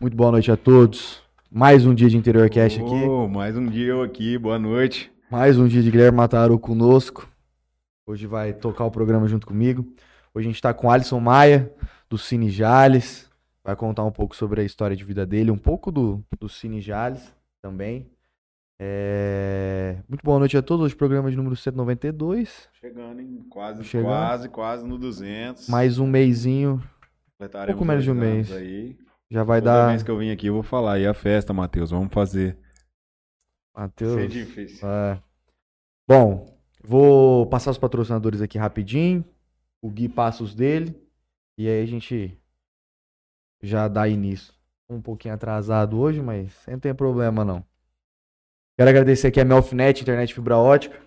[0.00, 1.22] Muito boa noite a todos.
[1.50, 2.90] Mais um dia de Interior Cast aqui.
[2.90, 5.12] Ô, mais um dia eu aqui, boa noite.
[5.30, 7.28] Mais um dia de Guilherme Mataro conosco.
[8.06, 9.86] Hoje vai tocar o programa junto comigo.
[10.34, 11.70] Hoje a gente tá com Alisson Maia,
[12.08, 13.28] do Cine Jales.
[13.62, 16.80] Vai contar um pouco sobre a história de vida dele, um pouco do, do Cine
[16.80, 18.06] Jales também.
[18.78, 20.86] É, Muito boa noite a todos.
[20.86, 22.70] Hoje programa de número 192.
[22.80, 23.44] Chegando, hein?
[23.50, 24.06] Quase, Chegando.
[24.06, 25.68] quase, quase no 200.
[25.68, 26.82] Mais um mêsinho.
[27.32, 28.50] Completaremos pouco menos de um mês.
[28.50, 28.96] Aí.
[29.30, 29.88] Já vai Toda dar.
[29.88, 30.98] vez que eu vim aqui eu vou falar.
[30.98, 31.90] E a festa, Matheus?
[31.90, 32.58] Vamos fazer.
[33.74, 34.14] Matheus.
[34.14, 34.88] Ser difícil.
[34.88, 35.22] É.
[36.08, 39.24] Bom, vou passar os patrocinadores aqui rapidinho.
[39.80, 41.00] O Gui passa os dele.
[41.56, 42.36] E aí a gente
[43.62, 44.52] já dá início.
[44.88, 47.64] Um pouquinho atrasado hoje, mas não tem problema não.
[48.76, 50.98] Quero agradecer aqui a Melfinet, internet fibra ótica.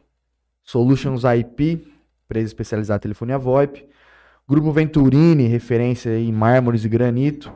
[0.62, 1.86] Solutions IP,
[2.24, 3.86] empresa especializada em telefonia VoIP.
[4.48, 7.52] Grupo Venturini, referência em mármores e granito.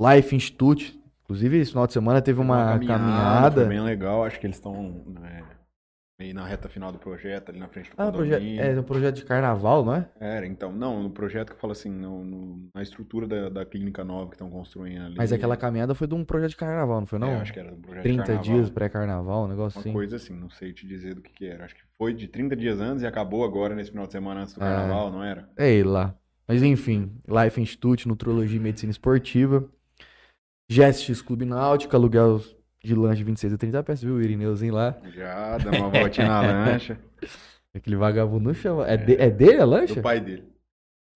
[0.00, 0.98] Life Institute.
[1.24, 3.60] Inclusive, esse final de semana teve uma, caminhada.
[3.62, 4.24] Foi bem legal.
[4.24, 5.44] Acho que eles estão né,
[6.18, 8.62] meio na reta final do projeto, ali na frente do Ah, proje condomínio.
[8.62, 10.08] é um projeto de carnaval, não é?
[10.18, 10.72] Era, então.
[10.72, 14.30] Não, no projeto que eu falo assim, no, no- na estrutura da, da clínica nova
[14.30, 15.14] que estão construindo ali.
[15.18, 17.28] Mas aquela caminhada foi de um projeto de carnaval, não foi não?
[17.28, 18.54] É, acho que era do projeto 30 de carnaval.
[18.54, 19.92] dias pré-carnaval, um negócio Uma assim.
[19.92, 21.66] coisa assim, não sei te dizer do que que era.
[21.66, 24.54] Acho que foi de 30 dias antes e acabou agora nesse final de semana antes
[24.54, 24.66] do É.
[24.66, 25.46] carnaval, não era?
[25.58, 26.14] Ei lá.
[26.48, 29.68] Mas enfim, Life Institute, Nutrologia e Medicina Esportiva.
[30.70, 32.40] GSX Clube Náutica, aluguel
[32.82, 34.14] de lanche 26 a 30 peças, viu?
[34.16, 34.96] O Irineuzinho lá.
[35.14, 36.98] Já, dá uma voltinha na lancha.
[37.74, 38.86] Aquele vagabundo não chama.
[38.86, 39.94] É, de- é dele a lancha?
[39.96, 40.42] Do pai dele.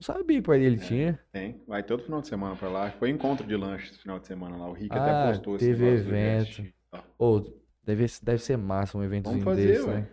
[0.01, 0.79] Não sabia que o pai dele É.
[0.87, 1.21] tinha.
[1.33, 1.61] Tem.
[1.67, 2.91] Vai todo final de semana pra lá.
[2.93, 4.69] Foi encontro de lanche esse final de semana lá.
[4.69, 6.65] O Rick Ah, até postou esse teve do evento.
[6.91, 7.05] Tá.
[7.19, 7.41] Ô,
[7.85, 9.95] deve, deve ser massa um eventozinho Vamos fazer, desse, ué.
[10.01, 10.09] né?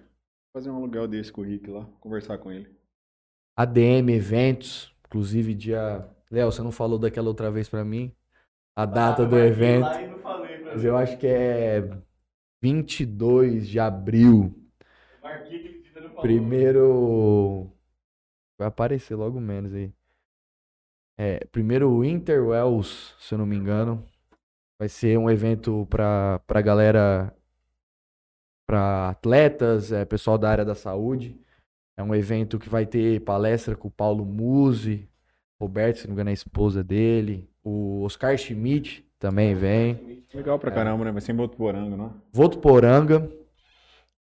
[0.53, 1.85] Fazer um aluguel desse com o Rick lá.
[1.99, 2.67] Conversar com ele.
[3.57, 6.07] ADM Eventos, inclusive dia.
[6.31, 8.11] Léo, você não falou daquela outra vez pra mim?
[8.80, 9.91] A data do evento.
[10.73, 11.81] Mas eu acho que é
[12.61, 14.55] 22 de abril.
[16.21, 17.70] Primeiro.
[18.58, 19.92] Vai aparecer logo menos aí.
[21.17, 24.02] É, primeiro Interwells, se eu não me engano.
[24.80, 27.36] Vai ser um evento pra, pra galera.
[28.65, 31.37] Pra atletas, é, pessoal da área da saúde.
[31.98, 35.05] É um evento que vai ter palestra com o Paulo Musi,
[35.59, 37.49] Roberto, se não me engano, é a esposa dele.
[37.71, 40.23] O Oscar Schmidt também vem.
[40.33, 40.59] Legal É.
[40.59, 41.11] pra caramba, né?
[41.11, 42.13] Vai ser em Botuporanga, não?
[42.33, 43.30] Votuporanga,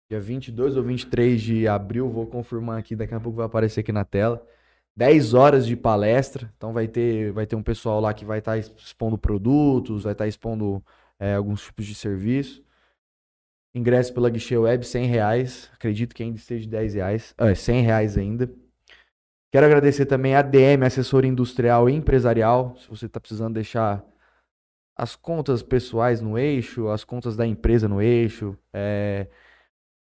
[0.10, 3.92] dia 22 ou 23 de abril, vou confirmar aqui, daqui a pouco vai aparecer aqui
[3.92, 4.42] na tela.
[4.96, 8.58] 10 horas de palestra, então vai ter, vai ter um pessoal lá que vai estar
[8.58, 10.82] expondo produtos, vai estar expondo
[11.20, 12.64] é, alguns tipos de serviço.
[13.74, 18.18] Ingresso pela guichê web, 100 reais, acredito que ainda esteja 10 reais, é, 100 reais
[18.18, 18.50] ainda.
[19.56, 24.04] Quero agradecer também a ADM, assessoria industrial e empresarial, se você está precisando deixar
[24.98, 29.28] as contas pessoais no eixo, as contas da empresa no eixo, é,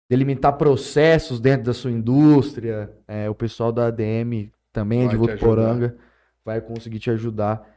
[0.07, 2.95] delimitar processos dentro da sua indústria.
[3.07, 5.97] é, o pessoal da ADM também é de Vai te Votuporanga,
[6.45, 7.67] vai conseguir te ajudar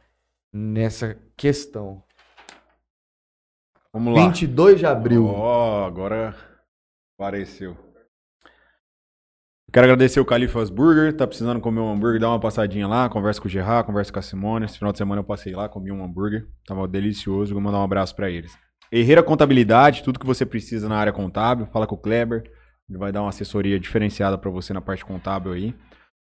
[0.53, 2.03] nessa questão.
[3.91, 4.27] Vamos lá.
[4.27, 5.25] 22 de abril.
[5.25, 6.35] Ó, agora
[7.17, 7.84] apareceu.
[9.75, 11.11] Quero agradecer o Califas Burger.
[11.11, 12.17] Tá precisando comer um hambúrguer?
[12.17, 13.09] Dá uma passadinha lá.
[13.09, 14.63] Conversa com o Gerard, conversa com a Simone.
[14.63, 16.47] Esse final de semana eu passei lá, comi um hambúrguer.
[16.65, 17.53] Tava delicioso.
[17.53, 18.57] Vou mandar um abraço pra eles.
[18.89, 21.67] Herreira Contabilidade, tudo que você precisa na área contábil.
[21.73, 22.43] Fala com o Kleber.
[22.89, 25.75] Ele vai dar uma assessoria diferenciada pra você na parte contábil aí.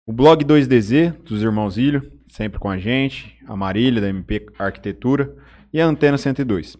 [0.04, 3.38] O blog 2DZ, dos irmãos Ilho, sempre com a gente.
[3.46, 5.32] A Marília, da MP Arquitetura.
[5.72, 6.76] E a Antena 102.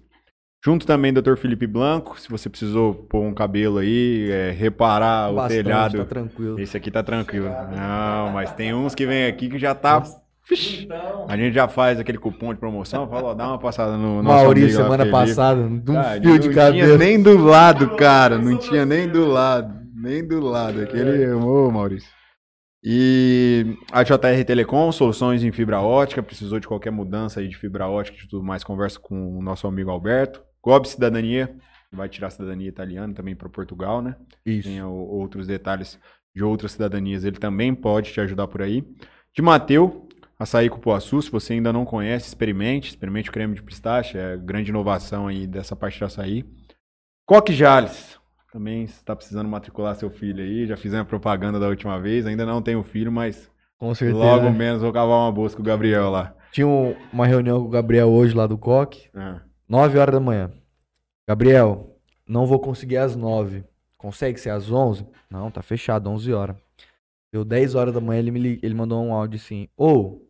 [0.64, 1.36] Junto também Dr.
[1.36, 5.98] Felipe Blanco, se você precisou pôr um cabelo aí, é, reparar o Bastante, telhado.
[5.98, 6.58] tá tranquilo.
[6.58, 7.46] Esse aqui tá tranquilo.
[7.48, 10.02] Não, mas tem uns que vem aqui que já tá.
[10.48, 10.88] Vixe.
[11.28, 14.44] A gente já faz aquele cupom de promoção, fala, ó, dá uma passada no nosso
[14.44, 15.18] Maurício, lá, semana Felipe.
[15.28, 16.86] passada, de um Cara, fio de não cabelo.
[16.86, 18.38] tinha nem do lado, cara.
[18.38, 19.78] Não tinha nem do lado.
[19.94, 20.80] Nem do lado.
[20.82, 21.30] Aquele.
[21.34, 22.08] Ô, Maurício.
[22.82, 26.22] E a JR Telecom, soluções em fibra ótica.
[26.22, 29.66] Precisou de qualquer mudança aí de fibra ótica e tudo mais, conversa com o nosso
[29.66, 30.42] amigo Alberto.
[30.62, 31.54] Gob Cidadania,
[31.92, 34.16] vai tirar a cidadania italiana também para Portugal, né?
[34.44, 34.68] Isso.
[34.68, 35.98] Tem o- outros detalhes
[36.34, 38.84] de outras cidadanias, ele também pode te ajudar por aí.
[39.34, 40.06] De Mateu,
[40.38, 42.90] açaí cupuaçu, se você ainda não conhece, experimente.
[42.90, 46.44] Experimente o creme de pistache, é grande inovação aí dessa parte de açaí.
[47.26, 48.18] Coque Jales,
[48.52, 52.46] também está precisando matricular seu filho aí, já fizemos a propaganda da última vez, ainda
[52.46, 54.18] não tenho filho, mas Com certeza.
[54.18, 56.34] logo menos vou cavar uma bolsa com o Gabriel lá.
[56.52, 59.10] Tinha um- uma reunião com o Gabriel hoje lá do Coque.
[59.14, 60.50] Ah, 9 horas da manhã.
[61.26, 61.94] Gabriel,
[62.26, 63.64] não vou conseguir às 9.
[63.96, 65.06] Consegue ser às 11?
[65.30, 66.56] Não, tá fechado, 11 horas.
[67.30, 70.22] Deu 10 horas da manhã, ele, me, ele mandou um áudio assim: Ô,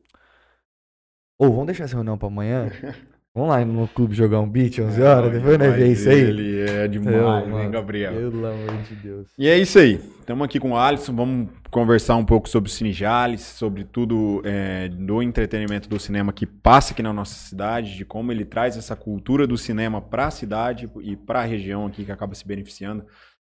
[1.39, 2.71] ô, vamos deixar essa reunião pra amanhã?
[3.35, 6.23] Vamos lá no clube jogar um beat 11 horas, depois nós ver isso aí.
[6.23, 7.71] Ele é demais, hein, mano?
[7.71, 8.13] Gabriel?
[8.13, 9.29] Pelo amor de Deus.
[9.39, 9.95] E é isso aí.
[10.19, 11.15] Estamos aqui com o Alisson.
[11.15, 16.33] Vamos conversar um pouco sobre o Cine Jales, sobre tudo é, do entretenimento do cinema
[16.33, 20.27] que passa aqui na nossa cidade, de como ele traz essa cultura do cinema para
[20.27, 23.03] a cidade e para a região aqui que acaba se beneficiando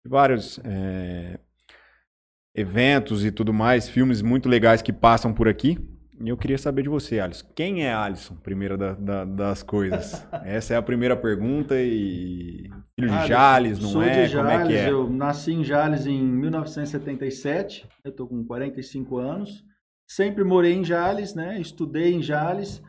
[0.04, 1.40] de vários é,
[2.56, 5.78] eventos e tudo mais, filmes muito legais que passam por aqui.
[6.22, 7.46] E eu queria saber de você, Alisson.
[7.54, 10.26] Quem é Alisson, primeira da- da- das coisas?
[10.46, 12.70] Essa é a primeira pergunta e...
[12.98, 14.26] Filho de Ah, Jales, não sou é?
[14.26, 14.90] de Como é que Jales, é?
[14.90, 19.66] Eu nasci em Jales em 1977, eu tô com 45 anos.
[20.10, 21.60] Sempre morei em Jales, né?
[21.60, 22.82] Estudei em Jales.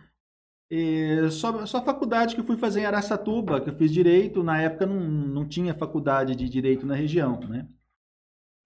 [0.71, 4.61] E só, só a faculdade que fui fazer em Araçatuba, que eu fiz direito, na
[4.61, 7.67] época não, não tinha faculdade de direito na região, né?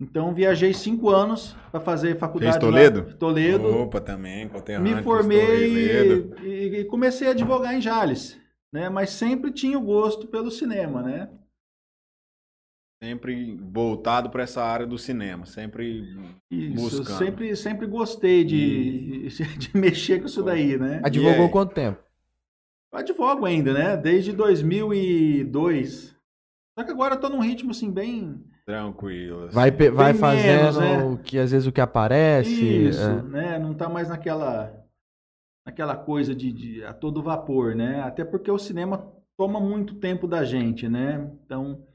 [0.01, 3.17] Então viajei cinco anos para fazer faculdade Fez lá- Toledo?
[3.19, 3.69] Toledo.
[3.81, 4.51] Opa, também.
[4.81, 6.37] Me formei Toledo.
[6.47, 8.39] e, e comecei a advogar em Jales,
[8.73, 8.89] né?
[8.89, 11.29] Mas sempre tinha o gosto pelo cinema, né?
[13.03, 16.07] Sempre voltado para essa área do cinema, sempre
[16.51, 17.19] Isso, buscando.
[17.19, 19.27] sempre, sempre gostei de,
[19.57, 21.01] de mexer com isso daí, né?
[21.05, 21.99] Advogou quanto tempo?
[22.93, 23.97] Eu advogo ainda, né?
[23.97, 26.15] Desde 2002.
[26.79, 29.45] Só que agora eu tô num ritmo assim bem tranquilo.
[29.45, 29.55] assim.
[29.55, 31.05] Vai, vai Bem fazendo menos, né?
[31.05, 32.51] o que às vezes o que aparece.
[32.89, 33.23] isso, é.
[33.23, 33.59] né?
[33.59, 34.80] Não tá mais naquela
[35.67, 38.01] naquela coisa de, de a todo vapor, né?
[38.03, 41.31] Até porque o cinema toma muito tempo da gente, né?
[41.45, 41.87] Então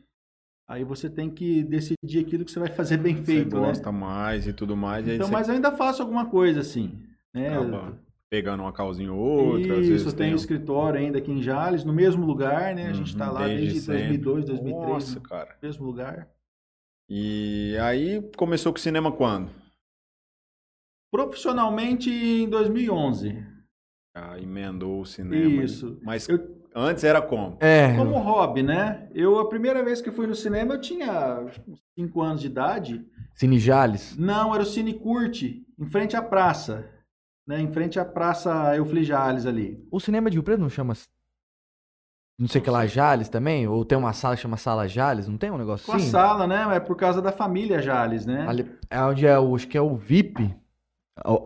[0.68, 3.70] aí você tem que decidir aquilo que você vai fazer bem Você feito, né?
[3.70, 5.08] gosta mais e tudo mais.
[5.08, 6.92] Então, você mas eu ainda faço alguma coisa assim,
[7.34, 7.50] né?
[7.50, 7.98] acaba
[8.30, 9.80] pegando uma calzinha ou outra.
[9.80, 12.88] Isso, tem um- escritório ainda aqui em Jales, no mesmo lugar, né?
[12.90, 14.18] A gente está Uhum, lá desde, sempre.
[14.18, 15.58] 2002, 2003, Nossa, no cara.
[15.62, 16.28] mesmo lugar.
[17.10, 19.52] E aí começou com o cinema quando?
[21.12, 23.44] Profissionalmente em 2011.
[24.16, 25.62] Ah, emendou o cinema.
[25.64, 26.00] Isso.
[26.02, 26.40] Mas Eu-
[26.74, 27.58] antes era como?
[27.60, 29.10] É, Como hobby, né?
[29.14, 33.06] Eu, a primeira vez que fui no cinema, eu tinha uns 5 anos de idade.
[33.34, 34.16] Cine Jales.
[34.18, 36.90] Não, era o Cine Curte, em frente à praça.
[37.46, 37.60] Né?
[37.62, 39.86] Em frente à Praça Eufli Jales ali.
[39.92, 40.94] O cinema de Rio Preto não chama.
[42.40, 43.68] Não sei o que lá, Jales também?
[43.68, 45.28] Ou tem uma sala que chama Sala Jales?
[45.28, 46.10] Não tem um negócio Com a assim?
[46.10, 46.76] sala, né?
[46.76, 48.46] É por causa da família Jales, né?
[48.48, 49.56] Ali, é onde é o.
[49.56, 50.56] Acho que é o VIP.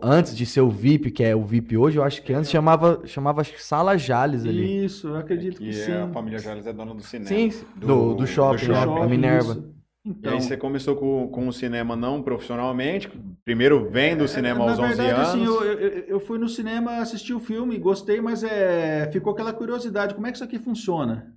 [0.02, 3.02] Antes de ser o VIP, que é o VIP hoje, eu acho que antes chamava,
[3.06, 4.84] chamava que Sala Jales ali.
[4.84, 5.92] Isso, eu acredito que E sim.
[5.92, 7.28] a família Jales é dona do cinema.
[7.28, 7.64] Sim, sim.
[7.76, 8.80] Do- do shopping, Do né?
[8.80, 9.00] shopping.
[9.02, 9.52] a Minerva.
[9.52, 9.74] isso.
[10.04, 13.08] E Então, aí você começou com, com o cinema não profissionalmente,
[13.44, 15.28] primeiro vendo o cinema na aos 11 verdade, anos.
[15.28, 19.52] assim, eu, eu, eu fui no cinema, assisti o filme, gostei, mas é, ficou aquela
[19.52, 21.36] curiosidade, como é que isso aqui funciona?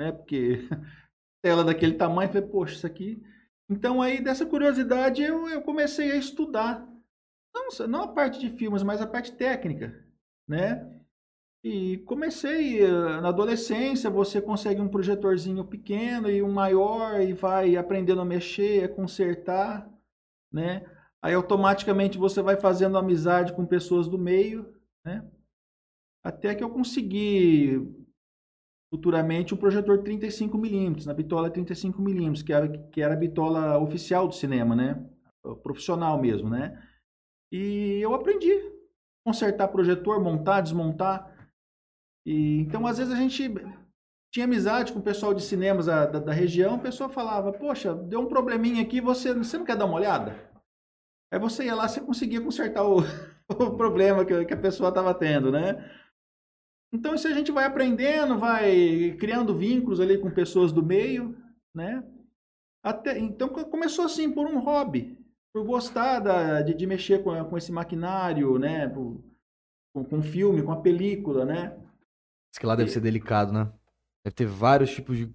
[0.00, 0.12] Né?
[0.12, 0.66] Porque
[1.44, 3.22] tela daquele tamanho, eu falei, poxa, isso aqui...
[3.70, 6.86] Então aí, dessa curiosidade, eu, eu comecei a estudar.
[7.54, 10.04] Não, não a parte de filmes, mas a parte técnica,
[10.48, 10.88] né?
[11.64, 17.76] E comecei eh, na adolescência, você consegue um projetorzinho pequeno e um maior e vai
[17.76, 19.88] aprendendo a mexer, a consertar,
[20.52, 20.84] né?
[21.22, 24.74] Aí automaticamente você vai fazendo amizade com pessoas do meio,
[25.04, 25.24] né?
[26.24, 27.80] Até que eu consegui
[28.92, 34.34] futuramente um projetor 35mm, na bitola 35mm, que era, que era a bitola oficial do
[34.34, 35.08] cinema, né?
[35.62, 36.76] Profissional mesmo, né?
[37.52, 38.72] E eu aprendi a
[39.26, 41.30] consertar projetor, montar, desmontar.
[42.26, 43.52] E, então, às vezes, a gente
[44.32, 47.94] tinha amizade com o pessoal de cinemas da, da, da região, o pessoal falava, poxa,
[47.94, 50.50] deu um probleminha aqui, você, você não quer dar uma olhada?
[51.30, 53.00] Aí você ia lá, você conseguia consertar o,
[53.50, 55.74] o problema que, que a pessoa estava tendo, né?
[56.94, 61.36] Então, isso a gente vai aprendendo, vai criando vínculos ali com pessoas do meio,
[61.74, 62.02] né?
[62.82, 65.21] Até, então, co- começou assim, por um hobby,
[65.52, 68.88] por gostar da- de, de mexer com, com esse maquinário, né?
[68.88, 69.22] Por-
[69.94, 71.76] com, com filme, com a película, né?
[72.52, 73.70] Diz que lá deve ser delicado, né?
[74.24, 75.30] Deve ter vários tipos de.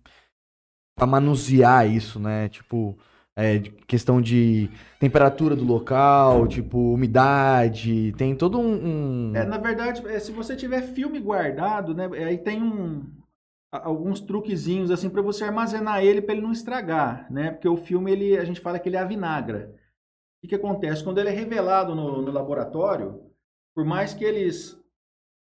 [0.98, 2.50] Pra manusear isso, né?
[2.50, 2.98] Tipo,
[3.38, 4.68] é, questão de
[5.00, 8.14] temperatura do local, tipo, umidade.
[8.18, 9.30] Tem todo um.
[9.32, 13.06] um- É, na verdade, é, se você tiver filme guardado, né, é, aí tem um,
[13.72, 17.52] alguns truquezinhos assim para você armazenar ele para ele não estragar, né?
[17.52, 19.76] Porque o filme ele a gente fala que ele é a vinagra.
[20.48, 23.22] O que, acontece quando ele é revelado no, no laboratório?
[23.76, 24.82] Por mais que eles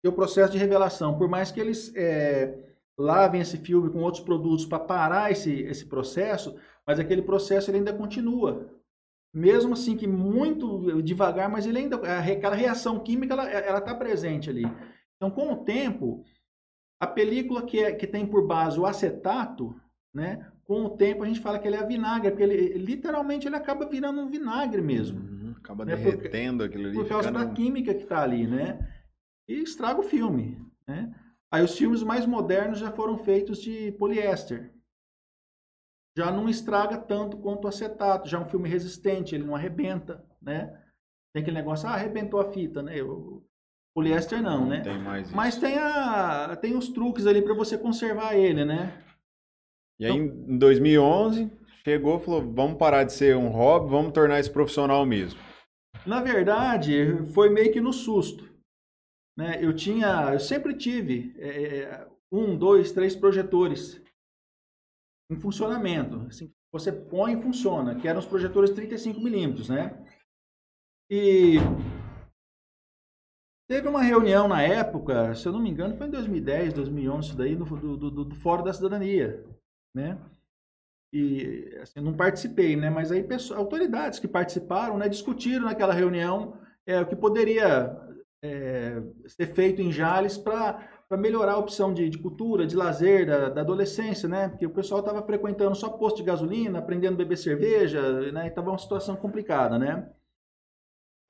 [0.04, 4.66] o processo de revelação, por mais que eles é, lavem esse filme com outros produtos
[4.66, 8.68] para parar esse, esse processo, mas aquele processo ele ainda continua.
[9.32, 14.50] Mesmo assim que muito devagar, mas ele ainda aquela reação química ela ela está presente
[14.50, 14.64] ali.
[15.14, 16.24] Então, com o tempo,
[17.00, 19.80] a película que, é, que tem por base o acetato,
[20.12, 20.50] né?
[20.68, 23.86] Com o tempo a gente fala que ele é vinagre, porque ele literalmente ele acaba
[23.88, 26.94] virando um vinagre mesmo, Uhum, acaba É porque- derretendo aquilo ali.
[26.94, 28.78] por causa da química que está ali, né?
[29.48, 31.14] E estraga o filme, né?
[31.50, 34.70] Aí os filmes mais modernos já foram feitos de poliéster.
[36.14, 40.22] Já não estraga tanto quanto o acetato, já é um filme resistente, ele não arrebenta,
[40.42, 40.66] né?
[41.32, 43.00] Tem aquele negócio, ah, arrebentou a fita, né?
[43.02, 43.42] O
[43.94, 44.80] poliéster não, né?
[44.82, 45.36] Tem mais isso.
[45.36, 48.92] Mas tem, a, tem os truques ali para você conservar ele, né?
[50.00, 51.50] E aí, em 2011,
[51.84, 55.40] chegou e falou: vamos parar de ser um hobby, vamos tornar isso profissional mesmo.
[56.06, 58.48] Na verdade, foi meio que no susto.
[59.36, 59.64] Né?
[59.64, 64.00] Eu tinha, eu sempre tive é, um, dois, três projetores
[65.30, 66.26] em funcionamento.
[66.28, 70.04] Assim, você põe e funciona, que eram os projetores 35 milímetros, né?
[71.10, 71.56] E
[73.68, 77.36] teve uma reunião na época, se eu não me engano, foi em 2010, 2011, isso
[77.36, 79.44] daí, do, do, do, do Fórum da Cidadania,
[79.94, 80.18] né?
[81.12, 82.90] E assim, não participei, né?
[82.90, 87.96] Mas aí pessoas, autoridades que participaram, né, discutiram naquela reunião é, o que poderia
[88.42, 93.48] é, ser feito em Jales para melhorar a opção de, de cultura, de lazer da,
[93.48, 94.48] da, adolescência, né?
[94.48, 98.48] Porque o pessoal estava frequentando só posto de gasolina, aprendendo a beber cerveja, né?
[98.48, 100.10] Estava uma situação complicada, né?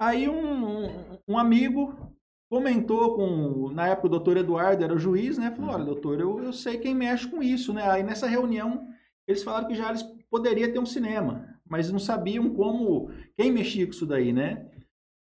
[0.00, 2.16] Aí um, um, amigo
[2.50, 5.50] comentou com, na época o doutor Eduardo era o juiz, né?
[5.50, 7.88] Falou, olha, doutor, eu, eu sei quem mexe com isso, né?
[7.88, 8.88] Aí nessa reunião
[9.26, 13.92] eles falaram que Jales poderia ter um cinema, mas não sabiam como, quem mexia com
[13.92, 14.70] isso daí, né?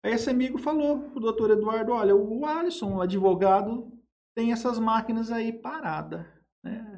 [0.05, 3.93] Aí esse amigo falou pro doutor Eduardo, olha, o Alisson, o advogado,
[4.35, 6.27] tem essas máquinas aí parada,
[6.65, 6.92] né?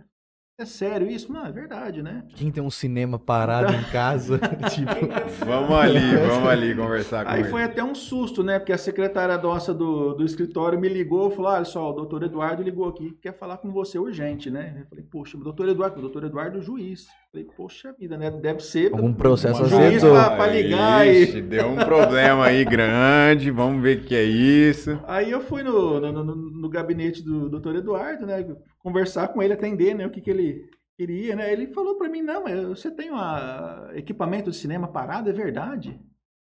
[0.57, 1.33] É sério isso?
[1.33, 2.23] Não, é verdade, né?
[2.37, 4.39] Quem tem um cinema parado em casa?
[4.71, 5.45] tipo...
[5.45, 7.49] Vamos ali, vamos ali conversar com Aí ele.
[7.49, 8.61] foi até um susto, né?
[8.61, 12.23] Porque a secretária nossa do, do escritório me ligou e falou: olha só, o doutor
[12.23, 14.77] Eduardo ligou aqui, quer falar com você urgente, né?
[14.83, 17.03] Eu falei, poxa, o doutor Eduardo, o doutor Eduardo juiz.
[17.03, 18.31] Eu falei, poxa vida, né?
[18.31, 18.93] Deve ser.
[18.93, 21.43] Algum processo um juiz pra, pra ligar Ixi, e.
[21.43, 25.01] Deu um problema aí grande, vamos ver o que é isso.
[25.09, 28.47] Aí eu fui no, no, no, no gabinete do doutor Eduardo, né?
[28.85, 30.07] Conversar com ele, atender, né?
[30.07, 31.53] O que, que ele queria, né?
[31.53, 33.17] Ele falou para mim, não, você tem um
[33.95, 35.99] equipamento de cinema parado, é verdade?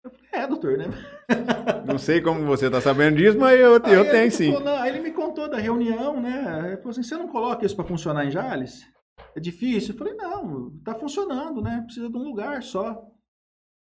[0.04, 0.84] Eu falei, é, doutor, né?
[1.86, 4.52] Não sei como você tá sabendo disso, mas eu, eu tenho sim.
[4.52, 6.64] Falou, não, ele me contou da reunião, né?
[6.66, 8.86] Ele falou assim, você não coloca isso para funcionar em Jales?
[9.34, 9.94] É difícil?
[9.94, 11.80] Eu falei, não, tá funcionando, né?
[11.86, 13.02] Precisa de um lugar só.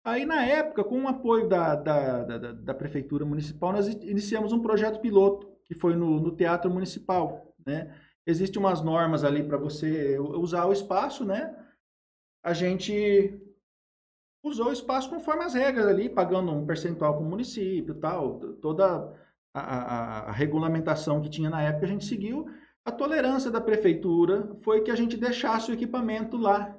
[0.05, 4.61] Aí, na época, com o apoio da, da, da, da Prefeitura Municipal, nós iniciamos um
[4.61, 7.95] projeto piloto, que foi no, no Teatro Municipal, né?
[8.27, 11.57] Existem umas normas ali para você usar o espaço, né?
[12.45, 13.41] A gente
[14.45, 18.39] usou o espaço conforme as regras ali, pagando um percentual para o município tal.
[18.61, 19.13] Toda
[19.55, 22.47] a, a, a, regulamentação que tinha na época a gente seguiu.
[22.85, 26.77] A tolerância da prefeitura foi que a gente deixasse o equipamento lá.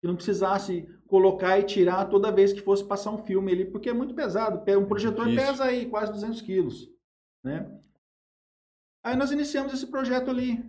[0.00, 3.88] Que não precisasse colocar e tirar toda vez que fosse passar um filme ali, porque
[3.88, 4.62] é muito pesado.
[4.76, 5.36] Um projetor Isso.
[5.36, 6.90] pesa aí quase 200 quilos,
[7.42, 7.80] né?
[9.04, 10.64] Aí nós iniciamos esse projeto ali.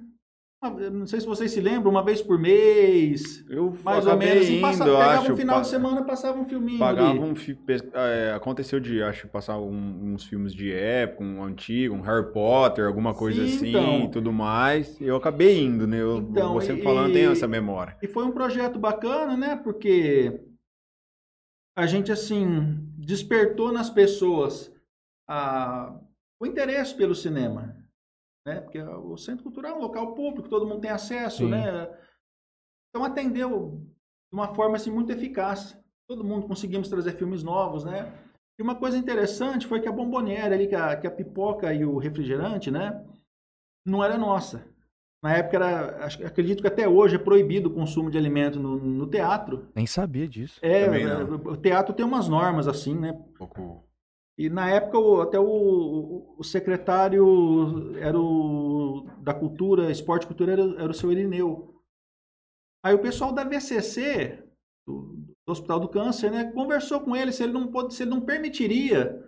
[0.92, 4.50] Não sei se vocês se lembram, uma vez por mês, eu mais ou menos.
[4.50, 6.80] Indo, passa, pegava acho, um final de semana, passava um filminho.
[6.80, 7.20] Pagava ali.
[7.20, 7.34] um
[7.94, 12.88] é, Aconteceu de, acho, passar um, uns filmes de época, um antigo, um Harry Potter,
[12.88, 15.00] alguma coisa Sim, assim então, e tudo mais.
[15.00, 16.02] Eu acabei indo, né?
[16.02, 17.96] Eu, então, você e, falando, tem essa memória.
[18.02, 19.56] E foi um projeto bacana, né?
[19.56, 20.42] Porque
[21.78, 24.74] a gente, assim, despertou nas pessoas
[25.30, 25.96] a,
[26.42, 27.75] o interesse pelo cinema
[28.46, 28.62] né?
[28.62, 31.50] Porque o centro cultural é um local público, todo mundo tem acesso, Sim.
[31.50, 31.90] né?
[32.90, 33.82] Então atendeu
[34.32, 35.78] de uma forma assim muito eficaz.
[36.08, 38.14] Todo mundo conseguimos trazer filmes novos, né?
[38.58, 41.84] E uma coisa interessante foi que a bomboniera ali, que a, que a pipoca e
[41.84, 43.04] o refrigerante, né?
[43.86, 44.66] Não era nossa.
[45.22, 49.08] Na época era, acredito que até hoje é proibido o consumo de alimento no, no
[49.08, 49.68] teatro.
[49.74, 50.60] Nem sabia disso.
[50.62, 53.12] É, o teatro tem umas normas assim, né?
[53.12, 53.84] Um pouco
[54.38, 60.62] e na época até o, o secretário era o, da cultura, esporte e cultura, era,
[60.62, 61.82] era, o seu Irineu.
[62.84, 64.44] Aí o pessoal da VCC,
[64.86, 68.10] do, do, Hospital do Câncer, né, conversou com ele se ele não pode, se ele
[68.10, 69.24] não permitiria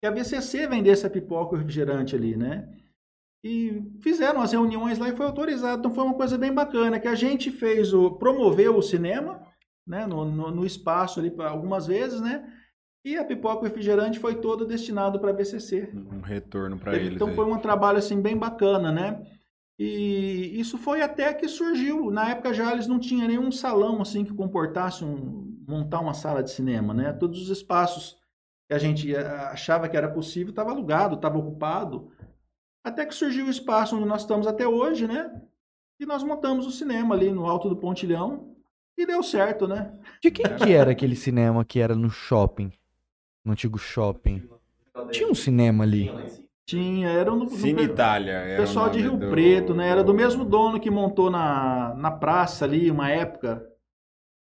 [0.00, 2.72] que a VCC vendesse a pipoca e o refrigerante ali, né?
[3.44, 5.80] E fizeram as reuniões lá e foi autorizado.
[5.80, 9.42] Então foi uma coisa bem bacana que a gente fez o promoveu o cinema,
[9.86, 12.44] né, no, no, no espaço ali algumas vezes, né?
[13.06, 15.92] E a pipoca e o refrigerante foi todo destinado para a BCC.
[15.94, 17.14] Um retorno para eles.
[17.14, 17.36] Então aí.
[17.36, 19.24] foi um trabalho assim bem bacana, né?
[19.78, 22.10] E isso foi até que surgiu.
[22.10, 26.42] Na época já eles não tinham nenhum salão assim que comportasse um, montar uma sala
[26.42, 27.12] de cinema, né?
[27.12, 28.16] Todos os espaços
[28.66, 32.10] que a gente eh, achava que era possível estava alugado, estava ocupado.
[32.82, 35.30] Até que surgiu o espaço onde nós estamos até hoje, né?
[36.00, 38.56] E nós montamos o cinema ali no alto do Pontilhão
[38.98, 39.96] e deu certo, né?
[40.20, 42.72] De quem que era aquele cinema que era no shopping?
[43.46, 44.42] No antigo shopping.
[45.10, 46.10] Tinha um cinema ali.
[46.68, 48.32] Tinha, era no, no Cine Itália.
[48.32, 49.88] era o pessoal de Rio do- Preto, né?
[49.88, 53.64] Era do mesmo dono que montou na, na praça ali, uma época.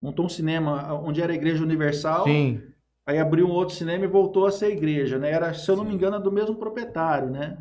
[0.02, 2.24] Montou um cinema onde era a Igreja Universal.
[2.24, 2.62] Sim.
[3.06, 5.30] Aí abriu um outro cinema e voltou a ser igreja, né?
[5.30, 5.96] Era, se eu não me Sim.
[5.96, 7.58] engano, do mesmo proprietário, né?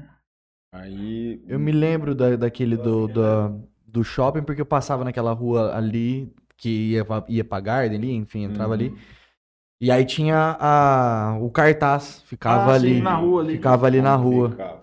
[0.73, 1.43] Aí.
[1.47, 3.51] Eu me lembro da, daquele do, da-
[3.85, 8.11] do shopping, porque eu passava naquela rua ali, que ia, pra- ia pra Garden ali,
[8.13, 8.73] enfim, entrava Uhum.
[8.73, 8.95] ali.
[9.83, 13.01] E aí tinha a, o cartaz, ficava Ah, sim, ali.
[13.01, 13.51] na rua ali.
[13.55, 14.51] Ficava ali na rua.
[14.51, 14.79] Ficava.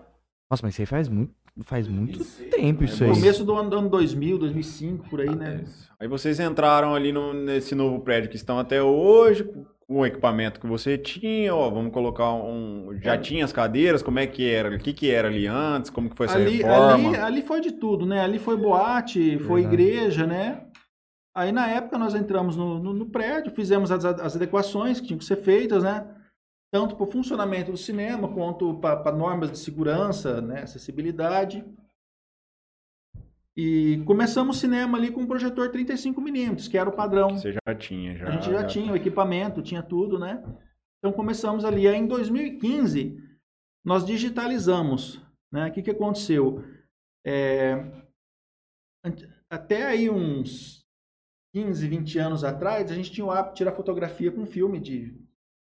[0.47, 3.13] Nossa, mas isso aí faz muito, faz muito tempo isso É aí.
[3.15, 5.61] Começo do ano, ano 2000, 2005, por aí, né?
[5.63, 5.89] Isso.
[5.99, 9.65] Aí vocês entraram ali no- nesse novo prédio que estão até hoje, com
[10.01, 12.89] o equipamento que você tinha, ó, vamos colocar um...
[13.01, 14.75] Já tinha as cadeiras, como é que era?
[14.75, 15.89] O que que era ali antes?
[15.89, 17.09] Como que foi essa ali, reforma?
[17.09, 18.21] ali, ali foi de tudo, né?
[18.23, 19.83] Ali foi boate, foi Verdade.
[19.83, 20.61] igreja, né?
[21.35, 25.19] Aí na época nós entramos no, no- no prédio, fizemos as, as adequações que tinham
[25.19, 26.05] que ser feitas, né?
[26.73, 30.61] Tanto para o funcionamento do cinema quanto para normas de segurança, né?
[30.63, 31.65] acessibilidade.
[33.55, 37.31] E começamos o cinema ali com um projetor 35mm, que era o padrão.
[37.37, 38.27] Você já tinha, já.
[38.27, 40.41] A gente já tinha o equipamento, tinha tudo, né?
[40.99, 41.87] Então começamos ali.
[41.87, 43.17] Aí em 2015,
[43.85, 45.21] nós digitalizamos.
[45.51, 45.67] Né?
[45.67, 46.63] O que, que aconteceu?
[47.27, 47.75] É,
[49.49, 50.80] Até aí uns
[51.53, 55.13] 15, 20 anos atrás, a gente tinha o hábito de tirar fotografia com filme de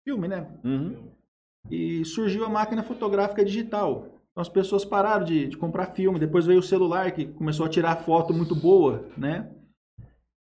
[0.07, 0.47] filme, né?
[0.63, 1.11] Uhum.
[1.69, 4.07] E surgiu a máquina fotográfica digital.
[4.31, 7.69] Então as pessoas pararam de, de comprar filme, depois veio o celular que começou a
[7.69, 9.51] tirar foto muito boa, né?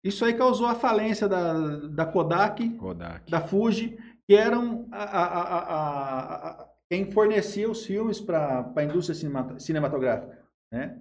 [0.05, 3.31] Isso aí causou a falência da, da Kodak, Kodak.
[3.31, 5.59] da Fuji, que eram a, a-
[6.63, 10.39] a- quem fornecia os filmes para a indústria cinema- cinematográfica,
[10.73, 11.01] né?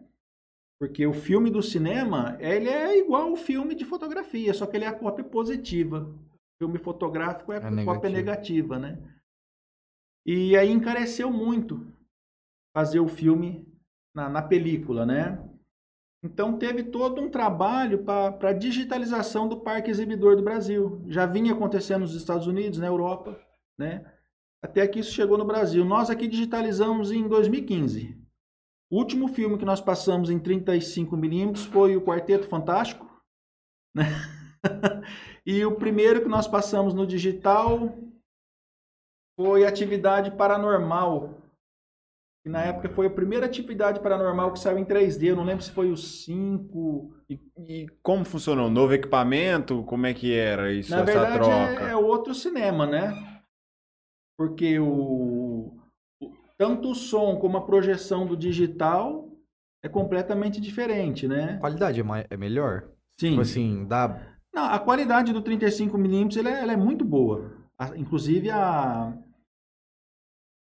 [0.81, 4.83] Porque o filme do cinema, ele é igual ao filme de fotografia, só que ele
[4.83, 6.09] é a cópia positiva.
[6.09, 8.97] O filme fotográfico é a É cópia negativa, né?
[10.25, 11.85] E aí encareceu muito
[12.75, 13.71] fazer o filme
[14.11, 15.47] na, na película, né?
[16.23, 21.05] Então teve todo um trabalho para a digitalização do parque exibidor do Brasil.
[21.07, 23.39] Já vinha acontecendo nos Estados Unidos, na Europa,
[23.77, 24.03] né?
[24.63, 25.85] Até que isso chegou no Brasil.
[25.85, 28.19] Nós aqui digitalizamos em 2015.
[28.91, 33.09] O último filme que nós passamos em 35mm foi o Quarteto Fantástico,
[33.95, 34.03] né?
[35.45, 37.97] e o primeiro que nós passamos no digital
[39.39, 41.41] foi Atividade Paranormal,
[42.43, 45.27] que na época foi a primeira atividade paranormal que saiu em 3D.
[45.27, 47.13] Eu não lembro se foi o 5.
[47.29, 48.69] E, e como funcionou?
[48.69, 49.83] Novo equipamento?
[49.85, 51.87] Como é que era isso, Na essa verdade, troca?
[51.87, 53.41] é, é outro cinema, né?
[54.37, 55.40] Porque o, o-
[56.61, 59.27] tanto o som como a projeção do digital
[59.83, 61.55] é completamente diferente, né?
[61.55, 62.83] A qualidade é, é melhor?
[63.19, 63.29] Sim.
[63.29, 64.21] Tipo assim, dá.
[64.53, 67.51] Não, a qualidade do 35mm ela é, ela é muito boa.
[67.79, 69.11] A- inclusive a,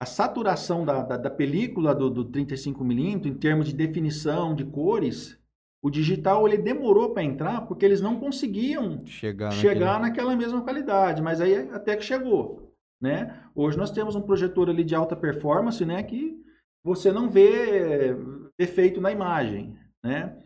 [0.01, 5.39] a saturação da, da, da película do, do 35mm, em termos de definição, de cores,
[5.79, 10.63] o digital ele demorou para entrar porque eles não conseguiam Chegar, chegar naquele- naquela mesma
[10.63, 12.72] qualidade, mas aí até que chegou,
[13.03, 13.43] né?
[13.53, 16.41] Hoje nós temos um projetor ali de alta performance, né, que
[16.81, 18.15] você não vê
[18.57, 20.41] defeito na imagem, né?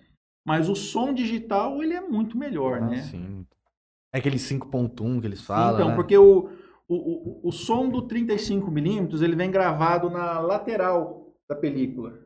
[0.45, 3.01] Mas o som digital ele é muito melhor, Ah, né?
[3.03, 3.45] sim.
[4.13, 5.95] É aquele 5.1 que eles falam, então, né?
[5.95, 6.49] porque o,
[6.87, 12.25] o, o, o som do 35mm ele vem gravado na lateral da película.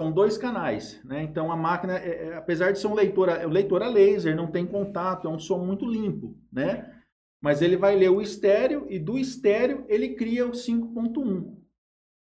[0.00, 1.24] São dois canais, né?
[1.24, 4.36] Então a máquina, é- é- apesar de ser um leitor, a- o leitor a laser,
[4.36, 6.97] não tem contato, é um som muito limpo, né?
[7.40, 11.56] Mas ele vai ler o estéreo e do estéreo ele cria o 5.1.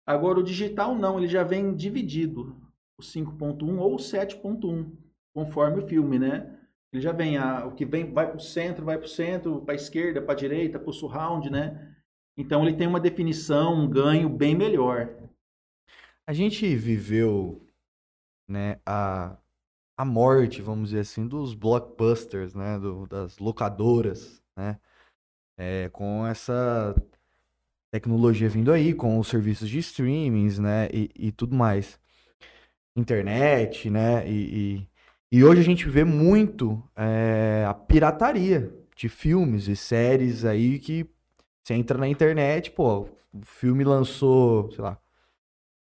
[0.06, 2.56] Agora o digital não, ele já vem dividido,
[2.98, 4.96] o 5.1 ou o 7.1,
[5.34, 6.58] conforme o filme, né?
[6.92, 9.61] Ele já vem, a, o que vem vai para o centro, vai para o centro,
[9.61, 11.94] para a esquerda, para a direita, para o surround, né?
[12.37, 15.14] Então ele tem uma definição, um ganho bem melhor.
[16.26, 17.66] A gente viveu,
[18.48, 19.37] né, a,
[19.96, 24.78] a morte, vamos dizer assim, dos blockbusters, né, do- das locadoras, né,
[25.59, 26.94] é, com essa
[27.90, 31.99] tecnologia vindo aí, com os serviços de streamings, né, e, e tudo mais.
[32.97, 34.87] Internet, né, e,
[35.33, 40.79] e, e hoje a gente vê muito é, a pirataria de filmes e séries aí
[40.79, 41.07] que
[41.62, 44.99] você entra na internet, pô, o filme lançou, sei lá,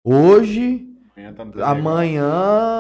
[0.04, 0.91] Hoje,
[1.22, 2.32] Amanhã tá amanhã,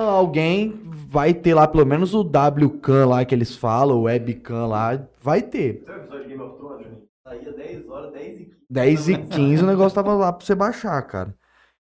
[0.09, 5.07] alguém vai ter lá, pelo menos o webcam lá que eles falam, o webcam lá,
[5.21, 5.83] vai ter.
[5.85, 6.87] Sabe o episódio de Game of Thrones?
[7.27, 8.57] Saía 10 horas, 10 e 15.
[8.69, 11.35] 10 e 15 o negócio tava lá pra você baixar, cara.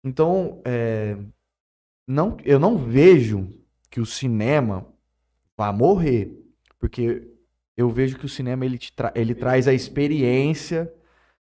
[0.05, 1.17] Então, é,
[2.09, 3.49] não, eu não vejo
[3.91, 4.87] que o cinema
[5.57, 6.33] vá morrer,
[6.79, 7.29] porque
[7.77, 10.93] eu vejo que o cinema ele, te tra- ele traz a experiência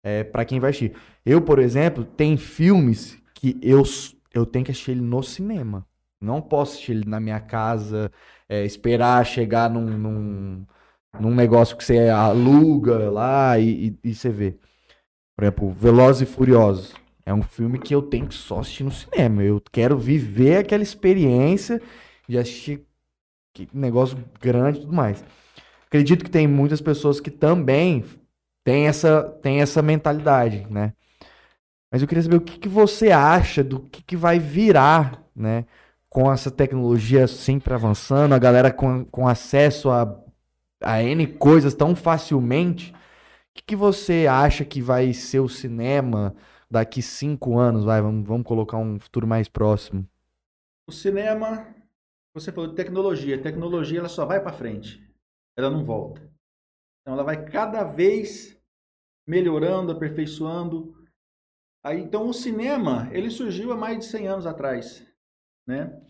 [0.04, 0.96] é, para quem vai assistir.
[1.26, 3.84] Eu, por exemplo, tem filmes que eu,
[4.34, 5.86] eu tenho que assistir ele no cinema.
[6.22, 8.12] Não posso assistir ele na minha casa,
[8.48, 10.66] é, esperar chegar num, num,
[11.20, 14.58] num negócio que você aluga lá e, e, e você vê.
[15.36, 16.94] Por exemplo, Velozes e Furiosos.
[17.26, 19.44] É um filme que eu tenho que só assistir no cinema.
[19.44, 21.82] Eu quero viver aquela experiência
[22.28, 22.86] de assistir
[23.74, 25.24] negócio grande e tudo mais.
[25.88, 28.04] Acredito que tem muitas pessoas que também
[28.64, 30.94] têm essa, têm essa mentalidade, né?
[31.92, 35.66] Mas eu queria saber o que, que você acha do que, que vai virar, né?
[36.08, 40.24] Com essa tecnologia sempre avançando, a galera com, com acesso a,
[40.82, 42.92] a N coisas tão facilmente.
[42.92, 42.96] O
[43.56, 46.36] que, que você acha que vai ser o cinema
[46.70, 47.84] daqui cinco anos?
[47.84, 50.08] Vai, vamos, vamos colocar um futuro mais próximo.
[50.88, 51.68] O cinema,
[52.34, 53.36] você falou de tecnologia.
[53.36, 55.04] A tecnologia ela só vai para frente.
[55.58, 56.22] Ela não volta.
[57.02, 58.58] Então ela vai cada vez
[59.28, 60.99] melhorando, aperfeiçoando.
[61.84, 65.06] Aí, então o cinema, ele surgiu há mais de 100 anos atrás,
[65.68, 66.02] né?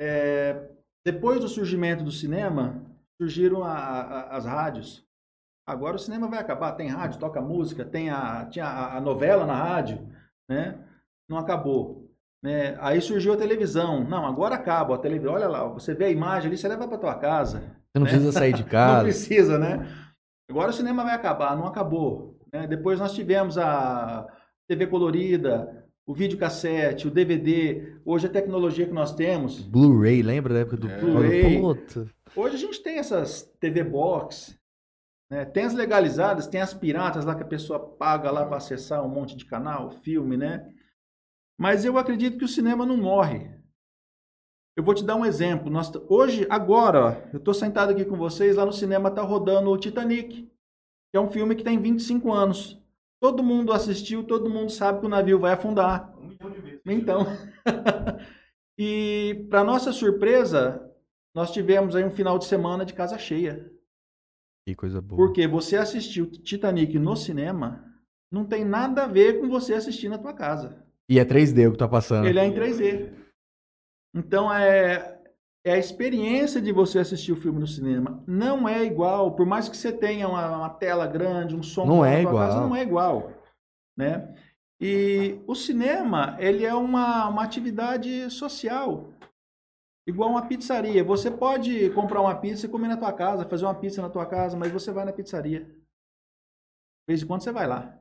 [0.00, 0.68] É,
[1.04, 2.82] depois do surgimento do cinema,
[3.20, 5.04] surgiram a- a- as rádios.
[5.66, 9.44] Agora o cinema vai acabar, tem rádio, toca música, tem a, tinha a, a novela
[9.46, 10.06] na rádio,
[10.48, 10.78] né?
[11.28, 12.08] Não acabou.
[12.42, 12.76] Né?
[12.80, 14.04] Aí surgiu a televisão.
[14.04, 15.34] Não, agora acaba a televisão.
[15.34, 17.58] Olha lá, você vê a imagem ali, você leva para tua casa.
[17.60, 18.10] Você não né?
[18.10, 19.02] precisa sair de Não casa.
[19.02, 19.78] precisa, né?
[20.48, 22.35] Agora o cinema vai acabar, não acabou.
[22.52, 22.66] Né?
[22.66, 24.26] Depois nós tivemos a
[24.68, 27.98] TV colorida, o videocassete, o DVD.
[28.04, 29.60] Hoje a tecnologia que nós temos.
[29.60, 31.00] Blu-ray, lembra da época do É.
[31.00, 31.60] Blu-ray.
[31.60, 32.10] Puta.
[32.34, 34.58] Hoje a gente tem essas TV box,
[35.30, 35.44] né?
[35.44, 39.08] tem as legalizadas, tem as piratas lá que a pessoa paga lá para acessar um
[39.08, 40.68] monte de canal, filme, né?
[41.58, 43.50] Mas eu acredito que o cinema não morre.
[44.76, 45.70] Eu vou te dar um exemplo.
[45.70, 49.70] Nós, hoje, agora, ó, eu estou sentado aqui com vocês, lá no cinema está rodando
[49.70, 50.52] o Titanic,
[51.16, 52.78] que é um filme que tem 25 anos.
[53.18, 56.14] Todo mundo assistiu, todo mundo sabe que o navio vai afundar.
[56.18, 56.80] Um milhão de vezes.
[56.84, 57.24] Então,
[58.78, 60.92] e para nossa surpresa,
[61.34, 63.72] nós tivemos aí um final de semana de casa cheia.
[64.66, 65.16] Que coisa boa.
[65.16, 67.82] Porque você assistiu Titanic no cinema,
[68.30, 70.84] não tem nada a ver com você assistir na tua casa.
[71.08, 72.26] E é 3D o que tá passando.
[72.26, 73.10] Ele é em 3D.
[74.14, 75.15] Então é,
[75.66, 78.22] é a experiência de você assistir o filme no cinema.
[78.24, 82.04] Não é igual, por mais que você tenha uma, uma tela grande, um som Não
[82.04, 82.68] é na tua casa, igual.
[82.68, 83.32] não é igual,
[83.98, 84.36] né?
[84.80, 89.12] E o cinema, ele é uma, uma atividade social.
[90.06, 91.02] Igual uma pizzaria.
[91.02, 94.24] Você pode comprar uma pizza e comer na tua casa, fazer uma pizza na tua
[94.24, 95.64] casa, mas você vai na pizzaria.
[95.64, 97.98] De vez em quando você vai lá.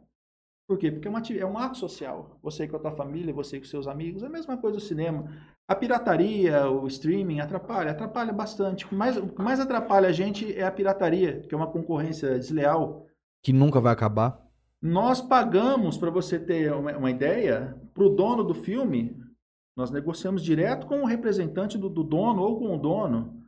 [0.69, 0.91] Por quê?
[0.91, 2.37] Porque é, uma, é um ato social.
[2.43, 5.25] Você com a tua família, você com seus amigos, é a mesma coisa do cinema.
[5.67, 8.85] A pirataria, o streaming atrapalha, atrapalha bastante.
[8.85, 11.71] O que mais, o que mais atrapalha a gente é a pirataria, que é uma
[11.71, 13.07] concorrência desleal.
[13.41, 14.39] Que nunca vai acabar.
[14.79, 19.19] Nós pagamos, para você ter uma, uma ideia, para o dono do filme,
[19.75, 23.43] nós negociamos direto com o representante do, do dono ou com o dono.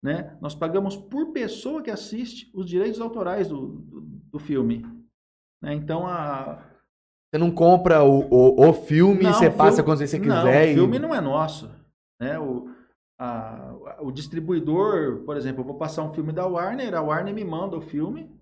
[0.00, 0.36] Né?
[0.40, 4.86] Nós pagamos por pessoa que assiste os direitos autorais do, do, do filme.
[5.60, 5.74] Né?
[5.74, 6.62] Então, a,
[7.36, 10.18] Você não compra o, o, o filme Não, e você o passa filme- quando você
[10.18, 10.68] Não, quiser.
[10.68, 11.70] o e- filme não é nosso.
[12.18, 12.38] Né?
[12.38, 12.70] O,
[13.20, 17.44] a- o distribuidor, por exemplo, eu vou passar um filme da Warner, a Warner me
[17.44, 18.34] manda o filme.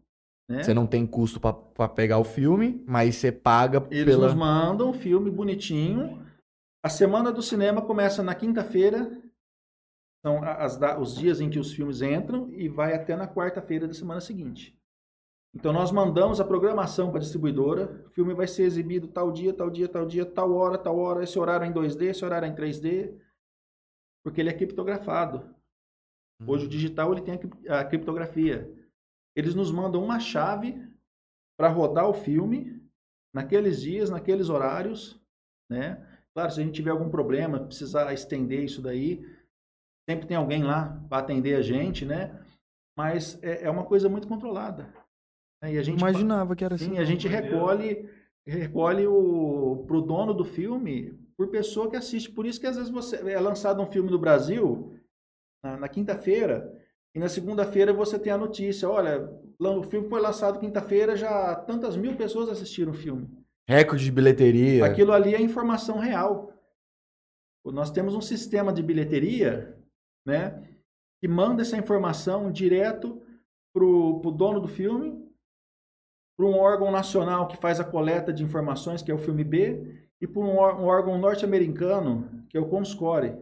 [0.49, 0.63] Né?
[0.63, 4.27] Você não tem custo pra pegar o filme, mas você paga Eles pela.
[4.29, 6.25] nos mandam o filme bonitinho.
[6.85, 9.11] A semana do cinema começa na quinta-feira.
[10.25, 13.95] São as os dias em que os filmes entram e vai até na quarta-feira da
[13.95, 14.79] semana seguinte.
[15.55, 18.05] Então nós mandamos a programação para a distribuidora.
[18.07, 21.23] O filme vai ser exibido tal dia, tal dia, tal dia, tal hora, tal hora.
[21.23, 23.17] Esse horário é em 2D, esse horário é em 3D.
[24.25, 25.55] Porque ele é criptografado.
[26.47, 27.39] Hoje o digital ele tem
[27.69, 28.69] a criptografia.
[29.37, 30.83] Eles nos mandam uma chave
[31.57, 32.83] para rodar o filme
[33.33, 35.21] naqueles dias, naqueles horários,
[35.71, 36.05] né?
[36.35, 39.25] Claro, se a gente tiver algum problema, precisar estender isso daí,
[40.09, 42.45] sempre tem alguém lá para atender a gente, né?
[42.97, 44.93] Mas é, é uma coisa muito controlada.
[45.65, 45.75] Né?
[45.75, 46.91] E a gente Imaginava que era assim.
[46.91, 48.09] Sim, a gente recolhe,
[48.47, 52.31] recolhe o pro dono do filme por pessoa que assiste.
[52.31, 54.95] Por isso que às vezes você é lançado um filme no Brasil
[55.65, 56.71] na, na quinta-feira
[57.15, 61.97] e na segunda-feira você tem a notícia, olha, o filme foi lançado quinta-feira, já tantas
[61.97, 63.29] mil pessoas assistiram o filme.
[63.69, 64.85] Recorde de bilheteria.
[64.85, 66.53] Aquilo ali é informação real.
[67.65, 69.75] Nós temos um sistema de bilheteria,
[70.27, 70.69] né,
[71.19, 73.23] que manda essa informação direto
[73.73, 75.24] pro, pro dono do filme,
[76.37, 80.09] para um órgão nacional que faz a coleta de informações, que é o filme B,
[80.21, 83.37] e para um, ór- órgão norte-americano, que é o Comscore,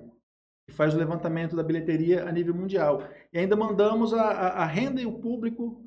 [0.69, 3.03] que faz o levantamento da bilheteria a nível mundial.
[3.33, 5.83] E ainda mandamos a, a, a renda e o público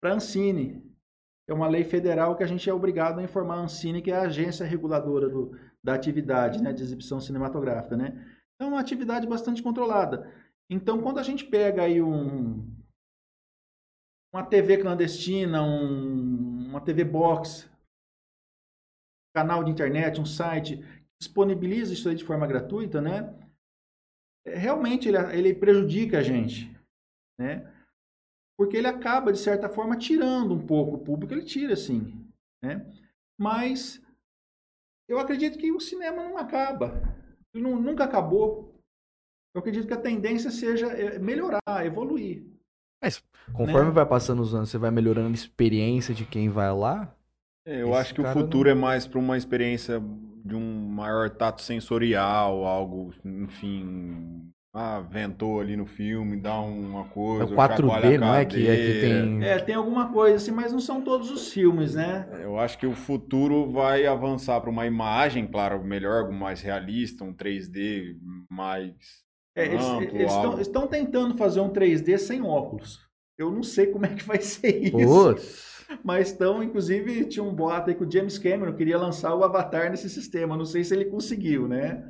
[0.00, 0.82] para a Ancine,
[1.48, 4.16] é uma lei federal que a gente é obrigado a informar a Ancine, que é
[4.16, 7.96] a agência reguladora do, da atividade né, de exibição cinematográfica.
[7.96, 8.08] Né?
[8.54, 10.28] Então, é uma atividade bastante controlada.
[10.68, 12.66] Então, quando a gente pega aí um,
[14.32, 17.70] uma TV clandestina, um, uma TV box,
[19.34, 20.80] canal de internet, um site,
[21.20, 23.34] disponibiliza isso aí de forma gratuita, né?
[24.46, 26.70] É, realmente ele, ele prejudica a gente,
[27.38, 27.72] né?
[28.58, 32.26] Porque ele acaba, de certa forma, tirando um pouco o público, ele tira, sim,
[32.64, 32.90] né?
[33.38, 34.02] Mas
[35.08, 37.02] eu acredito que o cinema não acaba,
[37.54, 38.74] ele nunca acabou.
[39.54, 42.55] Eu acredito que a tendência seja é, melhorar, evoluir.
[43.06, 43.92] Mas conforme Né?
[43.92, 47.14] vai passando os anos, você vai melhorando a experiência de quem vai lá.
[47.64, 50.00] É, eu acho que o futuro é mais para uma experiência
[50.44, 54.52] de um maior tato sensorial, algo, enfim.
[54.72, 57.54] Ah, ventou ali no filme, dá uma É coisa.
[57.54, 58.44] o chacoalha 4D, a não é?
[58.44, 59.44] Que, é que tem.
[59.44, 62.28] É, tem alguma coisa assim, mas não são todos os filmes, né?
[62.42, 67.24] Eu acho que o futuro vai avançar para uma imagem, claro, melhor, algo mais realista,
[67.24, 68.16] um 3D
[68.50, 68.94] mais
[69.56, 73.00] É, eles amplo, eles estão, estão tentando fazer um 3D sem óculos.
[73.38, 74.92] Eu não sei como é que vai ser isso.
[74.96, 75.76] Putz.
[76.04, 79.90] Mas estão, inclusive, tinha um boato aí que o James Cameron queria lançar o Avatar
[79.90, 80.56] nesse sistema.
[80.56, 82.04] Não sei se ele conseguiu, né?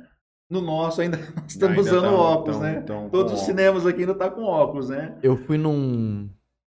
[0.49, 2.81] No nosso ainda estamos Ainda usando tão- óculos, tão- né?
[2.81, 3.45] tão Todos os óculos.
[3.57, 5.17] cinemas aqui ainda tá com óculos, né?
[5.23, 6.29] Eu fui num.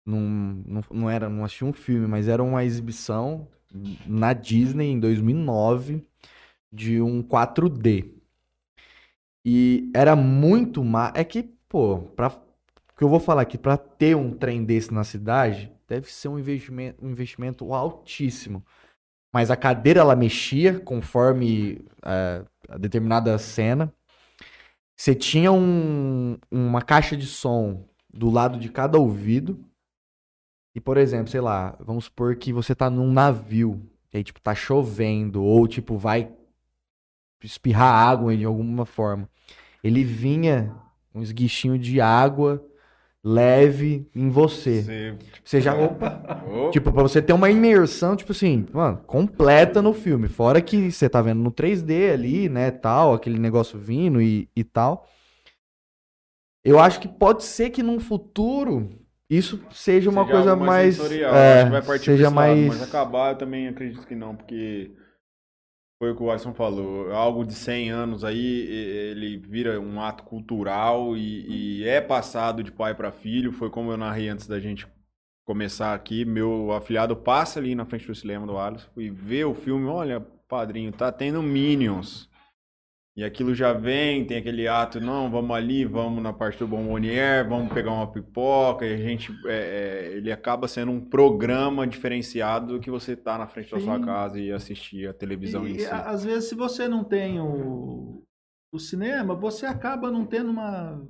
[0.06, 3.46] num não, não era, não assisti um filme, mas era uma exibição
[4.06, 6.02] na Disney em 2009
[6.72, 8.12] de um 4D.
[9.44, 11.12] E era muito ma...
[11.14, 12.30] É que, pô, pra...
[12.96, 16.38] que eu vou falar aqui, pra ter um trem desse na cidade, deve ser um
[16.38, 18.64] investimento, um investimento altíssimo.
[19.32, 23.92] Mas a cadeira ela mexia conforme é, a determinada cena.
[24.96, 29.64] Você tinha um- uma caixa de som do lado de cada ouvido.
[30.74, 33.82] E, por exemplo, sei lá, vamos supor que você tá num navio.
[34.12, 35.42] E aí, tipo, tá chovendo.
[35.42, 36.32] Ou, tipo, vai
[37.46, 39.28] espirrar água de alguma forma.
[39.82, 40.74] Ele vinha
[41.14, 42.64] um esguichinho de água
[43.24, 44.82] leve em você.
[44.82, 45.74] Você- Você já.
[45.74, 46.42] Opa!
[46.46, 50.28] Opa, Tipo, pra você ter uma imersão, tipo assim, mano, completa no filme.
[50.28, 54.62] Fora que você tá vendo no 3D ali, né, tal, aquele negócio vindo e, e
[54.64, 55.06] tal.
[56.64, 58.88] Eu acho que pode ser que num futuro
[59.30, 60.96] isso seja uma seja coisa mais.
[60.96, 61.34] sensorial.
[61.34, 62.66] é, acho que vai partir pra seja esse lado, mais.
[62.68, 64.90] Mas acabar eu também acredito que não, porque
[65.98, 67.12] foi o que o Alisson falou.
[67.12, 72.70] Algo de 100 anos aí, ele vira um ato cultural e, e é passado de
[72.70, 73.52] pai para filho.
[73.52, 74.86] Foi como eu narrei antes da gente
[75.44, 76.24] começar aqui.
[76.24, 79.86] Meu afilhado passa ali na frente do cinema do Alisson e vê o filme.
[79.86, 82.27] Olha, padrinho, tá tendo Minions.
[83.18, 87.48] E aquilo já vem, tem aquele ato, não, vamos ali, vamos na parte do Bombonier,
[87.48, 89.56] vamos pegar uma pipoca, e a gente, é,
[90.12, 93.98] é, ele acaba sendo um programa diferenciado do que você tá na frente da sua
[93.98, 94.04] Sim.
[94.04, 95.86] casa e assistir a televisão em E, si.
[95.86, 98.22] a- às vezes, se você não tem o,
[98.72, 101.04] o cinema, você acaba não tendo uma,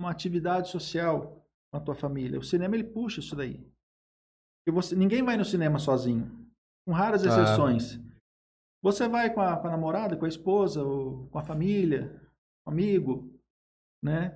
[0.00, 2.38] uma atividade social com a tua família.
[2.38, 3.60] O cinema, ele puxa isso daí.
[4.64, 6.30] Porque você, ninguém vai no cinema sozinho,
[6.86, 7.54] com raras Ah.
[8.82, 12.14] Você vai com a, com a namorada, com a esposa, ou com a família,
[12.64, 13.30] com amigo,
[14.02, 14.34] né?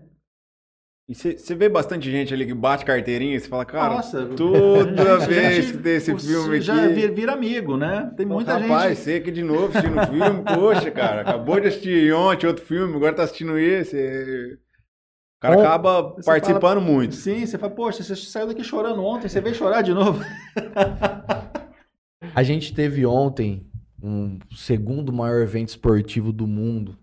[1.07, 5.21] E você vê bastante gente ali que bate carteirinha e você fala, cara, Nossa, toda
[5.21, 6.95] gente- vez que tem esse filme já aqui...
[6.95, 8.11] vira, vira amigo, né?
[8.17, 9.05] Tem muita Rapaz, gente.
[9.05, 12.97] você aqui de novo assistindo o filme, poxa, cara, acabou de assistir ontem outro filme,
[12.97, 13.99] agora tá assistindo esse.
[13.99, 17.15] é- O cara Bom, acaba participando muito.
[17.17, 20.23] Sim, você fala, poxa, você saiu daqui chorando ontem, você veio chorar de novo.
[22.35, 23.71] A gente teve ontem
[24.07, 26.99] um segundo maior evento esportivo do mundo,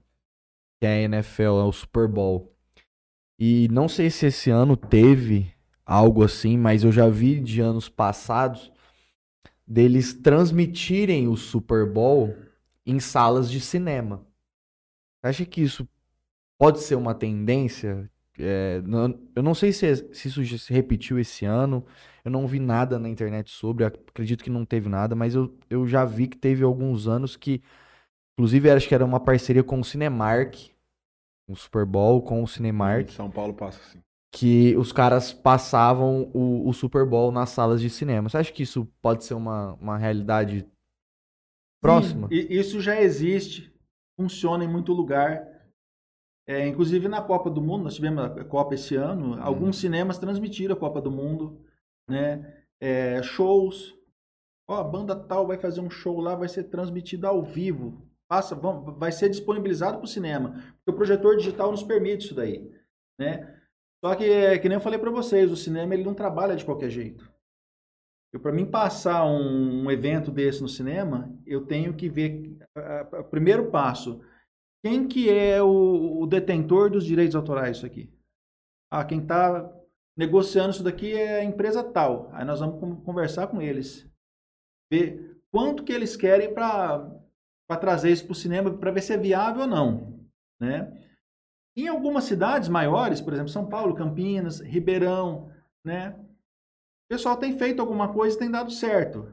[0.80, 2.56] que é a NFL, é o Super Bowl.
[3.40, 5.52] E não sei se esse ano teve
[5.84, 8.72] algo assim, mas eu já vi de anos passados
[9.66, 12.36] deles transmitirem o Super Bowl
[12.86, 14.26] em salas de cinema.
[15.22, 15.88] Você acha que isso
[16.58, 18.10] pode ser uma tendência?
[18.40, 21.86] É, não- eu não sei se, se isso já se repetiu esse ano.
[22.24, 25.88] Eu não vi nada na internet sobre, acredito que não teve nada, mas eu, eu
[25.88, 27.62] já vi que teve alguns anos que,
[28.34, 30.72] inclusive, acho que era uma parceria com o Cinemark,
[31.48, 34.02] um Super Bowl com o Cinemark, São Paulo passa assim.
[34.32, 38.30] que os caras passavam o, o Super Bowl nas salas de cinema.
[38.30, 40.66] Você acha que isso pode ser uma, uma realidade
[41.82, 42.28] próxima?
[42.30, 43.72] Sim, isso já existe,
[44.16, 45.48] funciona em muito lugar.
[46.48, 49.42] É, inclusive na Copa do Mundo, nós tivemos a Copa esse ano, Hum.
[49.42, 51.62] alguns cinemas transmitiram a Copa do Mundo,
[52.10, 52.64] né?
[52.80, 53.96] É, shows.
[54.68, 58.02] Ó, a banda tal vai fazer um show lá, vai ser transmitido ao vivo.
[58.28, 60.52] Passa, vão- vai ser disponibilizado para o cinema.
[60.78, 62.72] Porque o projetor digital nos permite isso daí,
[63.20, 63.58] né?
[64.04, 66.66] Só que, é, que nem eu falei para vocês, o cinema ele não trabalha de
[66.66, 67.30] qualquer jeito.
[68.34, 73.08] Eu, para mim passar um, um evento desse no cinema, eu tenho que ver, a-
[73.18, 74.22] a- o primeiro passo,
[74.84, 78.10] quem que é o, o detentor dos direitos autorais disso aqui?
[78.92, 79.72] Ah, quem está
[80.18, 82.30] negociando isso daqui é a empresa tal.
[82.34, 84.10] Aí nós vamos con- conversar com eles.
[84.92, 87.10] Ver quanto que eles querem para
[87.80, 90.20] trazer isso para o cinema, para ver se é viável ou não.
[90.60, 90.92] Né?
[91.76, 95.50] Em algumas cidades maiores, por exemplo, São Paulo, Campinas, Ribeirão,
[95.86, 96.16] né?
[97.06, 99.28] O pessoal tem feito alguma coisa e tem dado certo.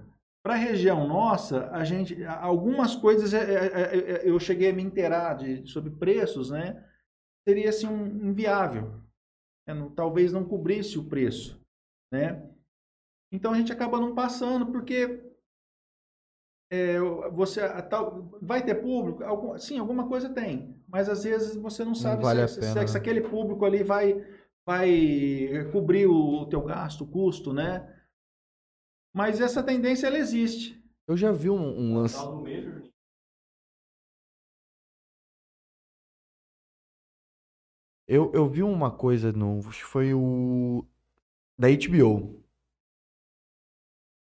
[0.48, 4.82] Para a região nossa, a gente, algumas coisas é, é, é, eu cheguei a me
[4.82, 6.82] inteirar de, sobre preços, né?
[7.46, 8.94] Seria assim um inviável.
[9.66, 9.74] né?
[9.74, 11.61] Não- talvez não cobrisse o preço,
[12.11, 12.50] né?
[13.30, 15.22] Então a gente acaba não passando porque
[16.72, 16.98] é,
[17.30, 19.22] você tal, vai ter público?
[19.24, 22.74] Algum, sim, alguma coisa tem, mas às vezes você não sabe vale se, se- se
[22.94, 22.98] né?
[22.98, 24.24] aquele público ali vai
[24.66, 27.97] vai cobrir o teu gasto, o custo, né?
[29.18, 30.81] Mas essa tendência ela existe.
[31.04, 32.16] Eu já vi um, um lance.
[32.16, 32.88] Juninho.
[38.07, 39.59] Eu, eu vi uma coisa no.
[39.66, 40.87] Acho que foi o.
[41.59, 42.40] Da HBO.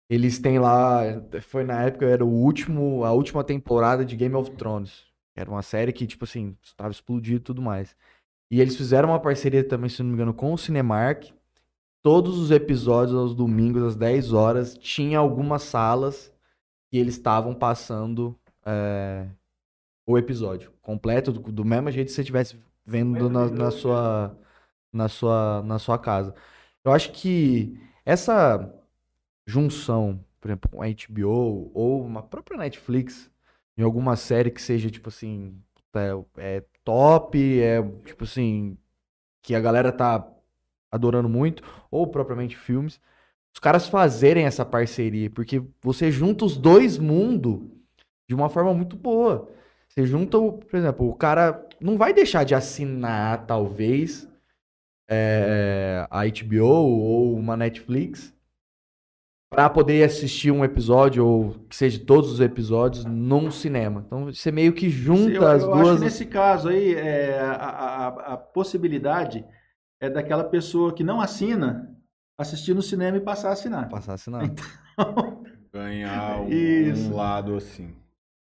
[0.09, 1.01] Eles têm lá.
[1.41, 5.05] Foi na época, era o último, a última temporada de Game of Thrones.
[5.35, 7.97] Era uma série que, tipo assim, estava explodido e tudo mais.
[8.49, 11.33] E eles fizeram uma parceria também, se não me engano, com o Cinemark.
[12.05, 16.31] Todos os episódios, aos domingos, às 10 horas, tinha algumas salas
[16.91, 19.27] que eles estavam passando é,
[20.05, 24.37] o episódio completo, do, do mesmo jeito que você estivesse vendo na, na sua,
[24.93, 26.35] na, sua, na sua casa.
[26.83, 28.71] Eu acho que essa
[29.47, 33.31] junção, por exemplo, com a HBO ou uma própria Netflix,
[33.75, 35.59] em alguma série que seja, tipo assim,
[35.95, 38.77] é, é top, é, tipo assim,
[39.41, 40.34] que a galera tá
[40.95, 42.99] adorando muito, ou propriamente filmes,
[43.53, 47.59] os caras fazerem essa parceria, porque você junta os dois mundos
[48.27, 49.49] de uma forma muito boa.
[49.87, 54.27] Você junta, o, por exemplo, o cara não vai deixar de assinar, talvez,
[55.09, 58.35] é, a HBO ou uma Netflix
[59.49, 64.03] para poder assistir um episódio ou que seja todos os episódios num cinema.
[64.05, 65.99] Então você meio que junta eu, as eu acho duas.
[65.99, 69.45] que nesse caso aí, é, a, a, a possibilidade
[69.99, 71.95] é daquela pessoa que não assina
[72.37, 73.89] assistir no cinema e passar a assinar.
[73.89, 74.41] Passar a assinar.
[75.73, 77.11] Ganhar um, Isso.
[77.11, 77.93] um lado assim.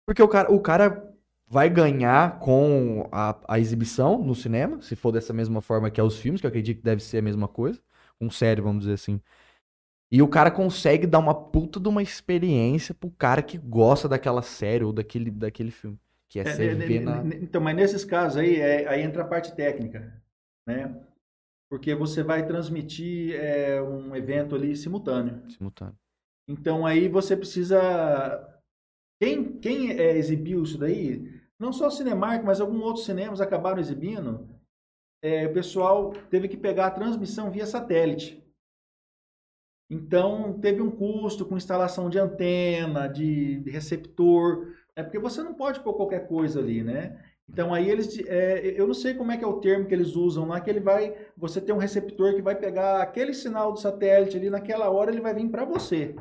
[0.05, 1.13] Porque o cara, o cara
[1.47, 6.03] vai ganhar com a, a exibição no cinema, se for dessa mesma forma que é
[6.03, 7.79] os filmes, que eu acredito que deve ser a mesma coisa,
[8.19, 9.21] com série, vamos dizer assim.
[10.11, 14.41] E o cara consegue dar uma puta de uma experiência pro cara que gosta daquela
[14.41, 15.99] série ou daquele, daquele filme.
[16.29, 17.23] Que é, É, ne- ver ne- na.
[17.23, 20.21] ne- Então, mas nesses casos aí, é- aí entra a parte técnica,
[20.67, 20.95] né?
[21.69, 25.49] Porque você vai transmitir é, um evento ali simultâneo.
[25.49, 25.95] simultâneo.
[26.47, 27.79] Então aí você precisa.
[29.19, 33.79] Quem, quem é, exibiu isso daí, não só o Cinemark, mas alguns outros cinemas acabaram
[33.79, 34.47] exibindo.
[35.23, 38.43] é, o pessoal teve que pegar a transmissão via satélite.
[39.89, 45.53] Então teve um custo com instalação de antena, de, de receptor, é porque você não
[45.53, 47.23] pode pôr qualquer coisa ali, né?
[47.47, 50.15] Então aí eles, é, eu não sei como é que é o termo que eles
[50.15, 53.79] usam lá, que ele vai, você tem um receptor que vai pegar aquele sinal do
[53.79, 56.15] satélite ali naquela hora ele vai vir para você.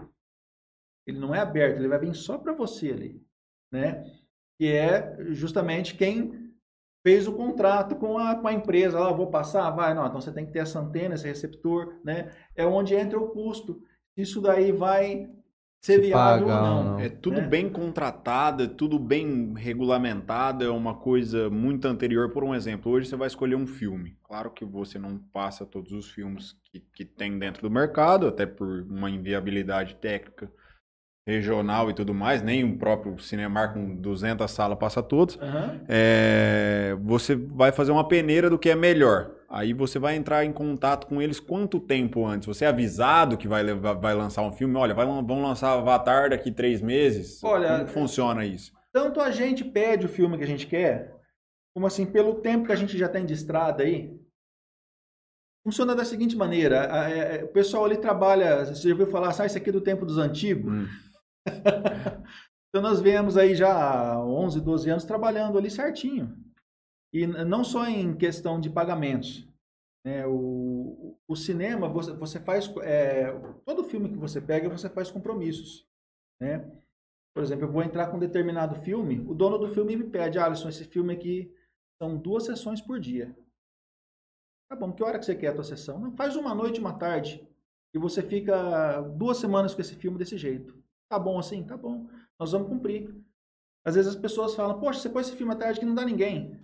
[1.07, 3.23] Ele não é aberto, ele vai vir só para você ali,
[3.73, 4.05] né?
[4.59, 6.45] Que é justamente quem
[7.05, 8.99] fez o contrato com a, com a empresa.
[8.99, 10.07] Lá, vou passar, vai, não.
[10.07, 12.35] Então você tem que ter essa antena, esse receptor, né?
[12.57, 13.83] É onde entra o custo.
[14.17, 15.31] Isso daí vai
[15.85, 16.85] ser Se viável paga ou não.
[16.93, 17.01] não.
[17.01, 17.47] É tudo né?
[17.47, 22.31] bem contratado, é tudo bem regulamentado, é uma coisa muito anterior.
[22.31, 24.17] Por um exemplo, hoje você vai escolher um filme.
[24.23, 28.47] Claro que você não passa todos os filmes que, que tem dentro do mercado, até
[28.47, 30.51] por uma inviabilidade técnica
[31.27, 35.39] regional e tudo mais, nem o próprio Cinemark com 200 salas passa todos.
[35.41, 35.81] Aham.
[35.89, 39.34] É, você vai fazer uma peneira do que é melhor.
[39.49, 42.47] Aí você vai entrar em contato com eles quanto tempo antes?
[42.47, 44.77] Você é avisado que vai, levar- vai lançar um filme?
[44.77, 47.43] Olha, vai, vão lançar Avatar daqui três meses?
[47.45, 48.73] Olha, Como funciona isso?
[48.93, 51.15] Tanto a gente pede o filme que a gente quer,
[51.75, 54.19] como assim, pelo tempo que a gente já tem de estrada aí,
[55.65, 56.93] funciona da seguinte maneira.
[56.93, 59.73] a- é- é, o pessoal ali trabalha, você já ouviu falar, ah, isso aqui é
[59.73, 60.73] do tempo dos antigos?
[60.73, 60.87] Hum.
[62.71, 66.35] Então nós viemos aí já há 11, 12 anos trabalhando ali certinho.
[67.15, 69.47] E não só em questão de pagamentos.
[70.05, 70.27] né?
[70.27, 72.69] O, o cinema, você, você faz.
[72.83, 73.33] é,
[73.65, 75.87] todo filme que você pega, você faz compromissos.
[76.43, 76.69] Né?
[77.33, 80.39] Por exemplo, eu vou entrar com um determinado filme, o dono do filme me pede,
[80.39, 81.55] Alisson, esse filme aqui
[82.03, 83.37] são duas sessões por dia.
[84.69, 86.01] Tá bom, que hora que você quer a tua sessão?
[86.01, 87.47] Não, faz uma noite uma tarde.
[87.95, 90.77] e você fica duas semanas com esse filme desse jeito.
[91.09, 91.63] Tá bom assim?
[91.65, 92.09] Tá bom.
[92.41, 93.15] Nós vamos cumprir.
[93.85, 96.05] Às vezes as pessoas falam, poxa, você pôs esse filme à tarde que não dá
[96.05, 96.59] ninguém.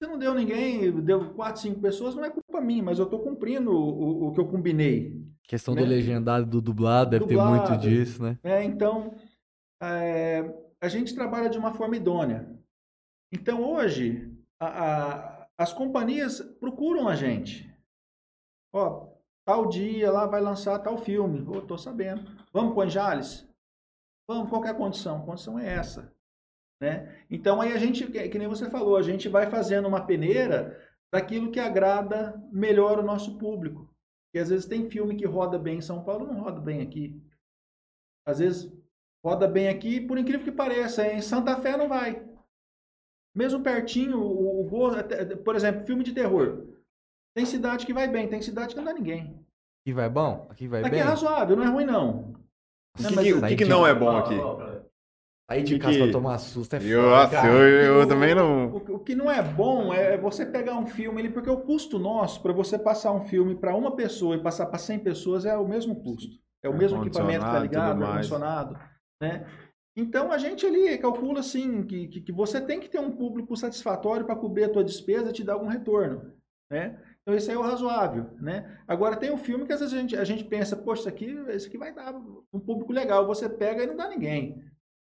[0.00, 3.20] Você não deu ninguém, deu quatro, cinco pessoas, não é culpa minha, mas eu estou
[3.20, 5.22] cumprindo o, o, o que eu combinei.
[5.42, 5.82] Questão Né?
[5.82, 7.68] do legendado do dublado, deve ter Dublado.
[7.70, 8.38] muito disso, né?
[8.42, 8.64] né?
[8.64, 9.14] Então,
[9.82, 10.40] é,
[10.80, 12.48] a gente trabalha de uma forma idônea.
[13.30, 17.70] Então, hoje, a- a- as companhias procuram a gente.
[18.72, 19.12] Ó,
[19.44, 21.42] tal dia lá vai lançar tal filme.
[21.46, 22.22] Ô, tô sabendo.
[22.54, 23.46] Vamos com Jales?
[24.26, 25.18] Vamos, qual que é a condição?
[25.18, 26.10] A condição é essa.
[26.80, 27.24] Né?
[27.30, 30.80] Então, aí a gente, que, nem você falou, a gente vai fazendo uma peneira
[31.12, 33.88] daquilo que agrada melhor o nosso público.
[34.26, 37.20] Porque às vezes tem filme que roda bem em São Paulo, não roda bem aqui.
[38.26, 38.72] Às vezes
[39.24, 42.26] roda bem aqui, por incrível que pareça, em Santa Fé não vai.
[43.34, 46.66] Mesmo pertinho, o, o até- por exemplo, filme de terror.
[47.34, 49.38] Tem cidade que vai bem, tem cidade que não dá ninguém.
[49.84, 50.46] Aqui vai bom?
[50.50, 51.00] Aqui vai Aqui bem?
[51.00, 52.32] é razoável, não é ruim não.
[52.98, 54.34] O Não, que, mas que- o que que não é bom aqui?
[54.34, 54.69] ó.
[55.50, 57.48] Aí de casa que- pra tomar susto é Eu, foda, nossa, cara.
[57.48, 58.68] eu, eu O- também não.
[58.68, 61.98] O, o que não é bom é você pegar um filme, ele- porque o custo
[61.98, 65.56] nosso para você passar um filme para uma pessoa e passar para 100 pessoas é
[65.56, 66.38] o mesmo custo.
[66.62, 68.78] É o mesmo equipamento que Ar-condicionado, ligado, ar-condicionado,
[69.20, 69.46] né?
[69.96, 73.56] Então a gente ali calcula assim que, que, que você tem que ter um público
[73.56, 76.32] satisfatório para cobrir a tua despesa e te dar algum retorno,
[76.70, 76.96] né?
[77.22, 78.78] Então isso aí é o razoável, né?
[78.86, 81.26] Agora tem um filme que às vezes a gente, a gente pensa, poxa, isso aqui,
[81.54, 82.14] isso aqui vai dar
[82.52, 83.26] um público legal.
[83.26, 84.62] Você pega e não dá ninguém.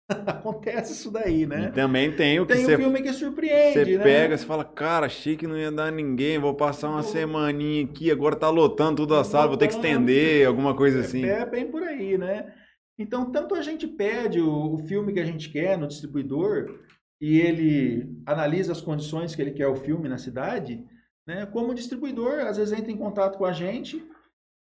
[0.25, 1.65] Acontece isso daí, né?
[1.65, 4.03] E também tem o que Tem um você filme que surpreende, Você né?
[4.03, 8.09] pega, você fala, cara, achei que não ia dar ninguém, vou passar uma semaninha aqui,
[8.09, 11.25] agora tá lotando toda a sala, vou ter que estender, alguma coisa assim.
[11.25, 12.53] É, é bem por aí, né?
[12.97, 16.79] Então, tanto a gente pede o, o filme que a gente quer no distribuidor
[17.21, 20.85] e ele analisa as condições que ele quer o filme na cidade,
[21.27, 21.45] né?
[21.45, 24.01] Como o distribuidor, às vezes entra em contato com a gente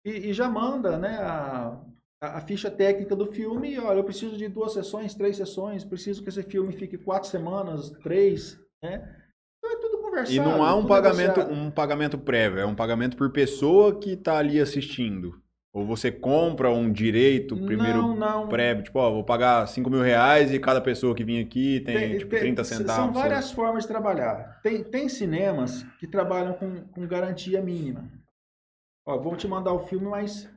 [0.07, 1.19] e, e já manda, né?
[1.21, 1.79] A,
[2.25, 6.23] a, a ficha técnica do filme olha, eu preciso de duas sessões, três sessões, preciso
[6.23, 9.17] que esse filme fique quatro semanas, três, né?
[9.59, 10.37] Então é tudo conversado.
[10.37, 11.53] E não há um pagamento, negociado.
[11.53, 15.43] um pagamento prévio, é um pagamento por pessoa que tá ali assistindo.
[15.73, 18.49] Ou você compra um direito primeiro não, não.
[18.49, 22.17] prévio, tipo, ó, vou pagar 5 mil reais e cada pessoa que vir aqui tem,
[22.17, 22.95] tipo, 30 s- centavos.
[23.07, 24.61] São sei várias formas de trabalhar.
[24.63, 28.09] Tem, tem cinemas que trabalham com, com garantia mínima.
[29.05, 30.49] Ó, vou te mandar o filme, mas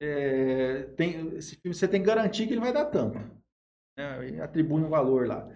[0.00, 3.18] é, tem, esse filme você tem que garantir que ele vai dar tanto.
[3.96, 4.40] Né?
[4.42, 5.48] Atribui um valor lá.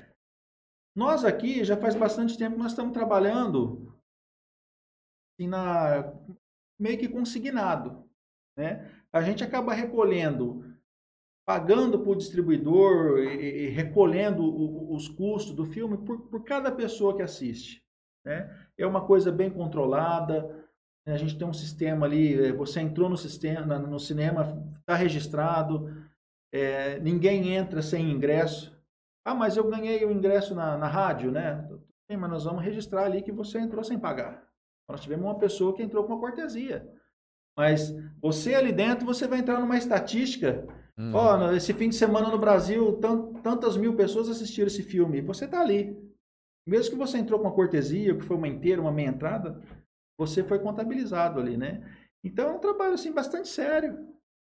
[0.97, 3.95] Nós aqui, já faz bastante tempo que nós estamos trabalhando
[5.33, 6.13] assim, na,
[6.79, 8.09] meio que consignado.
[8.57, 8.91] Né?
[9.13, 10.69] A gente acaba recolhendo
[11.47, 16.71] pagando para o distribuidor e, e recolhendo o- os custos do filme por, por cada
[16.71, 17.85] pessoa que assiste.
[18.25, 18.49] Né?
[18.79, 20.60] É uma coisa bem controlada.
[21.07, 21.15] Né?
[21.15, 22.35] A gente tem um sistema ali.
[22.49, 25.89] eh, Você entrou no sistema, no cinema, está registrado.
[26.53, 28.77] eh, ninguém entra sem ingresso.
[29.25, 31.69] Ah, mas eu ganhei o ingresso na, na rádio, né?
[32.11, 34.43] Sim, mas nós vamos registrar ali que você entrou sem pagar.
[34.89, 36.89] Nós tivemos uma pessoa que entrou com uma cortesia.
[37.57, 40.67] Mas você ali dentro, você vai entrar numa estatística
[40.99, 41.13] Hum.
[41.13, 45.23] No- esse fim de semana no Brasil, tan- tantas mil pessoas assistiram esse filme.
[45.23, 45.97] Você tá ali.
[46.67, 49.59] Mesmo que você entrou com uma cortesia, que foi uma inteira, uma meia entrada,
[50.21, 51.83] você foi contabilizado ali, né?
[52.23, 54.07] Então é um trabalho assim bastante sério.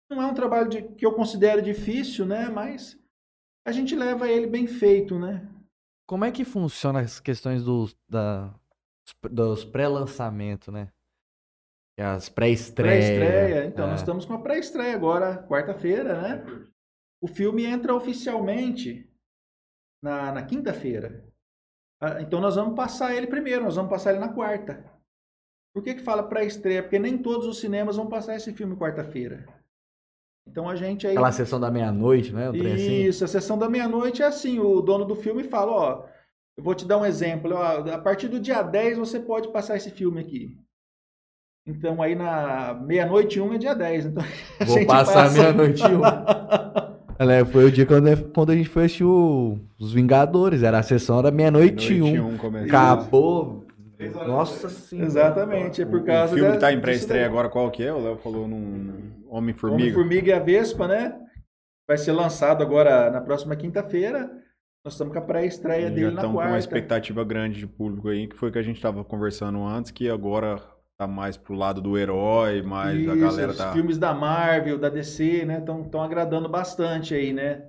[0.10, 2.48] Não é um trabalho de- que eu considero difícil, né?
[2.50, 2.98] Mas
[3.68, 5.46] a gente leva ele bem feito, né?
[6.08, 8.56] Como é que funciona as questões dos, da,
[9.30, 10.88] dos pré-lançamentos, né?
[12.00, 13.06] É As pré-estreias.
[13.06, 13.66] Pré-estreia.
[13.66, 13.90] Então, é.
[13.90, 16.46] nós estamos com a pré-estreia agora, quarta-feira, né?
[17.22, 19.12] O filme entra oficialmente
[20.02, 21.28] na, na quinta-feira.
[22.02, 24.97] Ah, Então, nós vamos passar ele primeiro, nós vamos passar ele na quarta.
[25.78, 26.82] Por que, que fala pré-estreia?
[26.82, 29.46] Porque nem todos os cinemas vão passar esse filme quarta-feira.
[30.50, 31.14] Então, a gente aí.
[31.14, 32.50] Aquela sessão da meia-noite, né?
[32.50, 33.04] Um assim.
[33.04, 36.06] Isso, a sessão da meia-noite é assim: o dono do filme fala, ó.
[36.58, 37.54] Eu vou te dar um exemplo.
[37.54, 40.58] ó, a partir do dia 10 você pode passar esse filme aqui.
[41.68, 44.08] Então aí na meia-noite e um é dia 10.
[44.08, 44.24] Então,
[44.60, 46.02] a Vou gente passar passa- meia-noite um.
[47.20, 50.64] Ela foi o dia quando, quando a gente foi assistir o- os Vingadores.
[50.64, 52.30] Era a sessão da meia-noite e Noite um.
[52.32, 52.64] um.
[52.66, 53.67] Acabou.
[54.28, 55.08] Nossa senhora.
[55.08, 57.84] Exatamente, é por O- causa O filme da- que tá em pré-estreia agora, qual que
[57.84, 57.92] é?
[57.94, 59.84] O Léo falou num Homem-Formiga.
[59.84, 61.20] Homem-Formiga e a Vespa, né?
[61.88, 64.30] Vai ser lançado agora na próxima quinta-feira.
[64.86, 66.60] Nós estamos com a pré-estreia E já dele na estão com uma quarta.
[66.60, 70.10] expectativa grande de público aí, que foi o que a gente tava conversando antes, que
[70.10, 70.62] agora
[70.98, 73.72] tá mais pro lado do herói, mas a Isso, galera os tá...
[73.74, 75.58] filmes da Marvel, da DC, né?
[75.60, 77.64] Estão agradando bastante aí, né?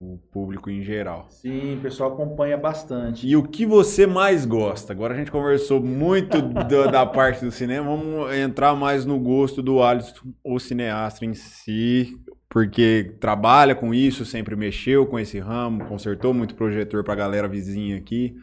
[0.00, 1.26] O público em geral.
[1.30, 3.26] Sim, o pessoal acompanha bastante.
[3.26, 4.92] E o que você mais gosta?
[4.92, 9.62] Agora a gente conversou muito da, da parte do cinema, vamos entrar mais no gosto
[9.62, 12.16] do Alisson, o cineasta em si,
[12.48, 17.96] porque trabalha com isso, sempre mexeu com esse ramo, consertou muito projetor pra galera vizinha
[17.96, 18.34] aqui.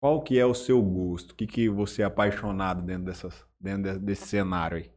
[0.00, 1.30] Qual que é o seu gosto?
[1.30, 4.93] O que, que você é apaixonado dentro, dessas, dentro de- desse cenário aí?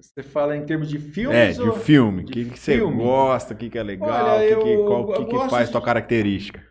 [0.00, 1.58] Você fala em termos de filmes?
[1.58, 2.22] É, de filme.
[2.22, 3.54] O que, que você gosta?
[3.54, 4.08] O que, que é legal?
[4.38, 6.64] Olha, que, que, qual- o que, que faz de- tua característica?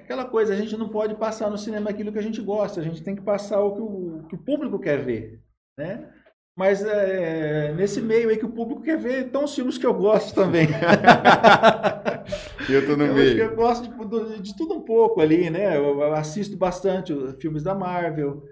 [0.00, 2.84] Aquela coisa, a gente não pode passar no cinema aquilo que a gente gosta, a
[2.84, 5.40] gente tem que passar o que o, que o público quer ver,
[5.78, 6.08] né?
[6.56, 9.94] Mas é, nesse meio aí que o público quer ver, estão os filmes que eu
[9.94, 10.68] gosto também.
[12.68, 13.38] Eu tô no eu, meio.
[13.38, 15.76] eu gosto de, de- de tudo um pouco ali, né?
[15.76, 18.42] Eu, eu assisto bastante os filmes da Marvel,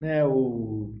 [0.00, 0.24] né?
[0.24, 0.94] O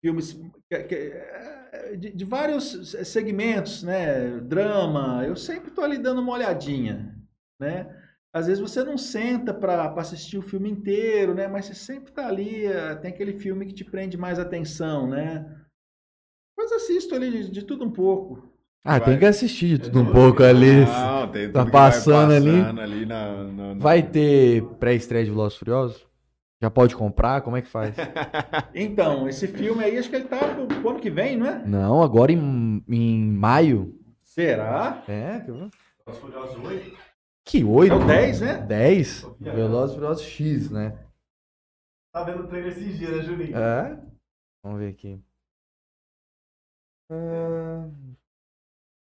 [0.00, 0.32] filmes
[0.70, 4.38] que- que- de, de vários segmentos, né?
[4.40, 7.14] Drama, eu sempre tô ali dando uma olhadinha,
[7.60, 7.96] né?
[8.32, 11.48] Às vezes você não senta para assistir o filme inteiro, né?
[11.48, 15.44] Mas você sempre tá ali, eh, tem aquele filme que te prende mais atenção, né?
[16.56, 18.48] Mas assisto ali de, de tudo um pouco.
[18.84, 19.08] Ah, Vai.
[19.10, 20.84] tem que assistir de tudo um pouco ali.
[20.86, 22.50] Não, tem Tá tudo que vai passando ali.
[22.80, 26.06] ali na, na- na- Vai ter pré-estreia de Velozes Furiosos?
[26.62, 27.40] Já pode comprar?
[27.40, 27.94] Como é que faz?
[28.74, 31.66] Então, esse filme aí, acho que ele tá pro, ano que vem, não é?
[31.66, 33.98] Não, agora em, em maio.
[34.22, 35.02] Será?
[35.08, 36.98] É, que, 8.
[37.44, 37.92] que 8?
[37.92, 38.58] É o 10, né?
[38.58, 39.26] 10?
[39.40, 40.98] Velozes e Furiosos X, né?
[42.12, 43.56] Tá vendo o trailer esses dias, né, Juninho?
[43.56, 43.98] É.
[44.62, 45.20] Vamos ver aqui.
[47.10, 47.88] Ah,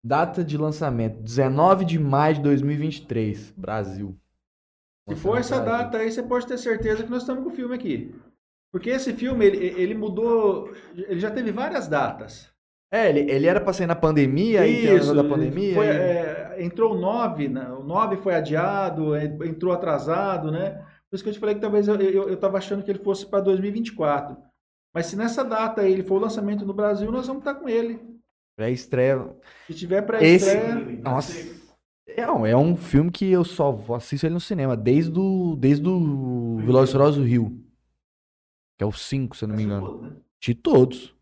[0.03, 4.17] Data de lançamento: 19 de maio de 2023, Brasil.
[5.07, 7.73] Se for essa data aí, você pode ter certeza que nós estamos com o filme
[7.73, 8.13] aqui.
[8.71, 12.49] Porque esse filme, ele, ele mudou, ele já teve várias datas.
[12.91, 15.73] É, ele, ele era pra sair na pandemia, aí tem o negócio da pandemia.
[15.73, 17.69] foi, é, entrou o 9, né?
[17.69, 20.71] o 9 foi adiado, en- entrou atrasado, né?
[21.09, 22.99] Por isso que eu te falei que talvez eu, eu, eu tava achando que ele
[22.99, 24.37] fosse para 2024.
[24.93, 27.67] Mas se nessa data aí ele for o lançamento no Brasil, nós vamos estar com
[27.69, 27.99] ele.
[28.57, 29.29] Pré-estreia.
[29.67, 31.33] Se tiver Esse- pré-estreia, Nossa.
[32.07, 35.87] É, não, é um filme que eu só assisto ele no cinema, desde o, desde
[35.87, 37.63] o Velozes e Furiosos Rio.
[38.77, 40.01] Que é o 5, se eu não me engano.
[40.01, 40.11] Né?
[40.39, 41.15] De todos.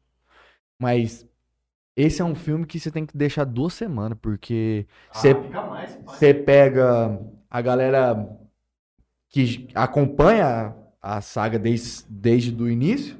[0.79, 1.27] Mas
[1.95, 7.19] esse é um filme que você tem que deixar duas semanas, porque você Ah, pega
[7.49, 8.38] a galera
[9.29, 13.17] que acompanha a saga desde, desde o início.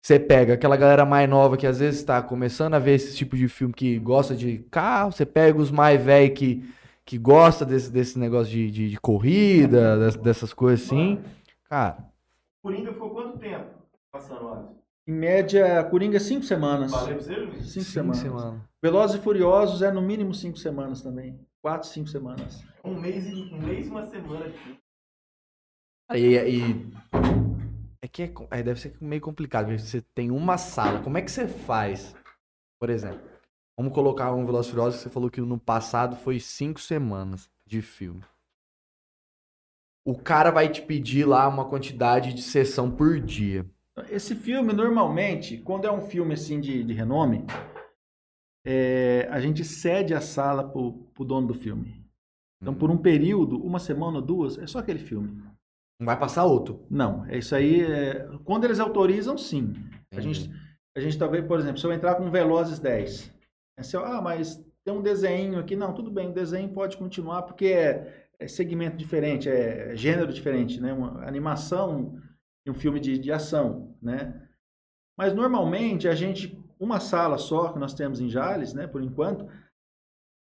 [0.00, 3.36] Você pega aquela galera mais nova que às vezes está começando a ver esse tipo
[3.36, 5.10] de filme que gosta de carro.
[5.10, 6.62] Você pega os mais velhos que,
[7.04, 11.22] que gosta desse, desse negócio de, de, de corrida, das- dessas coisas assim.
[11.68, 12.10] Cara,
[12.62, 13.66] Coringa ficou quanto tempo
[14.10, 14.68] passando lá?
[15.06, 16.90] em média, Coringa, cinco semanas.
[16.90, 17.52] Falei pra você, Juninho?
[17.56, 18.18] Cinco cinco semanas.
[18.18, 18.60] semanas.
[18.82, 21.38] Velozes e Furiosos é no mínimo cinco semanas também.
[21.60, 22.62] Quatro, cinco semanas.
[22.82, 24.46] Um mês, e- um mês e uma semana.
[26.14, 26.92] E, e-
[28.02, 31.00] é que é é, deve ser meio complicado, porque você tem uma sala.
[31.02, 32.14] Como é que você faz?
[32.78, 33.20] Por exemplo,
[33.76, 37.82] vamos colocar um Velozes Furiosos que você falou que no passado foi cinco semanas de
[37.82, 38.22] filme.
[40.06, 43.64] O cara vai te pedir lá uma quantidade de sessão por dia.
[44.10, 47.46] Esse filme, normalmente, quando é um filme assim de, de renome,
[48.66, 52.04] é, a gente cede a sala pro, pro dono do filme.
[52.60, 55.42] Então, por um período, uma semana ou duas, é só aquele filme.
[55.98, 56.84] Não vai passar outro.
[56.90, 57.82] Não, é isso aí.
[57.82, 59.72] é- quando eles autorizam, sim.
[60.12, 60.50] A gente,
[60.96, 63.33] a gente talvez, por exemplo, se eu entrar com Velozes 10,
[63.76, 65.74] é ah, mas tem um desenho aqui.
[65.74, 70.80] Não, tudo bem, o desenho pode continuar porque é, é segmento diferente, é gênero diferente,
[70.80, 70.92] né?
[70.92, 72.20] Uma animação
[72.66, 74.48] e um filme de, de ação, né?
[75.16, 79.46] Mas normalmente a gente, uma sala só que nós temos em Jales, né, por enquanto,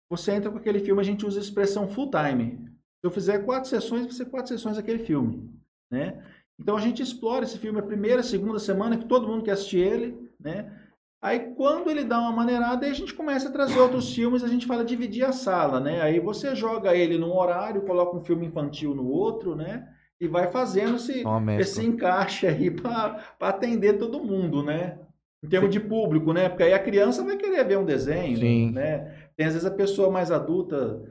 [0.08, 2.58] você entra com aquele filme, a gente usa a expressão full time.
[3.00, 5.50] Se eu fizer quatro sessões, vai ser quatro sessões daquele filme,
[5.90, 6.22] né?
[6.60, 9.78] Então a gente explora esse filme a primeira, segunda semana, que todo mundo quer assistir
[9.78, 10.82] ele, né?
[11.22, 14.48] Aí quando ele dá uma maneirada, aí a gente começa a trazer outros filmes, a
[14.48, 16.02] gente fala dividir a sala, né?
[16.02, 19.88] Aí você joga ele num horário, coloca um filme infantil no outro, né?
[20.20, 21.22] E vai fazendo esse,
[21.60, 24.98] esse encaixe aí para atender todo mundo, né?
[25.44, 26.48] Em termos de público, né?
[26.48, 28.72] Porque aí a criança vai querer ver um desenho, Sim.
[28.72, 29.28] né?
[29.36, 31.02] Tem às vezes a pessoa mais adulta,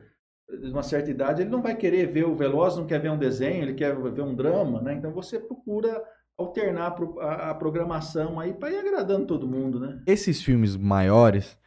[0.59, 3.17] de uma certa idade, ele não vai querer ver o Veloz, não quer ver um
[3.17, 4.93] desenho, ele quer ver um drama, né?
[4.93, 6.03] Então você procura
[6.41, 10.01] alternar a, a programação aí para ir agradando todo mundo, né?
[10.05, 11.57] Esses filmes maiores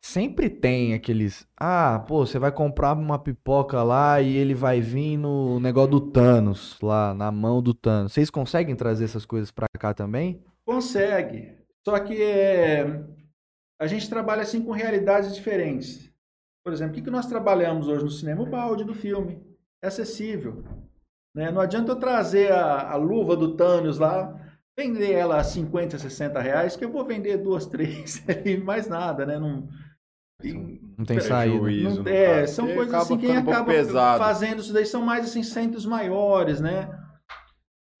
[0.00, 1.46] sempre tem aqueles.
[1.58, 6.00] Ah, pô, você vai comprar uma pipoca lá e ele vai vir no negócio do
[6.00, 8.12] Thanos, lá na mão do Thanos.
[8.12, 10.42] Vocês conseguem trazer essas coisas pra cá também?
[10.64, 11.56] Consegue.
[11.86, 13.02] Só que é,
[13.80, 16.12] a gente trabalha assim com realidades diferentes.
[16.64, 18.42] Por exemplo, o que, que nós trabalhamos hoje no cinema?
[18.42, 19.42] O balde do filme.
[19.82, 20.64] É acessível.
[21.38, 21.52] Né?
[21.52, 24.34] Não adianta eu trazer a, a luva do Thanos lá,
[24.76, 29.24] vender ela a 50, 60 reais, que eu vou vender duas, três e mais nada,
[29.24, 29.38] né?
[29.38, 29.68] Não,
[30.42, 31.60] e- Não tem saída.
[31.60, 34.18] Prejuízo, não- é, são Porque coisas assim, quem um acaba pesado.
[34.18, 36.90] fazendo isso daí são mais assim, centros maiores, né?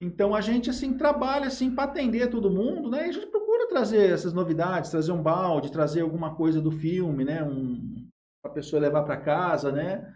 [0.02, 3.06] Então a gente assim trabalha assim para atender todo mundo, né?
[3.06, 7.24] E a gente procura trazer essas novidades, trazer um balde, trazer alguma coisa do filme,
[7.24, 7.40] né?
[7.44, 8.08] Um
[8.42, 10.12] para a pessoa levar para casa, né?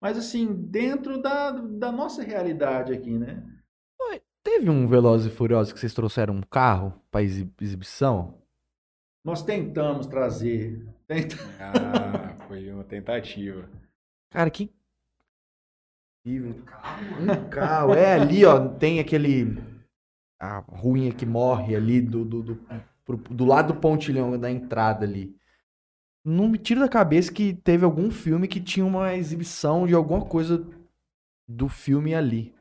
[0.00, 3.42] Mas assim, dentro da, da nossa realidade aqui, né?
[4.42, 8.38] Teve um Velozes e Furiosos que vocês trouxeram um carro pra exi- exibição?
[9.22, 13.68] Nós tentamos trazer, tenta- Ah, foi uma tentativa.
[14.32, 14.70] Cara, que.
[16.26, 17.92] Um carro.
[17.94, 18.66] É ali, ó.
[18.66, 19.58] Tem aquele.
[20.40, 22.66] A ruinha que morre ali do, do, do,
[23.04, 25.36] pro- do lado do pontilhão da entrada ali.
[26.24, 30.24] Não me tiro da cabeça que teve algum filme que tinha uma exibição de alguma
[30.24, 30.66] coisa
[31.48, 32.54] do filme ali.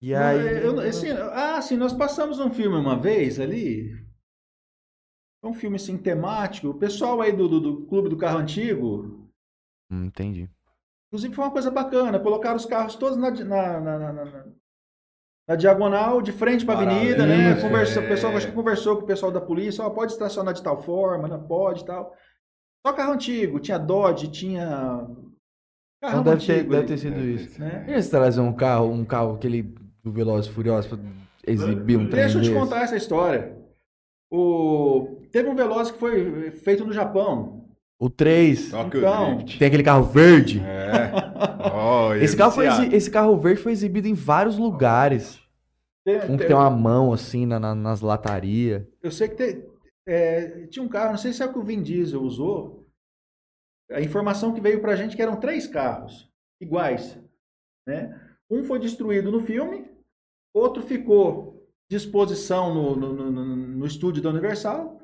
[0.00, 0.62] E aí.
[0.64, 3.90] Eu- assim, ah, sim, nós passamos um filme uma vez ali.
[5.42, 6.68] Um filme assim temático.
[6.68, 9.28] O pessoal aí do, do, do Clube do Carro Antigo,
[9.90, 10.50] Hum, entendi.
[11.08, 12.18] inclusive foi uma coisa bacana.
[12.18, 14.46] Colocaram os carros todos na, na, na, na- na-
[15.48, 17.60] na diagonal, de frente para a avenida, né?
[17.60, 18.04] Conversa, é.
[18.04, 20.82] O pessoal acho que conversou com o pessoal da polícia, ó, pode estacionar de tal
[20.82, 22.12] forma, não pode e tal.
[22.86, 24.64] Só carro antigo, tinha Dodge, tinha.
[26.00, 27.52] Carro Então deve ter, antigo deve ter sido Deve ter isso.
[27.54, 27.64] sido.
[27.64, 27.84] né?
[27.88, 29.74] E eles trazer um carro, um carro aquele
[30.04, 30.98] do Velozes e Furiosos pra
[31.44, 33.56] exibir um trem Deixa eu te contar essa história.
[34.30, 35.18] O...
[35.32, 37.64] Teve um Veloz que foi feito no Japão.
[37.98, 38.70] O 3.
[38.70, 39.38] Tokyo Então.
[39.58, 40.60] Tem aquele carro verde.
[40.64, 41.10] É.
[42.14, 45.40] Ele Esse carro, foi esse carro verde foi exibido em vários lugares.
[46.28, 48.84] Um que tem uma mão assim na, na- nas latarias.
[49.02, 49.64] Eu sei que te-
[50.06, 52.86] é, tinha um carro, não sei se é o que o Vin Diesel usou.
[53.90, 56.30] A informação que veio pra gente que eram três carros
[56.60, 57.18] iguais.
[57.86, 58.20] Né?
[58.50, 59.88] Um foi destruído no filme,
[60.54, 65.00] outro ficou de exposição no, no, no- no- no estúdio da Universal,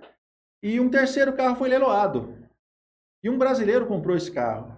[0.63, 2.37] e um terceiro carro foi leiloado.
[3.23, 4.77] E um brasileiro comprou esse carro.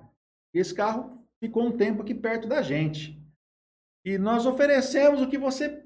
[0.54, 3.18] Esse carro ficou um tempo aqui perto da gente.
[4.04, 5.83] E nós oferecemos o que você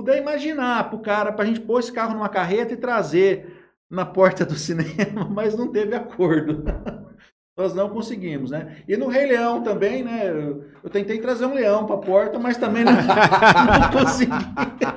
[0.00, 3.58] puder imaginar pro cara, pra gente pôr esse carro numa carreta e trazer
[3.90, 6.64] na porta do cinema, mas não teve acordo.
[7.58, 8.76] Nós não conseguimos, né?
[8.88, 10.22] E no Rei Leão também, né?
[10.30, 14.32] Eu, eu tentei trazer um leão pra porta, mas também não, não consegui.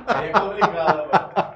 [0.06, 1.54] Aí é complicado,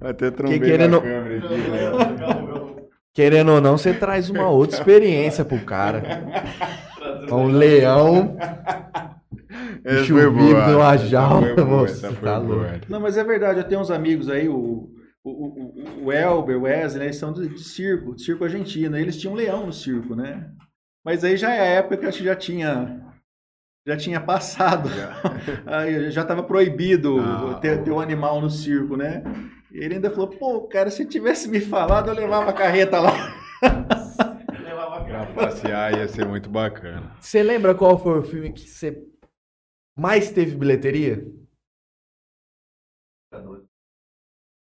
[0.00, 1.90] Até trombei querendo- na câmera aqui, né?
[1.90, 2.76] mano.
[3.14, 6.02] Querendo ou não, você traz uma outra experiência pro cara.
[7.32, 8.36] Um leão,
[9.84, 10.04] Essa
[10.98, 11.46] jaula.
[11.46, 12.38] foi boa, moço, tá boa.
[12.38, 12.86] louco.
[12.88, 14.90] Não, mas é verdade, eu tenho uns amigos aí, o,
[15.24, 18.96] o, o, o Elber, o Wesley, né, eles são de, de circo, de circo argentino.
[18.96, 20.50] Eles tinham um leão no circo, né?
[21.04, 23.00] Mas aí já é a época que acho que já tinha.
[23.86, 24.90] Já tinha passado.
[25.64, 29.22] Aí já estava proibido Ah, ter, ter um animal no circo, né?
[29.72, 33.34] Ele ainda falou, pô, cara, se tivesse me falado, eu levava a carreta lá.
[34.62, 35.32] Levava a Pra cara.
[35.32, 37.12] passear ia ser muito bacana.
[37.18, 39.02] Você lembra qual foi o filme que você
[39.98, 41.26] mais teve bilheteria?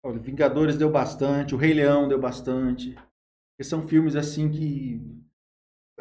[0.06, 2.94] Olha, Vingadores deu bastante, o Rei Leão deu bastante.
[2.94, 5.02] Porque são filmes assim que.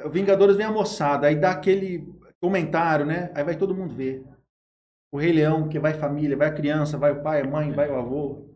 [0.05, 2.07] O Vingadores vem a moçada, aí dá aquele
[2.41, 3.31] comentário, né?
[3.35, 4.25] Aí vai todo mundo ver.
[5.13, 7.91] O Rei Leão, que vai família, vai a criança, vai o pai, a mãe, vai
[7.91, 8.49] o avô.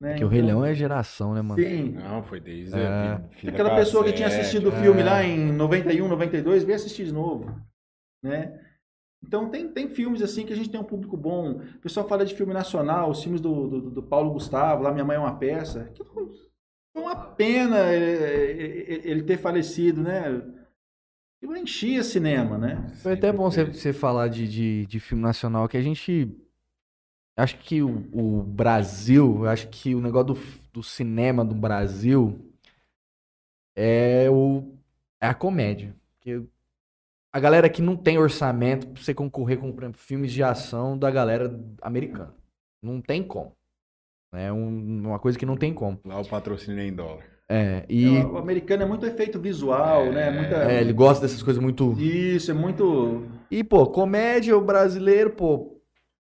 [0.00, 0.10] Né?
[0.10, 1.60] Porque o Rei Então, Leão é geração, né, mano?
[1.60, 1.90] Sim.
[1.90, 3.14] Não, foi desde É.
[3.48, 4.80] Aquela pessoa que tinha cassete, assistido o é.
[4.80, 7.52] filme lá em 91, 92, veio assistir de novo.
[8.22, 8.67] Né?
[9.22, 11.52] Então tem, tem filmes assim que a gente tem um público bom.
[11.52, 15.04] O pessoal fala de filme nacional, os filmes do, do, do Paulo Gustavo, lá Minha
[15.04, 15.90] Mãe é uma Peça.
[15.94, 16.28] Que foi
[16.94, 20.42] uma pena eh, eh, ele ter falecido, né?
[21.36, 22.88] Aquilo enchia cinema, né?
[23.02, 26.36] Foi até bom você, você falar de, de, de filme nacional, que a gente.
[27.36, 30.40] Acho que o, o Brasil, eu acho que o negócio do,
[30.72, 32.52] do cinema do Brasil
[33.76, 34.76] é, o,
[35.20, 35.94] é a comédia.
[36.16, 36.42] Porque
[37.38, 40.98] a galera que não tem orçamento pra você concorrer com por exemplo, filmes de ação
[40.98, 42.34] da galera americana.
[42.82, 43.52] Não tem como.
[44.34, 45.98] É um- uma coisa que não tem como.
[46.04, 47.24] Lá o patrocínio é em dólar.
[47.50, 50.30] É, e O americano é muito efeito visual, né?
[50.30, 50.70] Muita...
[50.70, 51.92] é, ele gosta dessas coisas muito.
[51.98, 53.26] Isso, é muito.
[53.50, 55.80] E, pô, comédia, o brasileiro, pô,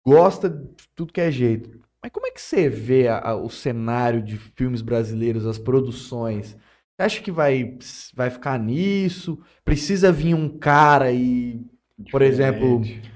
[0.06, 1.80] gosta de tudo que é jeito.
[2.03, 6.58] Mas como é que você vê a- a- o cenário de filmes brasileiros, as produções?
[6.96, 7.78] Você acha que vai,
[8.14, 9.39] vai ficar nisso?
[9.66, 11.62] Precisa vir um cara e,
[12.10, 13.12] por exemplo, Diferente.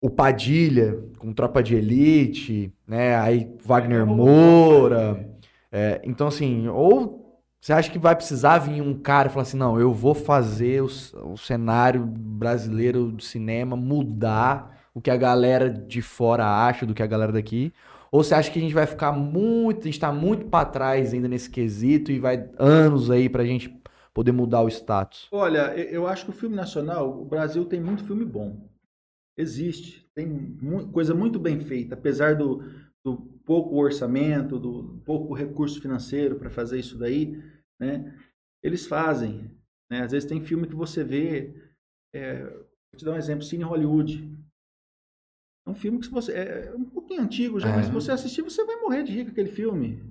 [0.00, 3.16] o Padilha, com Tropa de Elite, né?
[3.16, 5.28] Aí Wagner Moura,
[5.72, 7.20] É, então, assim, ou
[7.60, 10.82] você acha que vai precisar vir um cara e falar assim, não, eu vou fazer
[10.82, 10.86] o,
[11.32, 17.02] o cenário brasileiro do cinema mudar o que a galera de fora acha do que
[17.02, 17.72] a galera daqui?
[18.12, 21.14] Ou você acha que a gente vai ficar muito, a gente tá muito pra trás
[21.14, 23.80] ainda nesse quesito e vai anos aí pra gente
[24.12, 25.28] poder mudar o status?
[25.30, 28.68] Olha, eu acho que o filme nacional, o Brasil tem muito filme bom.
[29.38, 30.10] Existe.
[30.14, 30.58] Tem
[30.92, 32.62] coisa muito bem feita, apesar do,
[33.04, 37.40] do pouco orçamento, do pouco recurso financeiro para fazer isso daí,
[37.80, 38.14] né?
[38.62, 39.50] Eles fazem.
[39.90, 40.02] Né?
[40.02, 41.54] Às vezes tem filme que você vê.
[42.14, 44.39] é, vou te dar um exemplo: Cine Hollywood.
[45.70, 46.32] É um filme que se você.
[46.32, 47.76] É um pouquinho antigo já, É.
[47.76, 50.02] mas se você assistir, você vai morrer de rir com aquele filme.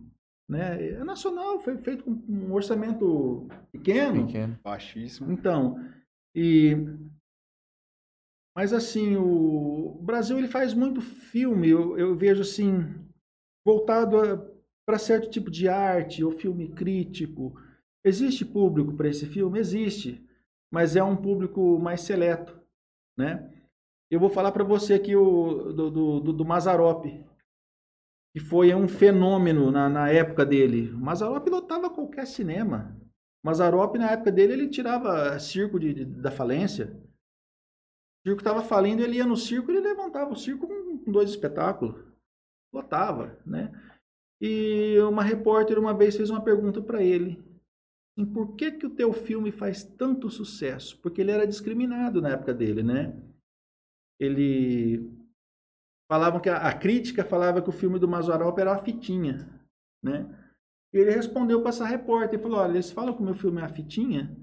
[0.48, 0.92] Né?
[0.94, 4.26] É nacional, foi feito com um orçamento pequeno.
[4.26, 4.58] Pequeno.
[4.64, 5.32] Baixíssimo.
[5.32, 5.78] Então,
[6.34, 6.76] e
[8.56, 12.94] mas assim, o Brasil ele faz muito filme, eu, eu vejo assim,
[13.66, 14.18] voltado
[14.86, 17.54] para certo tipo de arte ou filme crítico.
[18.04, 19.60] Existe público para esse filme?
[19.60, 20.26] Existe,
[20.74, 22.60] mas é um público mais seleto,
[23.18, 23.50] né?
[24.10, 27.24] Eu vou falar para você aqui o, do, do, do, do Mazzaropi,
[28.34, 30.92] que foi um fenômeno na, na época dele.
[30.92, 32.96] O Mazzaropi lotava qualquer cinema.
[33.44, 36.96] Mazzaropi, na época dele, ele tirava circo de, de- da falência.
[38.20, 41.30] O circo estava falindo, ele ia no circo, ele levantava o circo com, com dois
[41.30, 41.96] espetáculos.
[42.74, 43.72] Lotava, né?
[44.42, 47.44] E uma repórter uma vez fez uma pergunta para ele.
[48.18, 51.00] Assim, por que, que o teu filme faz tanto sucesso?
[51.02, 53.16] Porque ele era discriminado na época dele, né?
[54.20, 55.18] Ele...
[56.12, 59.48] Falavam que a, a crítica falava que o filme do Mazzaropi era uma fitinha,
[60.04, 60.28] né?
[60.92, 63.62] E ele respondeu para essa repórter e falou: Olha, eles falam que o meu filme
[63.62, 64.36] é a fitinha,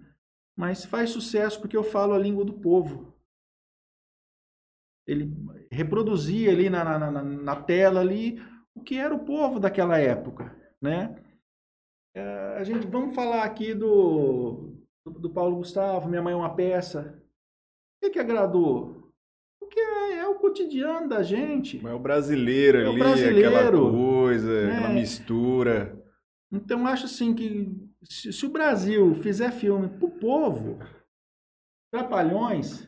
[0.57, 3.13] mas faz sucesso porque eu falo a língua do povo.
[5.07, 5.31] Ele
[5.71, 8.41] reproduzia ali na, na, na, na tela ali
[8.75, 11.23] o que era o povo daquela época, né?
[12.15, 14.73] É, a gente vamos falar aqui do,
[15.05, 17.23] do, do Paulo Gustavo, Minha Mãe é uma Peça.
[17.97, 18.96] O que, que agradou?
[20.37, 21.79] O cotidiano da gente.
[21.83, 23.57] Mas é o brasileiro É o ali, brasileiro.
[23.57, 24.73] aquela coisa, É.
[24.77, 26.03] aquela mistura.
[26.53, 27.69] Então eu acho assim que
[28.05, 30.79] se, se o Brasil fizer filme pro povo,
[31.93, 32.87] Trapalhões,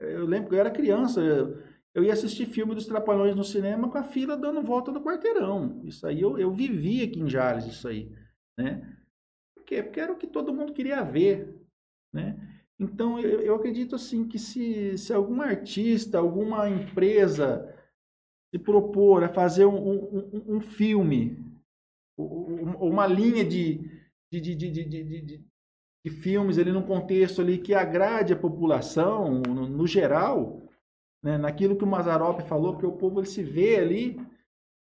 [0.00, 1.62] eu lembro que eu era criança, eu,
[1.94, 5.80] eu ia assistir filme dos Trapalhões no cinema com a fila dando volta no quarteirão.
[5.84, 8.10] Isso aí eu, eu vivi aqui em Jales, isso aí,
[8.58, 8.96] né?
[9.54, 9.82] Por quê?
[9.82, 11.54] Porque era o que todo mundo queria ver,
[12.12, 12.36] né?
[12.80, 17.74] Então eu, eu acredito assim que se, se algum artista, alguma empresa
[18.54, 21.36] se propor a fazer um, um, um- um filme
[22.16, 23.78] u- u- uma linha de,
[24.32, 25.48] de, de, de, de, de, de- de-
[26.06, 30.62] de filmes ali num contexto ali que agrade a população no, no geral,
[31.22, 34.16] né, naquilo que o Mazarop falou, porque o povo ele se vê ali,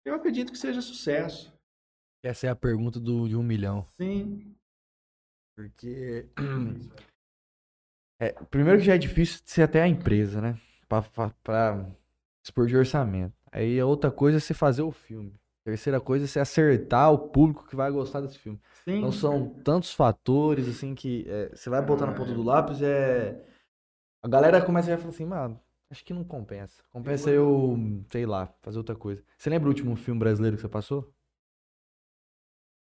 [0.05, 1.53] eu acredito que seja sucesso.
[2.25, 3.85] Essa é a pergunta do, de um milhão.
[4.01, 4.55] Sim,
[5.55, 6.27] Porque.
[8.24, 10.57] É, primeiro que já é difícil de ser até a empresa, né?
[10.88, 11.86] Pra
[12.41, 13.34] dispor de orçamento.
[13.51, 15.34] Aí a outra coisa é você fazer o filme.
[15.65, 18.61] Terceira coisa é você acertar o público que vai gostar desse filme.
[18.86, 18.99] sim.
[18.99, 23.43] Então são tantos fatores, assim, que é, você vai botar na ponta do lápis, é.
[24.21, 25.59] A galera começa a falar assim, mano,
[25.89, 26.82] acho que não compensa.
[26.91, 27.78] Compensa eu,
[28.09, 29.21] sei lá, fazer outra coisa.
[29.38, 31.13] Você lembra o último filme brasileiro que você passou?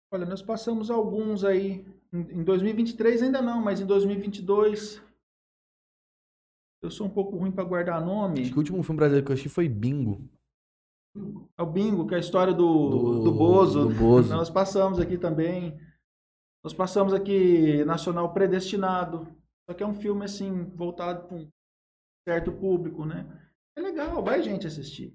[0.10, 1.86] Olha, nós passamos alguns aí.
[2.14, 5.06] Em 2023 ainda não, mas em 2022
[6.82, 8.42] eu sou um pouco ruim para guardar nome.
[8.42, 10.22] Acho que o último filme brasileiro que eu assisti foi Bingo.
[11.58, 13.88] É o Bingo, que é a história do, Do- do, Bozo.
[13.90, 14.30] do Bozo.
[14.36, 15.80] Nós passamos aqui também.
[16.64, 19.28] Nós passamos aqui Nacional Predestinado.
[19.70, 21.50] Só que é um filme, assim, voltado para um
[22.28, 23.26] certo público, né?
[23.78, 25.14] É legal, vai gente assistir.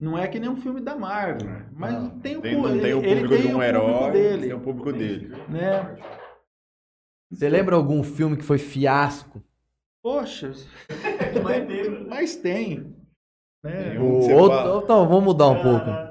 [0.00, 2.18] Não é que nem um filme da Marvel, mas Não.
[2.20, 4.12] tem o, Tem, não tem o ele- público ele de tem um o herói, público
[4.12, 5.28] dele, tem o público dele.
[5.50, 5.96] né?
[7.30, 9.42] Você lembra algum filme que foi fiasco?
[10.02, 10.52] Poxa,
[12.08, 12.94] mas tem.
[13.62, 13.90] Né?
[13.90, 14.82] Tem O que você outro, fala.
[14.82, 16.10] então, vamos mudar um pouco.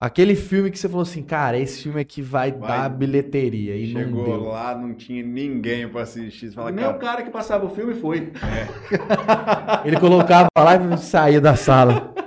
[0.00, 3.92] Aquele filme que você falou assim, cara, esse filme aqui vai, Vai- dar bilheteria e
[3.92, 4.40] não Chegou deu.
[4.48, 6.48] lá, não tinha ninguém pra assistir.
[6.48, 8.32] Você fala, Nem o cara, cara que passava o filme foi.
[9.84, 12.12] Ele colocava lá e saía da sala.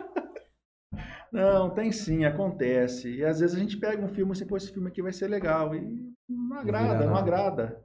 [1.33, 3.13] Não, tem sim, acontece.
[3.13, 5.27] E às vezes a gente pega um filme assim, pô, esse filme aqui vai ser
[5.27, 5.75] legal.
[5.75, 5.81] E
[6.29, 7.19] não agrada, não nada.
[7.19, 7.81] agrada.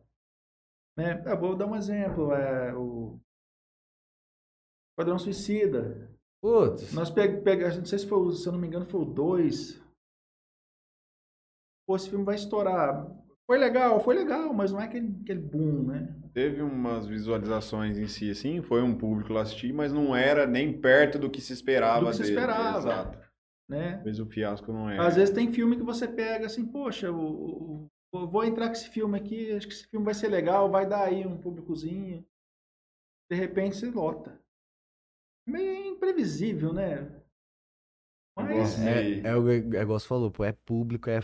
[1.00, 1.22] Né?
[1.26, 2.32] Eu vou dar um exemplo.
[2.34, 3.18] É, o
[4.98, 6.10] Padrão Suicida.
[6.42, 9.04] Putz, Nós pegamos, não sei se foi, o- se eu não me engano, foi o
[9.04, 9.80] 2.
[11.86, 13.06] Pô, esse filme vai estourar.
[13.46, 16.16] Foi legal, foi legal, mas não é aquele, aquele boom, né?
[16.32, 20.80] teve umas visualizações em si, assim, foi um público lá assistir, mas não era nem
[20.80, 22.34] perto do que se esperava Do que se dele.
[22.34, 22.78] esperava.
[22.78, 23.18] Exato.
[23.68, 23.94] né?
[23.96, 24.98] Às vezes o fiasco não é.
[25.04, 28.88] Às vezes tem filme que você pega assim, poxa, eu- eu vou entrar com esse
[28.88, 32.24] filme aqui, acho que esse filme vai ser legal, vai dar aí um públicozinho.
[33.30, 34.40] De repente você lota.
[35.46, 37.08] Meio imprevisível, né?
[38.36, 38.88] Mas Sim.
[38.88, 41.20] É, é, o é igual você falou, pô, é público, é.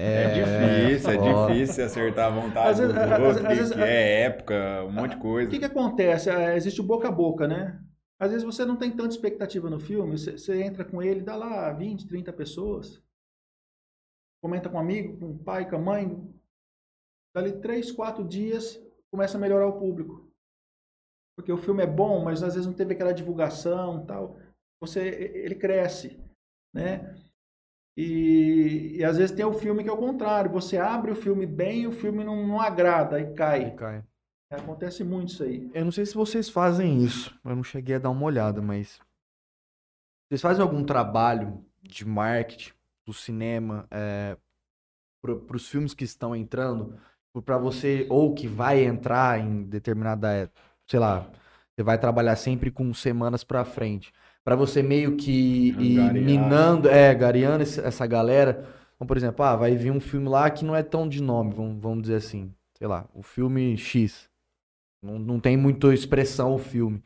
[0.00, 0.28] É
[0.88, 4.20] difícil, é, difícil acertar a vontade Às vezes- do às- outro, às vezes- que é
[4.22, 5.50] época, um monte de o coisa.
[5.50, 6.30] que, que acontece?
[6.30, 7.82] Ah, Existe o boca a boca, né?
[8.20, 11.34] Às vezes você não tem tanta expectativa no filme, você, você entra com ele, dá
[11.34, 13.02] lá 20, 30 pessoas,
[14.42, 16.34] comenta com um amigo, com o pai, com a mãe,
[17.34, 18.80] dali 3, 4 dias
[19.10, 20.28] começa a melhorar o público.
[21.36, 24.36] Porque o filme é bom, mas às vezes não teve aquela divulgação tal.
[24.80, 26.20] Você, ele cresce,
[26.74, 27.16] né?
[27.96, 30.50] E, e às vezes tem o filme que é o contrário.
[30.52, 33.74] Você abre o filme bem e o filme não, não agrada e cai.
[33.74, 34.04] Cai.
[34.50, 35.70] Acontece muito isso aí.
[35.74, 37.38] Eu não sei se vocês fazem isso.
[37.44, 39.00] Eu não cheguei a dar uma olhada, mas.
[40.28, 42.77] Vocês fazem algum trabalho de marketing
[43.08, 44.36] do cinema é,
[45.22, 46.98] para os filmes que estão entrando?
[47.44, 50.32] Para você, ou que vai entrar em determinada.
[50.32, 50.48] é,
[50.86, 51.30] Sei lá,
[51.76, 54.12] você vai trabalhar sempre com semanas para frente.
[54.44, 55.30] Para você meio que
[55.78, 56.14] ir Angariar.
[56.14, 58.66] minando, é, gareando essa galera.
[58.96, 61.54] Então, por exemplo, ah, vai vir um filme lá que não é tão de nome,
[61.54, 62.52] vamos, vamos dizer assim.
[62.76, 64.28] Sei lá, o filme X.
[65.02, 67.02] Não, não tem muita expressão o filme.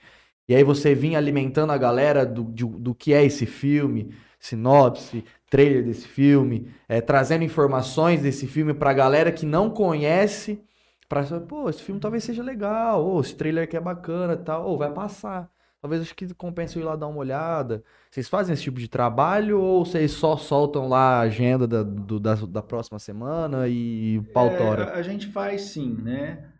[0.49, 5.24] E aí você vinha alimentando a galera do, de- do que é esse filme, sinopse,
[5.49, 10.62] trailer desse filme, é, trazendo informações desse filme pra galera que não conhece,
[11.09, 14.66] pra saber, pô, esse filme talvez seja legal, ou esse trailer aqui é bacana tal,
[14.66, 15.51] ou vai passar.
[15.80, 17.82] Talvez acho que compensa eu ir lá dar uma olhada.
[18.11, 22.20] Vocês fazem esse tipo de trabalho ou vocês só soltam lá a agenda da, do-
[22.20, 26.53] da, da próxima semana e pau É, a, a gente faz sim, né?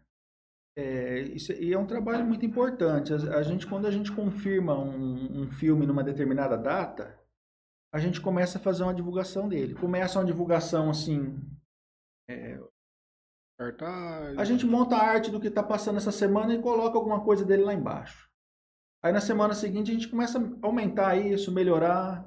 [0.76, 3.12] É, isso, e é um trabalho muito importante.
[3.12, 7.14] A, a gente, quando a gente confirma um, um filme numa determinada data,
[7.93, 9.74] a gente começa a fazer uma divulgação dele.
[9.74, 11.38] Começa uma divulgação assim.
[13.59, 14.38] Cartaz.
[14.38, 17.45] A gente monta a arte do que está passando essa semana e coloca alguma coisa
[17.45, 18.30] dele lá embaixo.
[19.03, 22.24] Aí na semana seguinte a gente começa a aumentar isso, melhorar,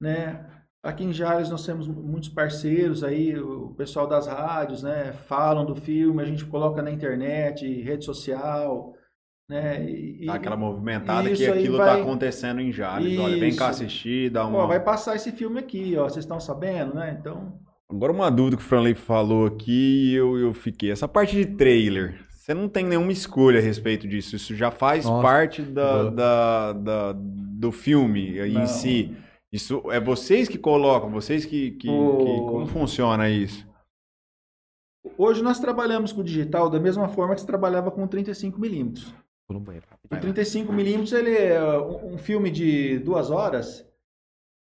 [0.00, 0.48] né?
[0.84, 5.12] Aqui em Jales nós temos muitos parceiros aí, o pessoal das rádios, né?
[5.12, 8.94] Falam do filme, a gente coloca na internet, rede social,
[9.52, 9.84] né?
[9.90, 13.18] E, Dá aquela movimentada que aquilo vai- tá acontecendo em Jales.
[13.18, 14.66] Olha, vem cá assistir, dá ó, uma.
[14.66, 16.04] vai passar esse filme aqui, ó.
[16.04, 17.16] Vocês estão sabendo, né?
[17.20, 17.58] Então,
[17.90, 20.90] Agora uma dúvida que o Franley falou aqui e eu, eu fiquei.
[20.90, 24.34] Essa parte de trailer, você não tem nenhuma escolha a respeito disso.
[24.34, 28.66] Isso já faz Nossa, parte da, da, da- do filme em Não.
[28.66, 29.14] si.
[29.52, 33.70] Isso é vocês que colocam, vocês que, que, O- que- como funciona isso?
[35.18, 39.12] hoje nós trabalhamos com o digital da mesma forma que se trabalhava com o 35mm.
[39.48, 39.86] Vou no banheiro.
[40.04, 43.86] O 35mm, ele é um filme de duas horas,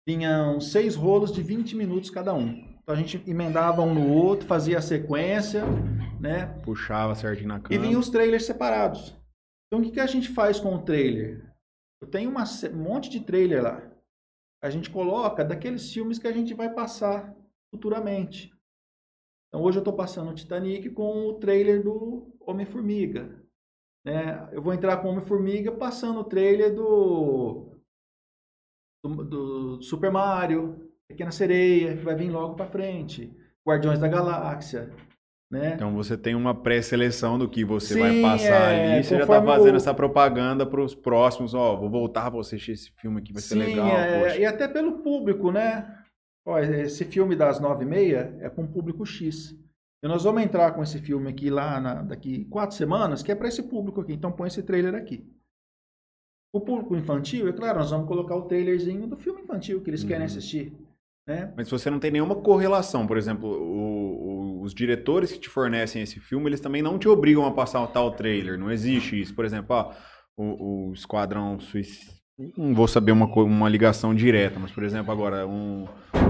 [0.07, 2.49] tinham seis rolos de 20 minutos cada um.
[2.81, 5.63] Então a gente emendava um no outro, fazia a sequência,
[6.19, 6.47] né?
[6.63, 7.81] Puxava certinho na E câmera.
[7.81, 9.15] vinham os trailers separados.
[9.67, 11.53] Então o que, que a gente faz com o trailer?
[12.01, 13.81] Eu tenho uma um monte de trailer lá.
[14.63, 17.33] A gente coloca daqueles filmes que a gente vai passar
[17.73, 18.51] futuramente.
[19.47, 23.40] Então hoje eu estou passando o Titanic com o trailer do Homem-Formiga.
[24.05, 24.49] Né?
[24.51, 27.77] Eu vou entrar com Homem-Formiga passando o trailer do,
[29.03, 33.31] do, do Super Mario, Pequena Sereia, que vai vir logo para frente.
[33.67, 34.91] Guardiões da Galáxia.
[35.51, 35.73] Né?
[35.75, 39.03] Então você tem uma pré-seleção do que você vai Sim, passar é, ali.
[39.03, 41.53] Você já tá conforme fazendo o- essa propaganda para os próximos.
[41.53, 43.87] Ó, vou voltar, vou assistir esse filme aqui, vai ser Sim, legal.
[43.89, 46.03] é, e até pelo público, né?
[46.47, 49.53] Ó, esse filme das nove e meia é com público X.
[50.03, 53.35] E nós vamos entrar com esse filme aqui lá na- daqui quatro semanas, que é
[53.35, 54.13] para esse público aqui.
[54.13, 55.23] Então põe esse trailer aqui.
[56.53, 60.03] O público infantil, é claro, nós vamos colocar o trailerzinho do filme infantil que eles
[60.03, 60.25] querem Uhum.
[60.25, 60.73] assistir.
[61.27, 61.53] Né?
[61.55, 65.47] Mas se você não tem nenhuma correlação, por exemplo, o- o- os diretores que te
[65.49, 68.57] fornecem esse filme, eles também não te obrigam a passar o tal trailer.
[68.59, 69.33] Não existe isso.
[69.35, 69.93] Por exemplo, ó,
[70.35, 72.11] o, o Esquadrão Suicida.
[72.57, 76.20] Não vou saber uma, uma ligação direta, mas, por exemplo, agora, um, um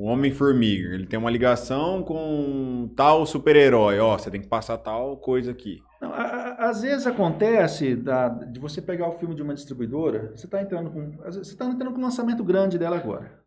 [0.00, 0.94] o Homem-Formiga.
[0.94, 3.98] Ele tem uma ligação com tal super-herói.
[3.98, 5.78] Ó, você tem que passar tal coisa aqui.
[6.00, 10.32] Não, a- a- às vezes acontece da- de você pegar o filme de uma distribuidora,
[10.34, 11.10] você está entrando com.
[11.18, 13.40] Você está entrando com um lançamento grande dela agora.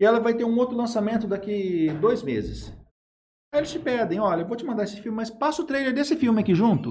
[0.00, 2.76] E ela vai ter um outro lançamento daqui dois meses.
[3.54, 5.94] Aí eles te pedem, olha, eu vou te mandar esse filme, mas passa o trailer
[5.94, 6.90] desse filme aqui junto.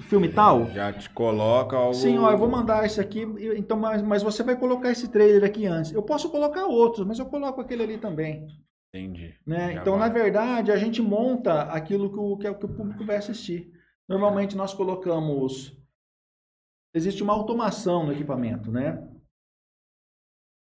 [0.00, 0.66] Filme tal.
[0.70, 1.94] Já te coloca algo.
[1.94, 3.22] Sim, ó, eu vou mandar esse aqui,
[3.56, 5.92] então, mas, mas você vai colocar esse trailer aqui antes.
[5.92, 8.46] Eu posso colocar outros, mas eu coloco aquele ali também.
[8.94, 9.34] Entendi.
[9.46, 9.74] Né?
[9.74, 10.08] Então, vai.
[10.08, 13.70] na verdade, a gente monta aquilo que o, que, o- que o público vai assistir.
[14.08, 15.76] Normalmente nós colocamos.
[16.94, 19.06] Existe uma automação no equipamento, né?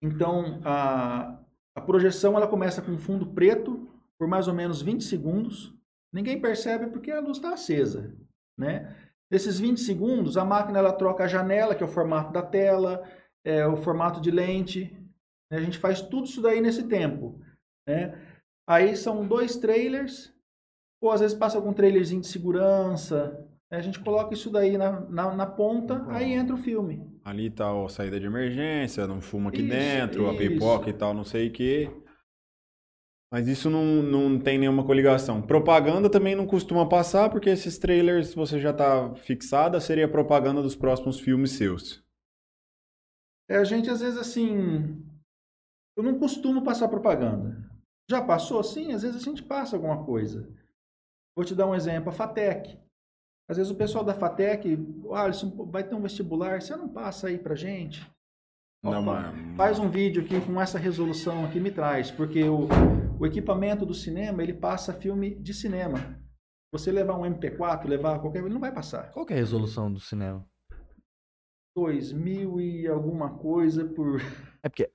[0.03, 1.39] Então, a,
[1.75, 5.75] a projeção ela começa com fundo preto por mais ou menos 20 segundos.
[6.13, 8.17] Ninguém percebe porque a luz está acesa,
[8.59, 8.95] né?
[9.31, 13.03] Nesses 20 segundos, a máquina ela troca a janela, que é o formato da tela,
[13.45, 14.97] é, o formato de lente.
[15.51, 15.59] né?
[15.59, 17.41] A gente faz tudo isso daí nesse tempo.
[17.89, 18.17] Né?
[18.69, 20.33] Aí são dois trailers,
[21.03, 23.45] ou às vezes passa algum trailerzinho de segurança.
[23.71, 23.79] né?
[23.79, 27.05] A gente coloca isso daí na, na, na ponta, aí entra o filme.
[27.25, 30.39] Ali tá a saída de emergência, não fuma aqui Isso, dentro, a isso.
[30.39, 31.91] pipoca e tal, não sei o quê.
[33.33, 35.43] Mas isso não, não tem nenhuma coligação.
[35.43, 40.77] Propaganda também não costuma passar, porque esses trailers você já tá fixada, seria propaganda dos
[40.77, 42.05] próximos filmes seus.
[43.49, 45.05] É, a gente, às vezes, assim.
[45.97, 47.65] Eu não costumo passar propaganda.
[48.11, 48.63] Já passou?
[48.63, 50.49] Sim, às vezes a gente passa alguma coisa.
[51.37, 52.79] Vou te dar um exemplo: a FATEC.
[53.49, 54.77] Às vezes o pessoal da FATEC,
[55.13, 58.05] Alisson, vai ter um vestibular, você não passa aí pra gente?
[58.85, 62.67] Não, Opa, mas- Faz um vídeo aqui com essa resolução aqui, me traz, porque o,
[63.19, 65.99] o equipamento do cinema, ele passa filme de cinema.
[66.73, 69.11] Você levar um MP4, levar qualquer, ele não vai passar.
[69.13, 70.45] Qual que é a resolução do cinema?
[71.77, 74.19] 2000 e alguma coisa por
[74.63, 74.91] É porque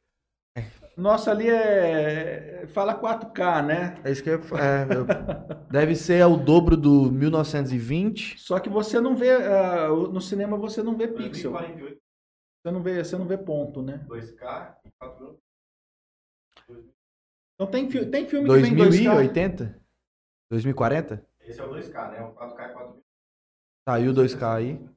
[0.97, 2.65] Nossa, ali é.
[2.67, 4.01] Fala 4K, né?
[4.03, 8.38] é isso que é, eu- deve ser o dobro do 1920.
[8.39, 9.30] Só que você não vê.
[9.89, 11.51] o- no cinema você não vê pixel.
[11.51, 12.01] 2048,
[12.63, 14.05] Você não vê, você não vê ponto, né?
[14.07, 15.39] 2K e 4
[17.62, 18.88] Então tem, fi- tem filme que vem 2K.
[19.14, 19.80] 2080?
[20.49, 21.28] 2040?
[21.41, 22.22] Esse é o 2K, né?
[22.24, 23.03] O 4K é 4
[23.88, 24.89] Saiu 2K aí.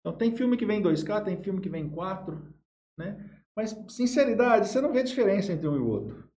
[0.00, 2.52] Então tem filme que vem 2K, tem filme que vem 4,
[2.98, 3.40] né?
[3.56, 6.28] Mas, sinceridade, você não vê diferença entre um e o outro.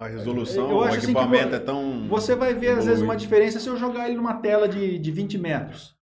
[0.00, 2.08] A resolução, Eu o acho assim que equipamento vo- é tão.
[2.08, 3.20] Você vai ver, às vezes, uma evoluído.
[3.20, 5.96] diferença se eu jogar ele numa tela de, de 20 metros.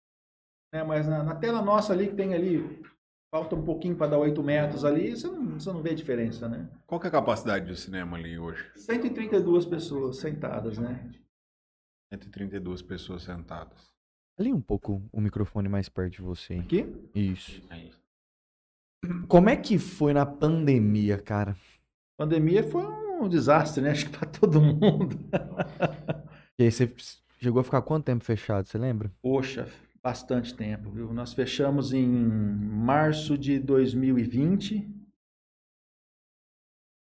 [0.72, 0.82] Né?
[0.84, 2.82] Mas na, na tela nossa ali, que tem ali,
[3.32, 6.68] falta um pouquinho para dar 8 metros ali, você não, você não vê diferença, né?
[6.86, 8.70] Qual que é a capacidade do cinema ali hoje?
[8.76, 11.10] 132 pessoas sentadas, né?
[12.12, 13.90] 132 pessoas sentadas.
[14.38, 16.54] Ali um pouco o microfone mais perto de você.
[16.56, 16.86] Aqui?
[17.14, 17.62] Isso.
[17.70, 17.90] Aí.
[19.26, 21.56] Como é que foi na pandemia, cara?
[22.18, 23.90] pandemia foi um desastre, né?
[23.90, 25.18] Acho que para todo mundo.
[26.58, 26.94] E aí você
[27.40, 29.10] chegou a ficar quanto tempo fechado, você lembra?
[29.22, 29.66] Poxa,
[30.03, 31.12] bastante tempo, viu?
[31.12, 34.80] Nós fechamos em março de 2020.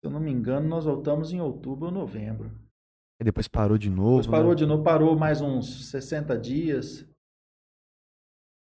[0.02, 2.52] Se eu não me engano, nós voltamos em outubro ou novembro.
[3.22, 4.22] E depois parou de novo.
[4.22, 4.56] Depois parou né?
[4.56, 7.06] de novo, parou mais uns 60 dias.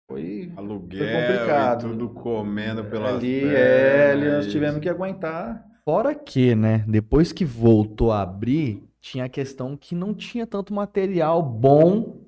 [0.09, 1.87] Foi Aluguel Foi complicado.
[1.87, 5.65] e tudo comendo pelas ali, pernas, é, ali nós tivemos que aguentar.
[5.83, 10.73] Fora que, né, depois que voltou a abrir, tinha a questão que não tinha tanto
[10.73, 12.24] material bom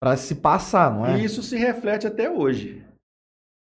[0.00, 1.20] pra se passar, não é?
[1.20, 2.86] E isso se reflete até hoje.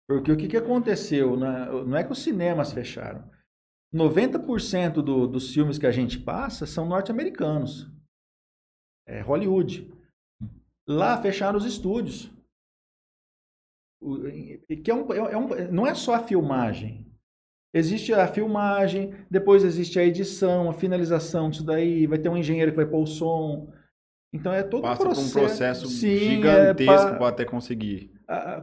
[0.08, 1.36] Porque o que, que aconteceu?
[1.36, 1.66] né?
[1.86, 3.28] Não é que os cinemas fecharam.
[3.94, 7.90] 90% do, dos filmes que a gente passa são norte-americanos.
[9.06, 9.90] É Hollywood.
[10.88, 12.30] Lá fecharam os estúdios.
[14.00, 14.18] O-
[14.82, 17.06] que é um- é um- não é só a filmagem.
[17.74, 22.70] Existe a filmagem, depois existe a edição, a finalização disso daí, vai ter um engenheiro
[22.70, 23.70] que vai pôr o som.
[24.32, 25.28] Então é todo Passa um por processo.
[25.38, 28.12] um processo Sim, é gigantesco pa- para até conseguir.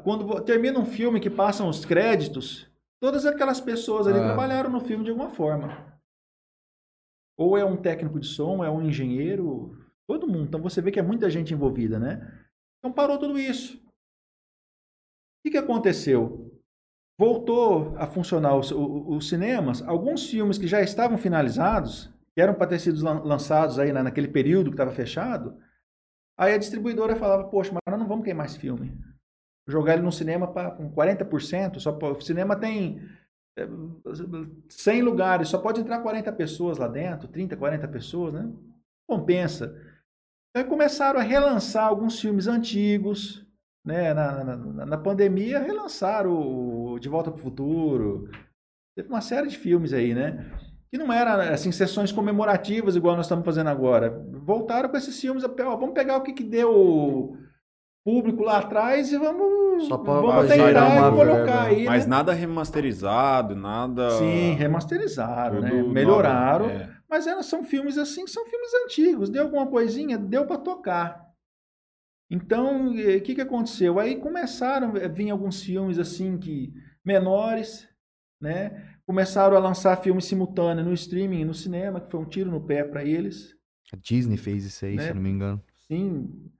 [0.03, 2.69] quando termina um filme que passam os créditos,
[3.01, 4.25] todas aquelas pessoas ali Ah.
[4.25, 5.99] trabalharam no filme de alguma forma.
[7.37, 9.75] Ou é um técnico de som, é um engenheiro,
[10.07, 10.45] todo mundo.
[10.45, 12.45] Então você vê que é muita gente envolvida, né?
[12.79, 13.77] Então parou tudo isso.
[13.77, 13.81] O
[15.43, 16.51] que, que aconteceu?
[17.19, 19.81] Voltou a funcionar os, os cinemas.
[19.81, 24.03] Alguns filmes que já estavam finalizados, que eram para ter sido lan- lançados aí na-
[24.03, 25.57] naquele período que estava fechado,
[26.37, 28.97] aí a distribuidora falava, poxa, mas nós não vamos queimar esse filme
[29.67, 33.01] jogar ele no cinema pra, com 40%, só o cinema tem
[33.57, 33.65] é,
[34.69, 38.53] 100 lugares, só pode entrar 40 pessoas lá dentro, 30, 40 pessoas, né?
[39.09, 39.73] Compensa.
[40.55, 43.43] Então começaram a relançar alguns filmes antigos,
[43.83, 44.13] né?
[44.13, 48.29] Na, na- na pandemia relançaram o De Volta para o Futuro,
[48.95, 50.51] teve uma série de filmes aí, né?
[50.95, 54.23] Que não eram assim sessões comemorativas igual nós estamos fazendo agora.
[54.31, 57.37] Voltaram com esses filmes, ó, vamos pegar o que, que deu
[58.05, 61.63] público lá atrás e vamos, Só pra vamos tentar uma e colocar verba.
[61.63, 62.09] aí, Mas né?
[62.11, 64.11] nada remasterizado, nada.
[64.11, 65.83] Sim, remasterizaram, né?
[65.83, 66.67] Melhoraram.
[66.67, 66.79] novo.
[66.79, 66.89] É.
[67.09, 69.29] Mas eram, são filmes assim, são filmes antigos.
[69.29, 71.25] Deu alguma coisinha, deu para tocar.
[72.31, 73.99] Então, o que, que aconteceu?
[73.99, 76.73] Aí começaram a vir alguns filmes assim que
[77.03, 77.87] menores,
[78.41, 78.94] né?
[79.07, 82.59] Começaram a lançar filmes simultâneos no streaming, e no cinema, que foi um tiro no
[82.61, 83.55] pé para eles.
[83.93, 85.03] A Disney fez isso aí, Né?
[85.03, 85.61] se eu não me engano.
[85.87, 86.51] Sim.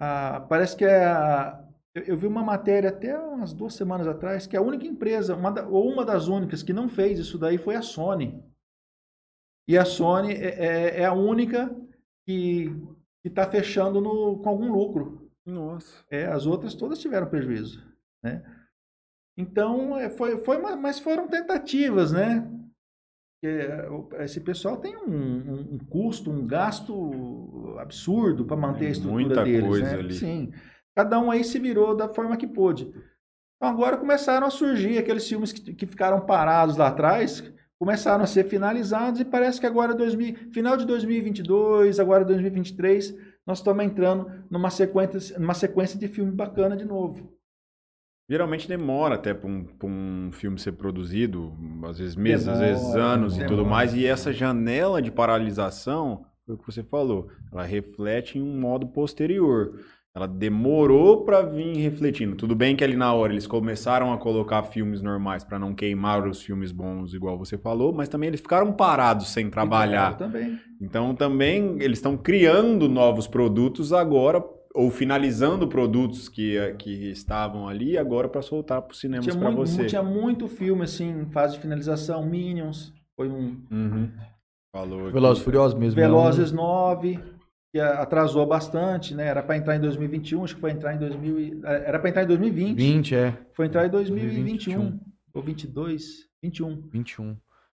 [0.00, 1.58] Ah, parece que é a,
[1.94, 5.50] Eu, eu vi uma matéria até umas duas semanas atrás que a única empresa, uma
[5.52, 8.42] da- ou uma das únicas que não fez isso daí foi a Sony.
[9.68, 11.70] E a Sony é, é- é a única
[12.24, 12.74] que
[13.22, 15.30] está fechando no- com algum lucro.
[15.44, 16.02] Nossa.
[16.10, 17.84] É, as outras todas tiveram prejuízo,
[18.22, 18.42] né?
[19.36, 22.48] Então, é, foi, foi uma- mas foram tentativas, né?
[24.20, 29.24] Esse pessoal tem um, um- um custo, um gasto absurdo para manter É a estrutura
[29.24, 29.94] muita deles, coisa né?
[29.98, 30.14] ali.
[30.14, 30.52] Sim.
[30.94, 32.84] Cada um aí se virou da forma que pôde.
[33.56, 37.42] Então, agora começaram a surgir aqueles filmes que, que ficaram parados lá atrás,
[37.80, 43.12] começaram a ser finalizados e parece que agora, 2000, final de 2022, agora 2023,
[43.44, 47.32] nós estamos entrando numa sequência, numa sequência de filme bacana de novo.
[48.30, 51.52] Geralmente demora até para um, um filme ser produzido,
[51.84, 53.68] às vezes meses, às vezes Demora, anos e tudo demora.
[53.70, 53.94] mais.
[53.94, 58.86] E essa janela de paralisação, foi o que você falou, ela reflete em um modo
[58.86, 59.78] posterior.
[60.14, 62.36] Ela demorou para vir refletindo.
[62.36, 66.26] Tudo bem que ali na hora eles começaram a colocar filmes normais para não queimar
[66.28, 70.18] os filmes bons, igual você falou, mas também eles ficaram parados sem trabalhar.
[70.80, 74.44] Então também eles estão criando novos produtos agora,
[74.74, 79.50] ou finalizando produtos que, que estavam ali agora para soltar para os cinemas Tinha para
[79.50, 79.86] muito, você.
[79.86, 82.24] tinha muito filme assim, em fase de finalização.
[82.24, 83.60] Minions, foi um.
[83.70, 84.10] Uhum.
[84.74, 85.10] Falou.
[85.12, 86.00] Velozes e Furiosos mesmo.
[86.00, 87.20] é um- Velozes 9,
[87.74, 89.26] que atrasou bastante, né?
[89.26, 92.08] Era para entrar em 2021, acho que foi entrar em 2000, e- eh, era para
[92.08, 93.36] entrar em 2020, 20, é.
[93.54, 95.00] foi entrar em 2021 2021.
[95.34, 96.82] ou 22, 21.
[96.90, 97.36] 21.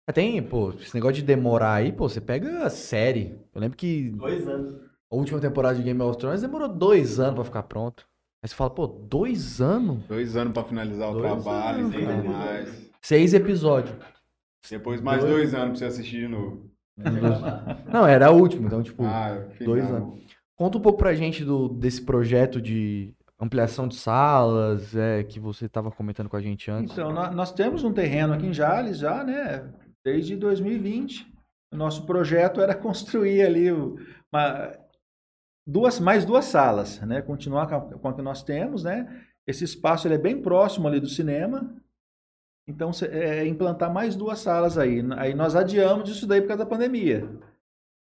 [0.08, 3.38] É, Tem, pô, esse negócio de demorar aí, pô, você pega a série.
[3.54, 4.74] Eu lembro que Dois anos.
[5.14, 8.06] A última temporada de Game of Thrones demorou dois anos pra ficar pronto.
[8.42, 10.04] Aí você fala, pô, dois anos?
[10.06, 12.90] Dois anos para finalizar o Dois trabalho anos, e tudo mais.
[13.00, 13.96] Seis episódios.
[14.70, 16.70] Depois mais Dois- dois anos para você assistir de novo.
[17.92, 20.20] Não, era a última, então, tipo, Ah, dois anos.
[20.56, 25.68] conta um pouco pra gente do, desse projeto de ampliação de salas, é, que você
[25.68, 26.92] tava comentando com a gente antes.
[26.92, 29.68] Então, nó- nós temos um terreno aqui em Jales já, né?
[30.04, 31.26] Desde 2020.
[31.72, 33.96] O nosso projeto era construir ali o-
[34.32, 34.72] uma-
[35.66, 37.22] duas, mais duas salas, né?
[37.22, 39.22] Continuar com a que nós temos, né?
[39.46, 41.74] Esse espaço ele é bem próximo ali do cinema.
[42.68, 45.02] Então, cê- é implantar mais duas salas aí.
[45.18, 47.28] Aí nós adiamos isso daí por causa da pandemia.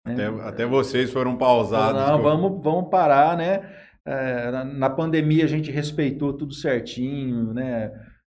[0.05, 0.13] né?
[0.13, 2.01] Até, até vocês foram pausados.
[2.01, 3.77] Não, com- vamos, vamos parar, né?
[4.05, 7.91] É, na, na pandemia a gente respeitou tudo certinho, né?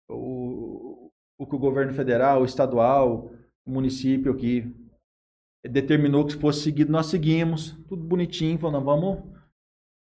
[0.09, 1.09] O,
[1.39, 3.31] o que o governo federal, o estadual,
[3.65, 4.73] o município aqui
[5.69, 9.23] determinou que fosse seguido, nós seguimos, tudo bonitinho, falando, vamos,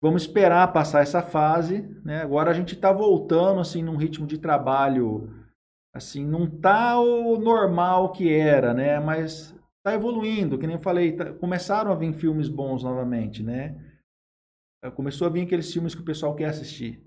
[0.02, 2.22] vamos esperar passar essa fase, né?
[2.22, 5.30] Agora a gente está voltando assim num ritmo de trabalho,
[5.94, 9.00] assim, não tá o normal que era, né?
[9.00, 13.76] Mas tá evoluindo, que nem eu falei, tá- começaram a vir filmes bons novamente, né?
[14.82, 17.02] Eh, Começou a vir aqueles filmes que o pessoal quer assistir.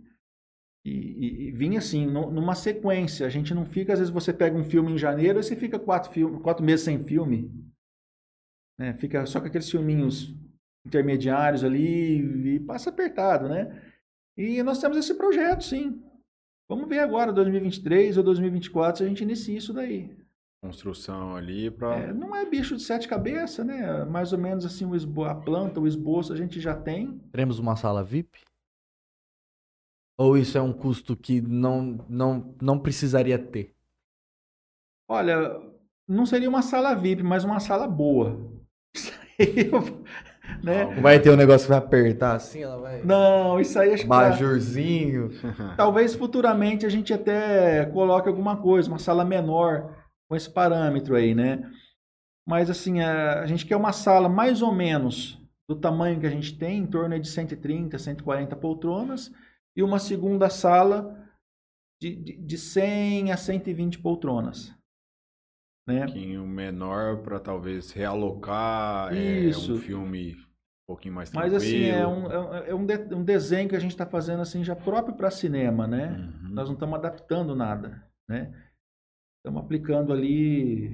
[0.86, 3.28] E, e, e vinha assim, nu- numa sequência.
[3.28, 5.80] A gente não fica, às vezes você pega um filme em janeiro e você fica
[5.80, 7.52] quatro, filme, quatro meses sem filme.
[8.80, 8.94] Né?
[8.94, 10.34] Fica só com aqueles filminhos
[10.86, 13.82] intermediários ali e passa apertado, né?
[14.38, 16.02] E nós temos esse projeto, sim.
[16.70, 20.16] Vamos ver agora, 2023 ou 2024, se a gente inicia isso daí.
[20.64, 21.96] Construção ali para.
[21.98, 24.04] É, não é bicho de sete cabeças, né?
[24.06, 27.20] Mais ou menos assim, o esbo- a planta, o esboço a gente já tem.
[27.32, 28.42] Teremos uma sala VIP?
[30.20, 33.76] Ou isso é um custo que não, não, não precisaria ter?
[35.08, 35.38] Olha,
[36.08, 38.36] não seria uma sala VIP, mas uma sala boa.
[40.64, 40.86] Né?
[41.02, 43.04] Vai ter um negócio que vai apertar assim, ela vai.
[43.04, 45.30] Não, isso aí acho que tá- Bajurzinho.
[45.76, 49.94] talvez futuramente a gente até coloque alguma coisa, uma sala menor
[50.30, 51.70] com esse parâmetro aí, né?
[52.48, 55.38] Mas assim, a, a gente quer uma sala mais ou menos
[55.70, 59.30] do tamanho que a gente tem, em torno de 130, 140 poltronas,
[59.76, 61.28] e uma segunda sala
[62.02, 64.74] de, de, de 100 a 120 poltronas.
[65.88, 66.04] Né?
[66.04, 69.76] um pouquinho menor para talvez realocar é, Isso.
[69.76, 71.58] um filme um pouquinho mais Mas tranquilo.
[71.58, 74.42] assim, é um, é um- é um, de- um desenho que a gente está fazendo
[74.42, 76.10] assim já próprio para cinema, né?
[76.44, 76.50] Uhum.
[76.50, 78.54] Nós não estamos adaptando nada, né?
[79.40, 80.94] Estamos aplicando ali,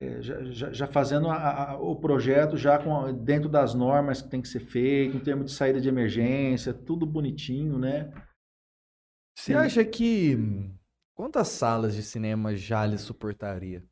[0.00, 4.28] é, já, já- já fazendo a- a- o projeto já com, dentro das normas que
[4.30, 8.12] tem que ser feito, em termos de saída de emergência, tudo bonitinho, né?
[9.36, 9.58] Você Sim.
[9.58, 10.36] acha que.
[11.14, 13.84] Quantas salas de cinema já lhe suportaria?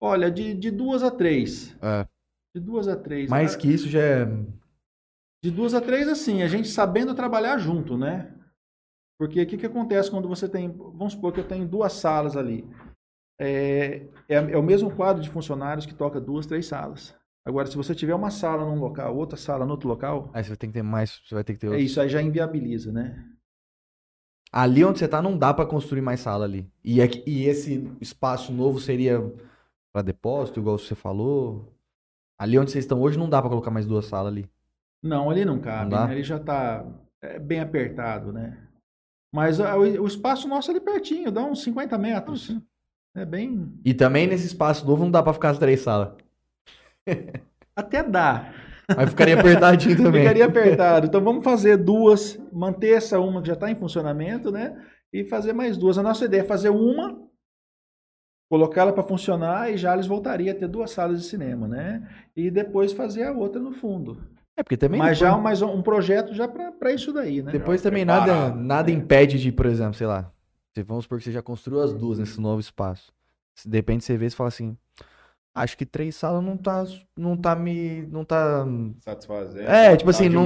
[0.00, 1.76] Olha, de, de duas a três.
[1.82, 2.06] É.
[2.54, 3.30] De duas a três.
[3.30, 4.26] Mais Ah, que isso já é.
[5.42, 8.32] De duas a três, assim, a gente sabendo trabalhar junto, né?
[9.18, 10.70] Porque o que, que acontece quando você tem.
[10.70, 12.68] Vamos supor que eu tenho duas salas ali.
[13.38, 17.14] É, é, é o mesmo quadro de funcionários que toca duas, três salas.
[17.44, 20.48] Agora, se você tiver uma sala num local, outra sala no outro local, Aí você
[20.50, 21.20] vai ter que ter mais.
[21.24, 21.86] Você vai ter que ter é outros.
[21.90, 23.24] isso aí já inviabiliza, né?
[24.58, 26.66] Ali onde você tá, não dá pra construir mais sala ali.
[26.82, 29.20] E, é que- e esse espaço novo seria
[29.92, 31.72] pra depósito, igual você falou.
[32.38, 34.48] Ali onde vocês estão hoje, não dá pra colocar mais duas salas ali.
[35.02, 36.06] Não, ali não Não cabe, dá?
[36.06, 36.14] né?
[36.14, 36.86] Ele já tá
[37.22, 38.58] é, bem apertado, né?
[39.34, 42.56] Mas ah, o, o espaço nosso é ali pertinho, dá uns 50 metros.
[43.14, 43.72] É bem.
[43.84, 46.14] E também nesse espaço novo não dá pra ficar as três salas.
[47.76, 48.52] Até dá.
[48.88, 50.22] Aí ficaria apertadinho também.
[50.22, 51.06] Ficaria apertado.
[51.06, 54.76] Então vamos fazer duas, manter essa uma que já está em funcionamento, né?
[55.12, 55.98] E fazer mais duas.
[55.98, 57.18] A nossa ideia é fazer uma,
[58.48, 62.08] colocá-la para funcionar e já eles voltaria a ter duas salas de cinema, né?
[62.36, 64.22] E depois fazer a outra no fundo.
[64.56, 67.52] É, porque também Mas depois, já mais um projeto já para isso daí, né?
[67.52, 70.32] depois Já também nada, preparado, nada impede de, por exemplo, sei lá,
[70.86, 73.12] vamos supor que você já construiu as duas nesse novo espaço.
[73.54, 74.76] Se de repente você vê e fala assim,
[75.56, 76.84] acho que três salas não tá,
[77.16, 78.64] não tá me, não tá,
[79.00, 79.68] Satisfazendo.
[79.68, 80.44] É, tipo tá assim, não-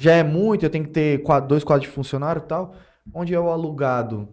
[0.00, 2.74] já é muito, eu tenho que ter quadro- dois quadros de funcionário e tal,
[3.12, 4.28] onde é o alugado,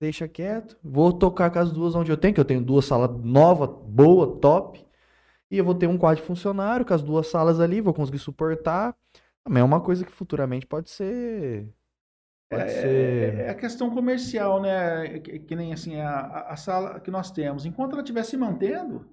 [0.00, 3.10] deixa quieto, vou tocar com as duas onde eu tenho, que eu tenho duas salas
[3.22, 4.84] novas, boa, top,
[5.50, 8.18] e eu vou ter um quadro de funcionário com as duas salas ali, vou conseguir
[8.18, 8.96] suportar.
[9.44, 11.68] Também é uma coisa que futuramente pode ser.
[12.52, 13.34] Pode É, ser.
[13.40, 15.18] é a questão comercial, né?
[15.20, 17.64] Que, que nem assim, a, a- sala que nós temos.
[17.66, 19.06] Enquanto ela estiver se mantendo,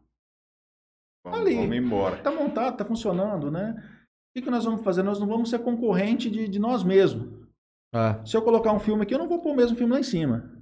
[1.26, 1.56] Vamos, ali.
[1.56, 2.18] vamos embora.
[2.18, 3.76] Tá montado, tá funcionando, né?
[3.78, 5.04] O que, que nós vamos fazer?
[5.04, 7.28] Nós não vamos ser concorrente de, de nós mesmos.
[7.94, 10.00] Ah, Se eu colocar um filme aqui, eu não vou pôr o mesmo filme lá
[10.00, 10.52] em cima.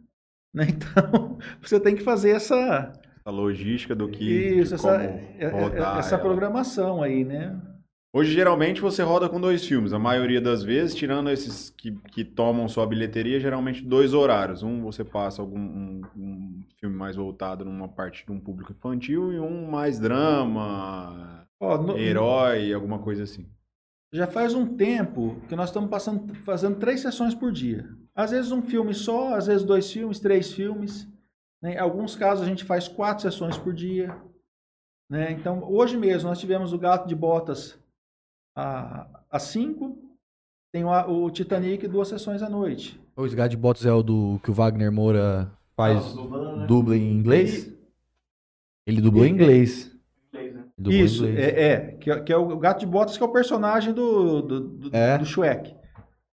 [0.55, 0.65] Né?
[0.69, 2.91] Então, você tem que fazer essa,
[3.23, 4.23] A logística do que.
[4.59, 7.59] isso, essa, é- é- essa programação aí, né?
[8.13, 9.93] Hoje, geralmente, você roda com dois filmes.
[9.93, 14.63] A maioria das vezes, tirando esses que, que tomam sua bilheteria, geralmente dois horários.
[14.63, 19.33] Um você passa algum um, um filme mais voltado numa parte de um público infantil
[19.33, 23.45] e um mais drama, Ó, no- herói, alguma coisa assim.
[24.11, 27.87] já faz um tempo que nós estamos passando, fazendo três sessões por dia.
[28.15, 31.07] Às vezes um filme só, às vezes dois filmes, três filmes.
[31.61, 31.73] Né?
[31.75, 34.15] Em alguns casos a gente faz quatro sessões por dia.
[35.11, 35.31] Né?
[35.33, 37.77] Então, hoje mesmo nós tivemos o Gato de Botas
[38.61, 39.97] a- às cinco,
[40.71, 42.99] tem o, o Titanic duas sessões à noite.
[43.15, 46.65] o Sgad Bots é o do que o Wagner Moura faz dublando, né?
[46.67, 47.73] dubla em inglês?
[48.85, 49.91] Ele dublou em inglês.
[50.33, 50.39] Né?
[50.43, 51.39] Ele dublou em Isso, inglês.
[51.47, 54.41] é, é, que, é- que é o Gato de Botas, que é o personagem do,
[54.41, 55.17] do, do, É.
[55.17, 55.75] do Shrek.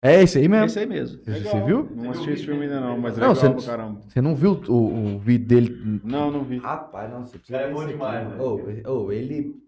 [0.05, 0.67] É esse aí mesmo.
[0.67, 1.23] Esse aí mesmo.
[1.23, 1.89] Você- Você viu?
[1.95, 4.01] Não assisti esse filme ainda não, mas Não, legal você- pra caramba.
[4.09, 6.01] Você não viu o, o vídeo dele?
[6.03, 6.59] Não, não vi.
[6.59, 8.37] Rapaz, não, você Cara, é bom demais, né?
[8.43, 9.63] Ô, ele, e-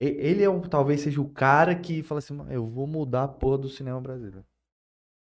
[0.00, 3.28] ele é um, talvez seja o cara que fala assim, "Mano, eu vou mudar a
[3.28, 4.46] porra do cinema brasileiro.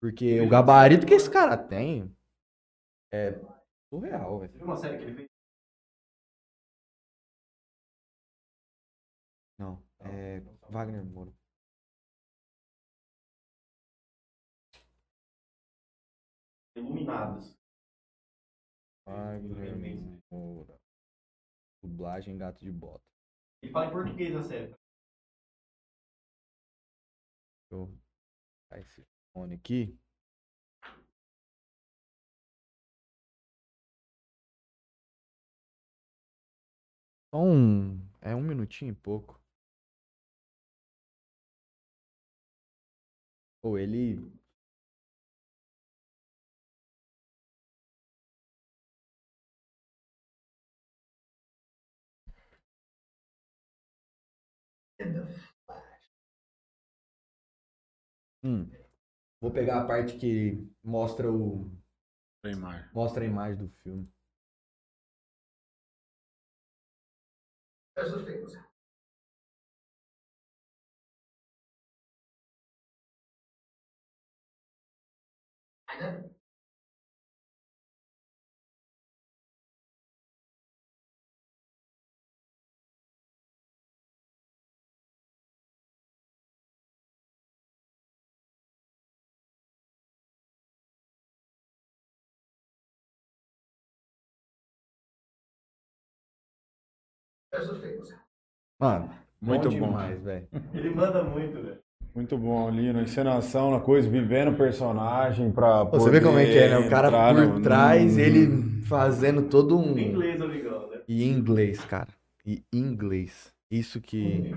[0.02, 2.16] Porque o gabarito que esse cara tem
[3.14, 3.40] é
[3.90, 4.52] surreal, velho.
[4.52, 5.28] Você viu uma série que ele fez?
[9.60, 11.32] Não, é Wagner Moura.
[16.76, 17.56] Iluminados.
[19.06, 20.80] Wagner Moura.
[21.84, 23.11] Dublagem Gato de Bota.
[23.62, 24.68] Ele fala em português na série.
[24.68, 24.80] Deixa
[27.72, 28.02] eu
[28.80, 29.98] esse fone aqui.
[37.30, 38.00] Só um.
[38.22, 39.40] É um minutinho e pouco.
[43.64, 44.41] Ou ele.
[58.44, 58.70] Hum.
[59.40, 61.72] Vou pegar a parte que mostra o.
[62.44, 62.92] Neymar.
[62.94, 64.12] Mostra a imagem do filme.
[98.80, 99.10] Mano,
[99.42, 99.70] Muito bom.
[99.70, 100.48] demais, velho.
[100.74, 101.80] Ele manda muito, velho.
[102.14, 106.46] Muito bom ali na encenação, na coisa, vivendo o personagem pra Você vê como é
[106.46, 106.78] que é, né?
[106.78, 109.98] O cara por no- trás, no- ele fazendo todo um.
[109.98, 111.02] Em inglês, amigão, né?
[111.08, 112.10] E em inglês, cara.
[112.46, 113.54] E em inglês.
[113.70, 114.52] Isso que.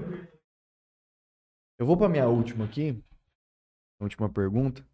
[1.79, 3.01] Eu vou pra minha última aqui.
[4.01, 4.85] Última pergunta.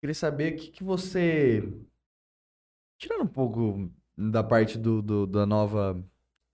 [0.00, 1.62] Queria saber o que, que você.
[2.98, 6.02] Tirando um pouco da parte do, do- da nova.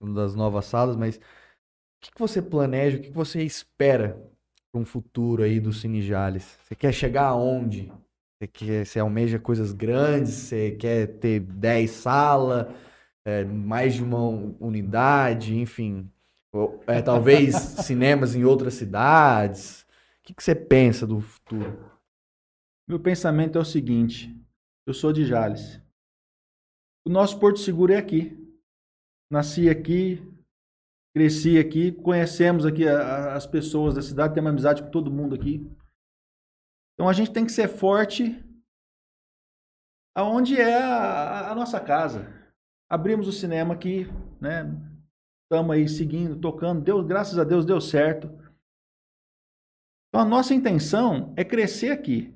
[0.01, 1.21] Das novas salas, mas o
[2.01, 4.21] que, que você planeja, o que, que você espera
[4.71, 6.57] para um futuro aí do Cine Jales?
[6.63, 7.91] Você quer chegar aonde
[8.41, 12.67] Você, quer, você almeja coisas grandes, você quer ter 10 salas,
[13.25, 16.09] é, mais de uma un- unidade, enfim.
[16.53, 17.55] Ou, é, talvez
[17.85, 19.81] cinemas em outras cidades.
[19.81, 21.77] O que, que você pensa do futuro?
[22.85, 24.35] Meu pensamento é o seguinte:
[24.85, 25.79] eu sou de Jales.
[27.05, 28.38] O nosso Porto Seguro é aqui.
[29.31, 30.17] Nasci aqui,
[31.15, 35.35] cresci aqui, conhecemos aqui a- a- as pessoas da cidade, temos amizade com todo mundo
[35.35, 35.57] aqui.
[36.93, 38.43] Então a gente tem que ser forte
[40.15, 42.27] aonde é a, a nossa casa.
[42.89, 44.05] Abrimos o cinema aqui,
[44.41, 44.63] né?
[45.43, 46.81] Estamos aí seguindo, tocando.
[46.81, 48.27] Deu, graças a Deus deu certo.
[50.09, 52.33] Então a nossa intenção é crescer aqui.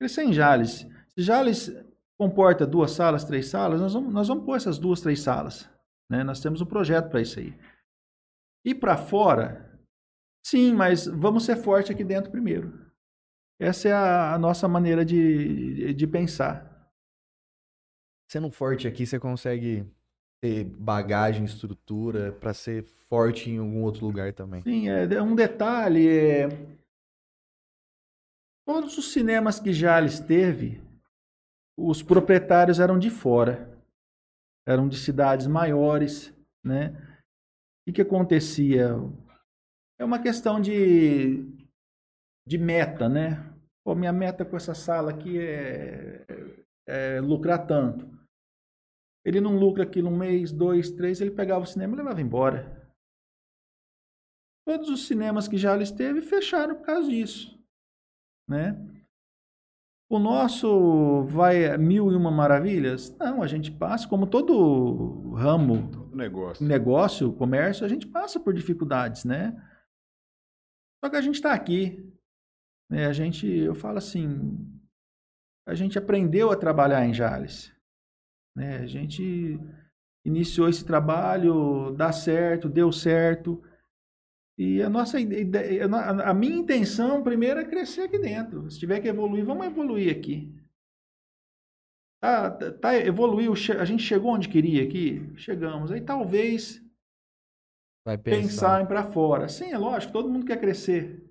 [0.00, 0.86] Crescer em Jales.
[1.08, 1.70] Se Jales
[2.18, 5.68] comporta duas salas, três salas, nós vamos, nós vamos pôr essas duas, três salas.
[6.12, 6.22] Né?
[6.22, 7.58] Nós temos um projeto para isso aí.
[8.66, 9.80] E para fora,
[10.46, 12.86] sim, mas vamos ser forte aqui dentro primeiro.
[13.58, 16.70] Essa é a, a nossa maneira de, de pensar.
[18.30, 19.90] Sendo forte aqui, você consegue
[20.42, 24.60] ter bagagem, estrutura para ser forte em algum outro lugar também.
[24.62, 26.08] Sim, é é um detalhe.
[26.08, 26.48] É...
[28.66, 30.82] Todos os cinemas que Jales teve,
[31.74, 33.71] os proprietários eram de fora.
[34.66, 36.32] Eram de cidades maiores,
[36.64, 36.90] né?
[37.88, 38.90] O que, acontecia?
[39.98, 41.44] É uma questão de,
[42.46, 43.52] de meta, né?
[43.84, 46.24] Pô, minha meta com essa sala aqui é,
[46.86, 48.06] é lucrar tanto.
[49.24, 52.80] Ele não lucra aquilo um mês, dois, três, ele pegava o cinema e levava embora.
[54.64, 57.58] Todos os cinemas que já esteve fecharam por causa disso,
[58.48, 58.76] né?
[60.12, 63.16] O nosso vai mil e uma maravilhas?
[63.18, 66.66] Não, a gente passa, como todo ramo, Todo negócio.
[66.66, 69.56] negócio, comércio, a gente passa por dificuldades, né?
[71.02, 72.12] Só que a gente está aqui,
[72.90, 73.06] né?
[73.06, 74.54] A gente, eu falo assim,
[75.66, 77.74] a gente aprendeu a trabalhar em Jales,
[78.54, 78.80] né?
[78.80, 79.58] A gente
[80.26, 83.62] iniciou esse trabalho, dá certo, deu certo.
[84.64, 85.86] E a nossa ideia,
[86.24, 88.70] a minha intenção primeiro é crescer aqui dentro.
[88.70, 90.54] Se tiver que evoluir, vamos evoluir aqui.
[92.22, 95.28] Tá, tá, tá, evoluiu, a gente chegou onde queria aqui?
[95.36, 95.90] Chegamos.
[95.90, 96.80] Aí talvez
[98.06, 98.82] Vai pensar pensar.
[98.82, 99.48] em para fora.
[99.48, 101.28] Sim, é lógico, todo mundo quer crescer.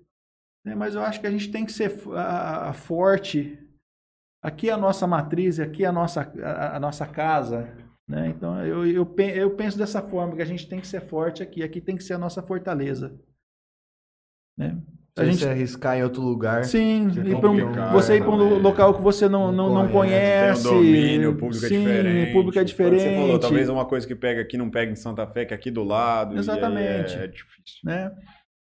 [0.62, 0.74] né?
[0.74, 3.58] Mas eu acho que a gente tem que ser a- a- forte.
[4.44, 7.74] Aqui é a nossa matriz, aqui é a nossa, a, a nossa casa.
[8.12, 8.28] Né?
[8.28, 11.62] Então eu, eu, eu penso dessa forma, que a gente tem que ser forte aqui.
[11.62, 13.18] Aqui tem que ser a nossa fortaleza.
[14.58, 14.76] Né?
[15.16, 18.20] A Se gente você arriscar em outro lugar, Sim, Você ir um- um- você ir
[18.22, 20.62] para um local que você não, não, Não conhece, conhece.
[20.62, 22.30] Tem o domínio, o público sim, é diferente.
[22.30, 23.40] o público é que Você falou, diferente.
[23.40, 25.82] talvez uma coisa que pega aqui não pega em Santa Fé, que é aqui do
[25.84, 26.32] lado.
[26.32, 27.16] aí Exatamente.
[27.16, 27.80] É, é difícil.
[27.84, 28.10] né?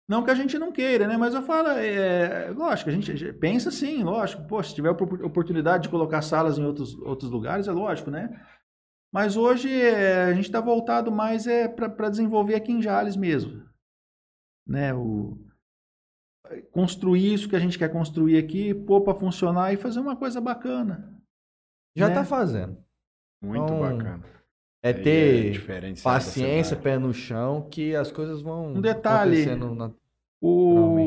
[0.09, 1.15] Não que a gente não queira, né?
[1.17, 4.43] Mas eu falo, é, lógico, a gente pensa sim, lógico.
[4.47, 8.29] Pô, se tiver opor- oportunidade de colocar salas em outros, outros lugares, é lógico, né?
[9.11, 13.69] Mas hoje é, a gente está voltado mais é, para desenvolver aqui em Jales mesmo.
[14.65, 14.93] Né?
[14.93, 15.37] O,
[16.71, 20.39] construir isso que a gente quer construir aqui, pôr para funcionar e fazer uma coisa
[20.39, 21.13] bacana.
[21.95, 22.15] já né?
[22.15, 22.77] tá fazendo.
[23.43, 24.23] Muito Então, bacana.
[24.83, 29.95] É Aí ter da paciência, pé no chão, que as coisas vão Um detalhe, acontecendo
[30.41, 30.97] O,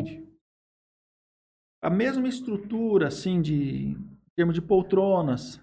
[1.83, 5.61] a mesma estrutura, assim, de em termos de poltronas,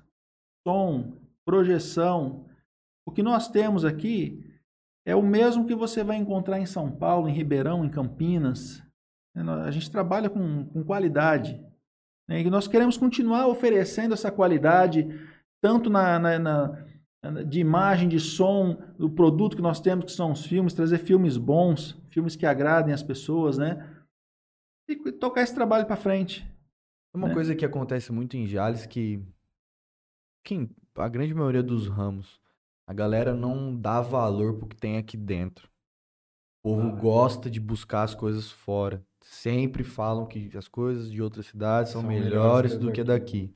[0.67, 2.45] som, projeção,
[3.05, 4.43] o que nós temos aqui
[5.05, 8.81] é o mesmo que você vai encontrar em São Paulo, em Ribeirão, em Campinas.
[9.65, 11.59] A gente trabalha com, com qualidade.
[12.27, 12.41] né?
[12.41, 15.07] E nós queremos continuar oferecendo essa qualidade,
[15.61, 16.85] tanto na, na- na-
[17.47, 21.37] de imagem, de som, do produto que nós temos, que são os filmes, trazer filmes
[21.37, 23.87] bons, filmes que agradem as pessoas, né?
[24.89, 26.45] E tocar esse trabalho para frente.
[27.15, 27.33] Uma né?
[27.33, 29.23] coisa que acontece muito em Jales que,
[30.45, 32.39] que em a grande maioria dos ramos,
[32.87, 35.69] a galera não dá valor pro que tem aqui dentro.
[36.63, 39.03] O povo gosta de buscar as coisas fora.
[39.21, 43.47] Sempre falam que as coisas de outras cidades são, São melhores do que daqui.
[43.47, 43.55] daqui.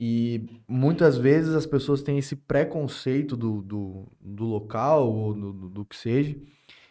[0.00, 5.68] E muitas vezes as pessoas têm esse preconceito do, do, do local ou do, do-
[5.68, 6.40] do que seja,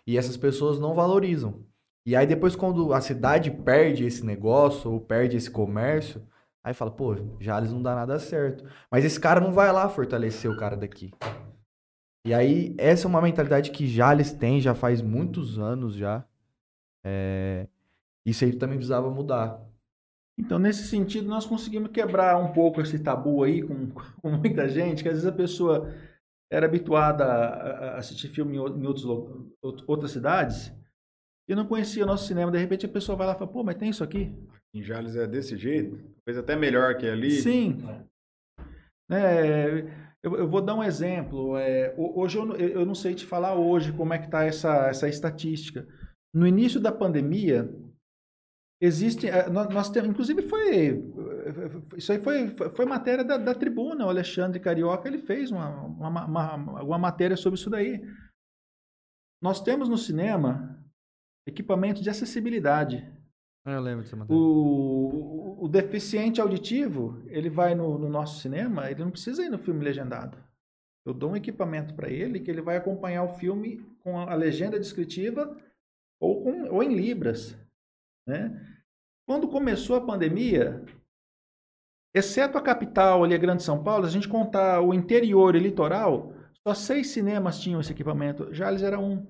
[0.05, 1.65] e essas pessoas não valorizam.
[2.05, 6.21] E aí depois quando a cidade perde esse negócio ou perde esse comércio,
[6.63, 8.65] aí fala, pô, Jales não dá nada certo.
[8.91, 11.11] Mas esse cara não vai lá fortalecer o cara daqui.
[12.25, 16.25] E aí essa é uma mentalidade que Jales tem já faz muitos anos já.
[17.03, 17.67] É,
[18.25, 19.61] Isso aí também precisava mudar.
[20.39, 23.89] Então, nesse sentido, nós conseguimos quebrar um pouco esse tabu aí com,
[24.21, 25.93] com muita gente, que às vezes a pessoa
[26.51, 29.05] era habituada a, assistir filme em, ou- em outros,
[29.87, 30.73] outras cidades,
[31.49, 32.51] que não conhecia o nosso cinema.
[32.51, 34.31] De repente a pessoa vai lá e fala, pô, mas tem isso aqui?
[34.71, 35.97] Em Jales é desse jeito?
[36.23, 37.31] Talvez até melhor que ali.
[37.31, 37.83] Sim.
[39.09, 39.83] É,
[40.21, 41.57] eu, eu vou dar um exemplo.
[41.57, 44.43] É, ho- hoje eu, não- eu não sei te falar hoje como é que está
[44.43, 45.87] essa, essa estatística.
[46.31, 47.67] No início da pandemia,
[48.79, 49.27] existe.
[49.27, 51.03] eh, Nós, nós temos, inclusive foi.
[51.97, 54.05] Isso aí foi, foi foi matéria da, da tribuna.
[54.05, 57.99] O Alexandre Carioca ele fez uma, uma, uma, uma matéria sobre isso daí.
[59.41, 60.77] Nós temos no cinema
[61.49, 63.05] equipamento de acessibilidade.
[63.65, 64.41] Ah, Eu lembro dessa matéria.
[64.41, 69.59] O, o deficiente auditivo, ele vai no, no nosso cinema, ele não precisa ir no
[69.59, 70.37] filme legendado.
[71.05, 74.79] Eu dou um equipamento para ele que ele vai acompanhar o filme com a legenda
[74.79, 75.57] descritiva
[76.19, 77.57] ou, com, ou em libras.
[78.27, 78.59] Né?
[79.27, 80.83] Quando começou a pandemia,
[82.13, 86.33] exceto a capital ali, a Grande São Paulo, a gente contar o interior e litoral,
[86.67, 88.53] só seis cinemas tinham esse equipamento.
[88.53, 89.25] Jales era um.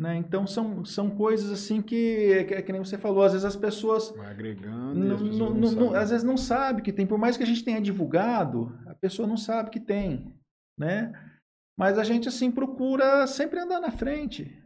[0.00, 0.16] Né?
[0.16, 4.08] Então são, são coisas assim que, que, que nem você falou, às vezes as pessoas
[4.16, 4.94] Vai agregando.
[4.98, 5.96] não- as pessoas não- não não- não- sabem.
[6.02, 9.28] às vezes não sabe que tem, por mais que a gente tenha divulgado, a pessoa
[9.28, 10.34] não sabe que tem,
[10.78, 11.12] né?
[11.78, 14.58] Mas a gente assim procura sempre andar na frente,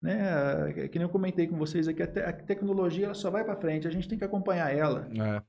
[0.00, 0.70] né?
[0.84, 3.44] É Que nem eu comentei com vocês aqui, a, te- a tecnologia ela só vai
[3.44, 5.08] para frente, a gente tem que acompanhar ela.
[5.12, 5.42] É.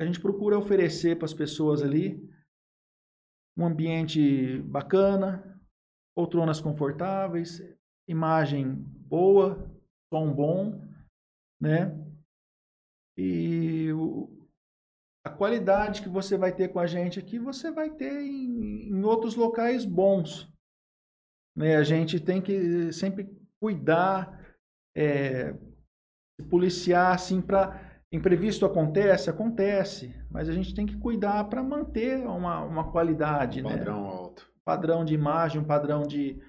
[0.00, 2.18] A gente procura oferecer para as pessoas ali
[3.58, 5.60] um ambiente bacana,
[6.16, 7.62] poltronas confortáveis,
[8.10, 8.74] imagem
[9.08, 9.70] boa,
[10.12, 10.80] som bom,
[11.60, 11.96] né?
[13.16, 14.28] E o-
[15.24, 19.02] a qualidade que você vai ter com a gente aqui, você vai ter em, em
[19.04, 20.50] outros locais bons.
[21.56, 21.76] Né?
[21.76, 23.28] A gente tem que sempre
[23.60, 24.40] cuidar,
[24.96, 25.52] é,
[26.40, 32.26] se policiar assim para imprevisto acontece, acontece, mas a gente tem que cuidar para manter
[32.26, 33.76] uma, uma qualidade, né?
[33.76, 34.50] Padrão alto.
[34.64, 36.40] padrão de imagem, um padrão de,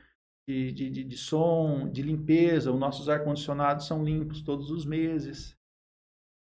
[0.72, 2.72] de, de, de- som, de limpeza.
[2.72, 5.56] Os nossos ar-condicionados são limpos todos os meses.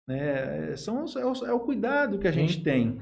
[0.09, 0.77] Né?
[0.77, 2.99] São, é, o, é o cuidado que a gente tem.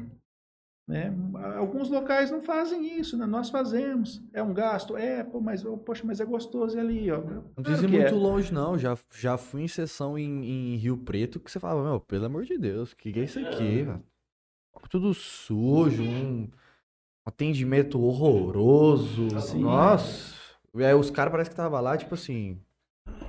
[0.88, 1.14] Né?
[1.56, 3.24] Alguns locais não fazem isso, né?
[3.24, 4.22] nós fazemos.
[4.32, 4.96] É um gasto?
[4.96, 7.10] É, pô, mas, poxa, mas é gostoso ali.
[7.10, 7.18] Ó.
[7.18, 8.00] Não Claro precisa ir é.
[8.02, 8.78] muito longe, não.
[8.78, 12.44] Já, já fui em sessão em, em Rio Preto que você falava, meu, pelo amor
[12.44, 14.02] de Deus, o que, que é isso aqui, velho?
[14.90, 16.48] Tudo sujo, um
[17.24, 19.40] atendimento horroroso.
[19.40, 19.60] Sim.
[19.62, 20.41] Nossa.
[20.74, 22.58] E aí os caras parece que tava lá, tipo assim.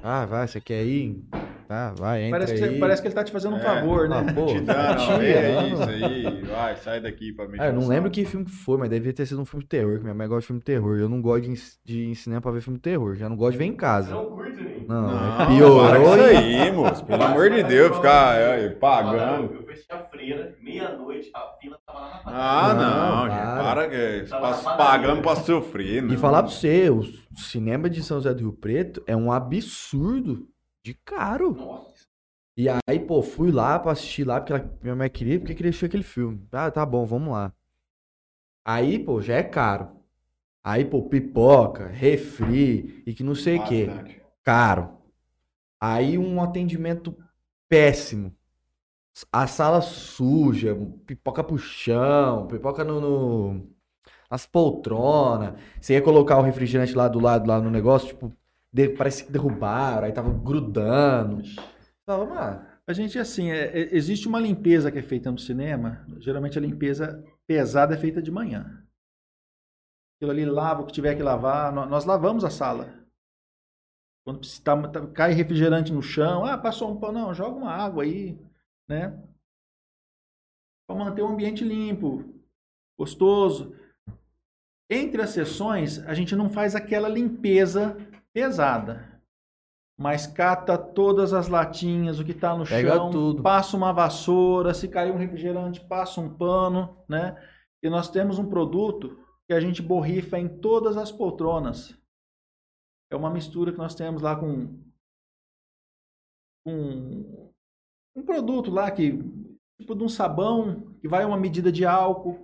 [0.01, 1.21] Ah, vai, você quer ir?
[1.67, 2.79] Tá, vai, entra Parece, que, aí.
[2.79, 3.61] parece que ele tá te fazendo um É.
[3.63, 4.25] favor, né?
[4.27, 6.41] Ah, pô, Te dá, não, é isso aí.
[6.43, 7.63] Vai, sai daqui pra mexer.
[7.63, 9.69] Ah, eu não lembro que filme que foi, mas devia ter sido um filme de
[9.69, 10.97] terror, que minha mãe gosta de filme de terror.
[10.97, 11.53] Eu não gosto de,
[11.85, 13.15] de ir em cinema pra ver filme de terror.
[13.15, 14.13] Já não gosto de ver em casa.
[14.13, 14.85] Não curte, nem.
[14.87, 15.87] Não, Não, é piorou.
[15.87, 17.05] com e- isso aí, moço.
[17.05, 19.53] Pelo amor de Deus, ficar é, pagando.
[19.55, 23.63] Eu assistir a freira, meia-noite, a fila tava lá na Ah, não, Não, gente.
[23.63, 23.89] para.
[23.89, 25.21] Que Tá pagando padaria.
[25.21, 26.13] pra sofrer, não.
[26.13, 27.03] E falar pra você, o
[27.35, 30.47] cinema de São José do Rio Preto é um absurdo
[30.83, 31.53] de caro.
[31.53, 32.05] Nossa.
[32.57, 35.69] E aí, pô, fui lá pra assistir lá, porque ela- minha mãe queria, porque queria
[35.69, 36.47] assistir aquele filme.
[36.51, 37.51] Ah, tá bom, vamos lá.
[38.65, 39.99] Aí, pô, já é caro.
[40.63, 43.87] Aí, pô, pipoca, refri e que não sei o quê.
[44.43, 44.97] Caro.
[45.81, 47.17] Aí um atendimento
[47.69, 48.35] péssimo.
[49.31, 53.69] A sala suja, pipoca pro chão, pipoca no, no-
[54.29, 55.59] nas poltronas.
[55.81, 58.33] Você ia colocar o refrigerante lá do lado, lá no negócio, tipo,
[58.73, 61.43] de- parece que derrubaram, aí tava grudando.
[62.05, 62.73] Tava, mano.
[62.85, 66.05] A gente, assim, é- é- existe uma limpeza que é feita no cinema.
[66.19, 68.85] Geralmente a limpeza pesada é feita de manhã.
[70.17, 71.71] Aquilo ali lava o que tiver que lavar.
[71.71, 73.01] Nó- Nós, lavamos a sala.
[74.25, 78.03] Quando tá- tá- cai refrigerante no chão, ah, passou um pão, não, joga uma água
[78.03, 78.37] aí,
[78.87, 79.21] né?
[80.87, 82.23] Para manter o ambiente limpo,
[82.97, 83.75] gostoso.
[84.89, 87.97] Entre as sessões, a gente não faz aquela limpeza
[88.33, 89.13] pesada
[89.97, 93.43] mas cata todas as latinhas, o que está no Pega chão, tudo.
[93.43, 97.41] passa uma vassoura, se cair um refrigerante, passa um pano, né?
[97.81, 101.97] E nós temos um produto que a gente borrifa em todas as poltronas.
[103.11, 104.81] É uma mistura que nós temos lá com
[106.65, 107.51] com
[108.15, 109.11] um produto lá que
[109.79, 112.39] tipo de um sabão que vai uma medida de álcool,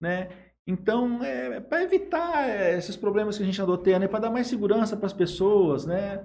[0.00, 0.43] né?
[0.66, 4.30] Então, é para evitar é, esses problemas que a gente andou tendo, é para dar
[4.30, 6.20] mais segurança para as pessoas, né?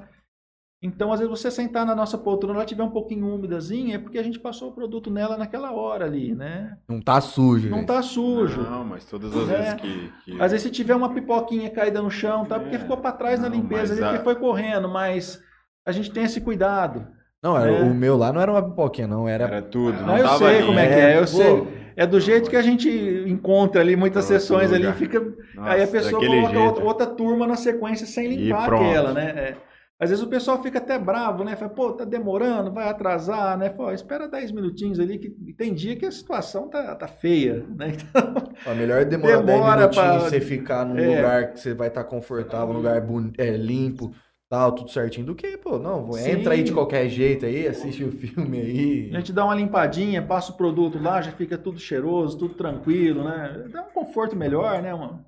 [0.82, 4.18] Então, às vezes, você sentar na nossa poltrona, ela tiver um pouquinho úmidazinha, é porque
[4.18, 6.78] a gente passou o produto nela naquela hora ali, né?
[6.88, 7.70] Não tá sujo.
[7.70, 7.88] Não gente.
[7.88, 8.62] tá sujo.
[8.62, 9.58] Não, mas todas as É.
[9.58, 10.14] vezes que.
[10.24, 12.58] que- Às vezes, se tiver uma pipoquinha caída no chão, tá?
[12.58, 12.80] Porque É.
[12.80, 15.44] ficou para trás na Não, limpeza mas ali, a- porque foi correndo, mas
[15.86, 17.06] a gente tem esse cuidado.
[17.44, 17.70] Não, É.
[17.82, 19.28] o meu lá não era uma pipoquinha, não.
[19.28, 19.44] Era.
[19.46, 19.98] Era tudo.
[20.00, 20.66] Não, Não, eu sei ali.
[20.66, 21.79] como é que é, eu pô, sei.
[22.00, 22.90] É do jeito que a gente
[23.28, 25.20] encontra ali muitas sessões ali, fica
[25.54, 29.24] Nossa, aí a pessoa coloca outra, outra turma na sequência sem limpar aquela, né?
[29.36, 29.56] É.
[30.00, 31.58] Às vezes o pessoal fica até bravo, né?
[31.58, 33.68] Fala, pô, tá demorando, vai atrasar, né?
[33.68, 37.92] Pô, espera 10 minutinhos ali, que tem dia que a situação tá, tá feia, né?
[38.62, 41.18] Então, melhor demorar 10 Demora minutinhos pra- você ficar num É.
[41.18, 43.06] lugar que você vai estar confortável, um lugar
[43.38, 44.14] é, limpo,
[44.50, 46.32] tal, tudo certinho, do que, pô, não, Sim.
[46.32, 49.12] entra aí de qualquer jeito aí, assiste o filme aí.
[49.16, 53.24] a gente dá uma limpadinha, passa o produto lá, já fica tudo cheiroso, tudo tranquilo,
[53.24, 53.68] né?
[53.72, 55.24] Dá um conforto melhor, né, mano?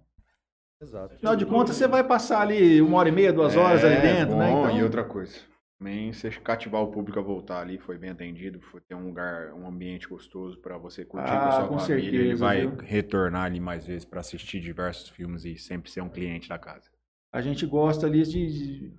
[0.81, 1.14] Exato.
[1.14, 4.02] Afinal de contas, você vai passar ali uma hora e meia, duas horas ali É,
[4.02, 4.49] dentro, né?
[4.52, 5.38] bom, Então, E outra coisa.
[5.77, 9.52] Também você cativar o público a voltar ali, foi bem atendido, foi ter um lugar,
[9.53, 12.07] um ambiente gostoso pra você curtir Ah, com a sua com família.
[12.07, 12.76] Ele certeza, vai viu?
[12.84, 16.89] retornar ali mais vezes pra assistir diversos filmes e sempre ser um cliente da casa.
[17.34, 18.93] a gente gosta ali de,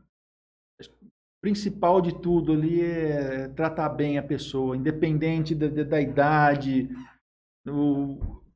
[1.40, 6.88] principal de tudo ali é tratar bem a pessoa, independente da, da- da idade.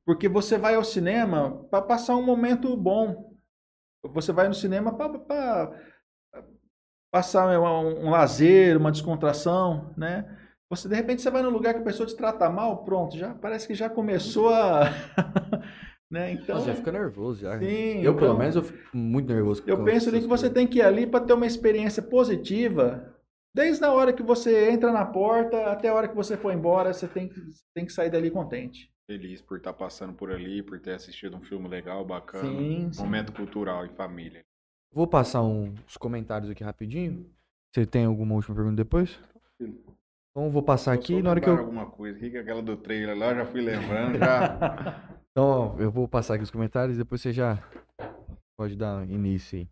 [0.04, 3.34] Porque você vai ao cinema para passar um momento bom.
[4.12, 5.08] Você vai no cinema para
[7.10, 10.24] passar um, um lazer, uma descontração, né?
[10.68, 13.34] Você, de repente, você vai num lugar que a pessoa te trata mal, pronto, já
[13.34, 14.90] parece que já começou a...
[16.10, 16.32] né?
[16.32, 17.58] Então, Nossa, já fica nervoso já.
[17.58, 19.62] sim, eu, pelo então- menos, eu fico muito nervoso.
[19.66, 23.12] eu penso ali que você tem que ir ali para ter uma experiência positiva.
[23.54, 26.92] Desde a hora que você entra na porta até a hora que você for embora,
[26.92, 27.40] você tem que,
[27.74, 28.90] tem que sair dali contente.
[29.10, 32.46] Feliz por estar passando por ali, por ter assistido um filme legal, bacana.
[32.48, 33.02] Sim, sim.
[33.02, 34.42] Momento cultural em família.
[34.92, 37.24] Vou passar um- uns comentários aqui rapidinho.
[37.74, 39.18] Você tem alguma última pergunta depois?
[39.60, 41.66] Então eu vou passar aqui, Só na hora que lembrar eu...
[41.68, 45.15] alguma coisa aqui, que aquela do trailer lá, eu já fui lembrando, já.
[45.38, 47.62] Então, eu vou passar aqui os comentários, depois você já
[48.58, 49.68] pode dar início aí.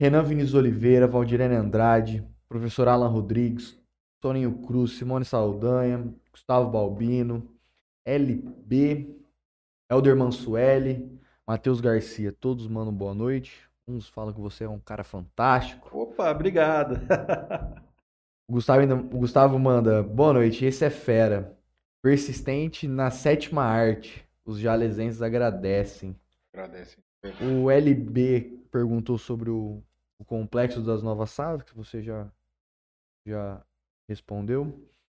[0.00, 3.78] Renan Vinícius Oliveira, Valdirene Andrade, professor Alan Rodrigues,
[4.22, 7.46] Toninho Cruz, Simone Saldanha, Gustavo Balbino,
[8.06, 9.14] LB,
[9.90, 13.68] Elder Mansueli, Matheus Garcia, todos mandam boa noite.
[13.86, 15.90] Uns falam que você é um cara fantástico.
[15.94, 16.96] Opa, obrigado.
[18.48, 21.56] O Gustavo, ainda- o Gustavo manda, boa noite, esse é fera.
[22.02, 24.21] Persistente na sétima arte.
[24.44, 26.16] Os jalesenses agradecem.
[26.52, 26.98] Agradece.
[27.40, 29.82] O LB perguntou sobre o,
[30.18, 32.26] o complexo das novas salas, que você já,
[33.26, 33.62] já
[34.08, 34.78] respondeu.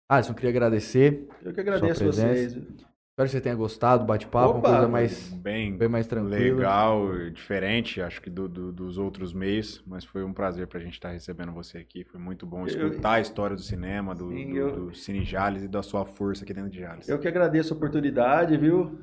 [0.10, 1.28] Alisson, queria agradecer.
[1.42, 2.34] Eu que agradeço presença.
[2.60, 2.84] vocês.
[3.14, 6.36] Espero que você tenha gostado do bate-papo, uma coisa mais, Bem, bem mais tranquila.
[6.36, 10.94] legal, diferente, acho que do, do- dos outros meios, mas foi um prazer pra gente
[10.96, 12.04] estar recebendo você aqui.
[12.06, 15.24] Foi muito bom Eu- escutar a história do cinema, do, Sim, do, eu- do Cine
[15.24, 17.08] Jales e da sua força aqui dentro de Jales.
[17.08, 19.00] Eu que agradeço a oportunidade, viu?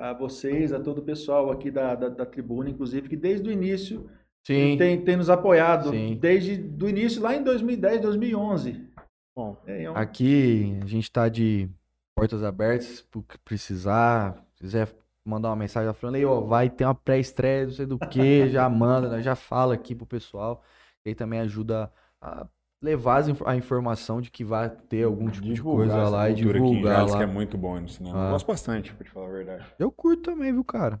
[0.00, 3.52] A vocês, a todo o pessoal aqui da, da, da tribuna, inclusive, que desde o
[3.52, 4.08] início
[4.46, 4.76] Sim.
[4.76, 5.90] tem, tem nos apoiado.
[5.90, 6.16] Sim.
[6.20, 8.88] Desde do início, lá em 2010, 2011.
[9.36, 11.68] Bom, É, é um- Aqui a gente tá de
[12.16, 14.44] portas abertas pro que precisar.
[14.54, 14.88] Se quiser
[15.24, 18.48] mandar uma mensagem já falando aí, ó, vai ter uma pré-estreia, não sei do que,
[18.48, 20.62] já manda, né, já fala aqui pro pessoal.
[21.04, 21.90] E aí também ajuda
[22.20, 22.46] a
[22.82, 26.34] levar a informação de que vai ter algum tipo de divulgar coisa essa lá e
[26.34, 27.16] cultura aqui em divulgar lá.
[27.16, 28.18] que é muito bom no cinema.
[28.18, 28.26] Ah.
[28.26, 29.66] Eu gosto bastante, pra te falar a verdade.
[29.78, 31.00] Eu curto também, viu, cara?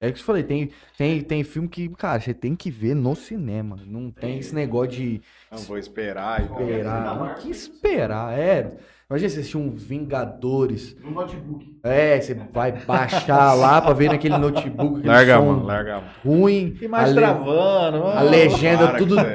[0.00, 3.14] É que eu falei, tem, tem, tem filme que, cara, você tem que ver no
[3.14, 3.78] cinema.
[3.86, 7.16] Não tem esse negócio de Não vou esperar e esperar.
[7.16, 8.76] Não, que esperar, é.
[9.12, 10.96] Imagina você assistir um Vingadores.
[11.04, 11.78] No notebook.
[11.84, 15.06] É, você vai baixar lá pra ver naquele notebook.
[15.06, 16.10] Larga a som mão, larga a mão.
[16.24, 16.78] ruim.
[16.80, 18.04] E mais a le- travando.
[18.04, 19.26] a ah, legenda Para tudo, aí,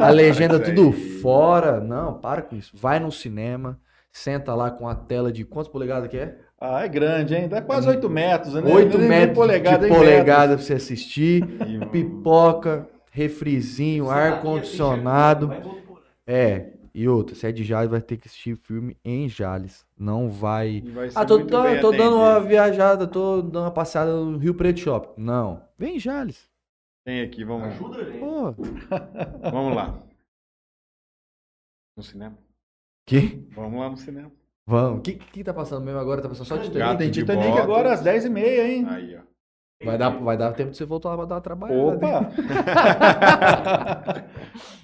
[0.00, 0.90] a legenda tudo
[1.22, 1.78] fora.
[1.78, 2.72] Não, para com isso.
[2.74, 3.78] Vai no cinema,
[4.10, 6.34] senta lá com a tela de quantas polegadas que é?
[6.60, 7.48] Ah, é grande, hein?
[7.48, 8.62] Dá quase 8 metros, né?
[8.64, 11.46] 8 Nem- nem metros polegada, de polegada pra você assistir.
[11.92, 15.54] Pipoca, refrizinho, ar-condicionado.
[16.26, 19.86] É, e outra, se é de Jales, vai ter que assistir filme em Jales.
[19.98, 20.82] Não vai.
[20.92, 24.80] vai Ah, tô, tô, tô dando uma viajada, tô dando uma passeada no Rio Preto
[24.80, 25.22] Shopping.
[25.22, 26.48] Não, vem em Jales.
[27.04, 28.18] Tem aqui, vamos, Ajuda a gente.
[28.18, 28.52] Pô,
[29.50, 30.02] vamos lá.
[31.96, 32.38] No cinema?
[33.06, 33.46] que?
[33.54, 34.30] Vamos lá no cinema.
[34.66, 35.00] Vamos.
[35.00, 36.22] O que, que tá passando mesmo agora?
[36.22, 36.78] Tá passando só Titanic?
[36.78, 37.64] Gato de Titanic botas.
[37.64, 38.86] agora às 10h30, hein?
[38.88, 39.29] Aí, ó.
[39.82, 41.96] Vai dar, vai dar tempo de você voltar pra dar uma trabalhada.
[41.96, 42.30] Opa!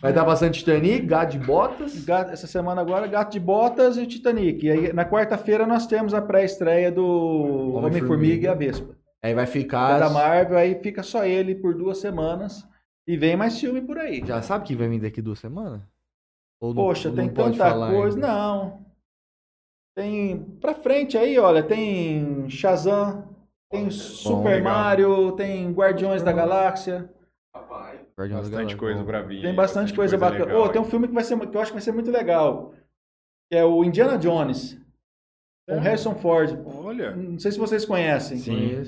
[0.00, 2.02] Vai dar bastante Titanic, gato de botas.
[2.04, 4.64] Gato- Essa semana agora, Gato de Botas e Titanic.
[4.64, 8.46] E aí, na quarta-feira nós temos a pré-estreia do Homem-Formiga.
[8.46, 8.96] E a Vespa.
[9.22, 9.98] Aí vai ficar.
[9.98, 12.66] da Marvel, aí fica só ele por duas semanas.
[13.06, 14.22] E vem mais filme por aí.
[14.24, 15.82] Já sabe que vai vir daqui duas semanas?
[16.60, 18.16] Ou Poxa, tem não tanta coisa.
[18.16, 18.26] ainda?
[18.28, 18.86] Não.
[19.94, 20.38] Tem.
[20.60, 23.35] Pra frente aí, olha, tem Shazam,
[23.70, 24.72] tem Super legal.
[24.72, 27.10] Mario, tem Guardiões da Galáxia.
[27.54, 28.00] Rapaz.
[28.18, 28.78] Guardiões da Bastante Galáxia.
[28.78, 29.40] coisa pra vir.
[29.42, 30.44] Tem aí, bastante coisa bacana.
[30.46, 32.10] legal Oh, tem um filme que, vai ser, que eu acho que vai ser muito
[32.10, 32.72] legal.
[33.50, 34.80] Que é o Indiana Jones.
[35.68, 35.78] Com É.
[35.80, 36.56] Harrison Ford.
[36.64, 37.14] Olha.
[37.16, 38.38] Não sei se vocês conhecem.
[38.38, 38.84] Sim.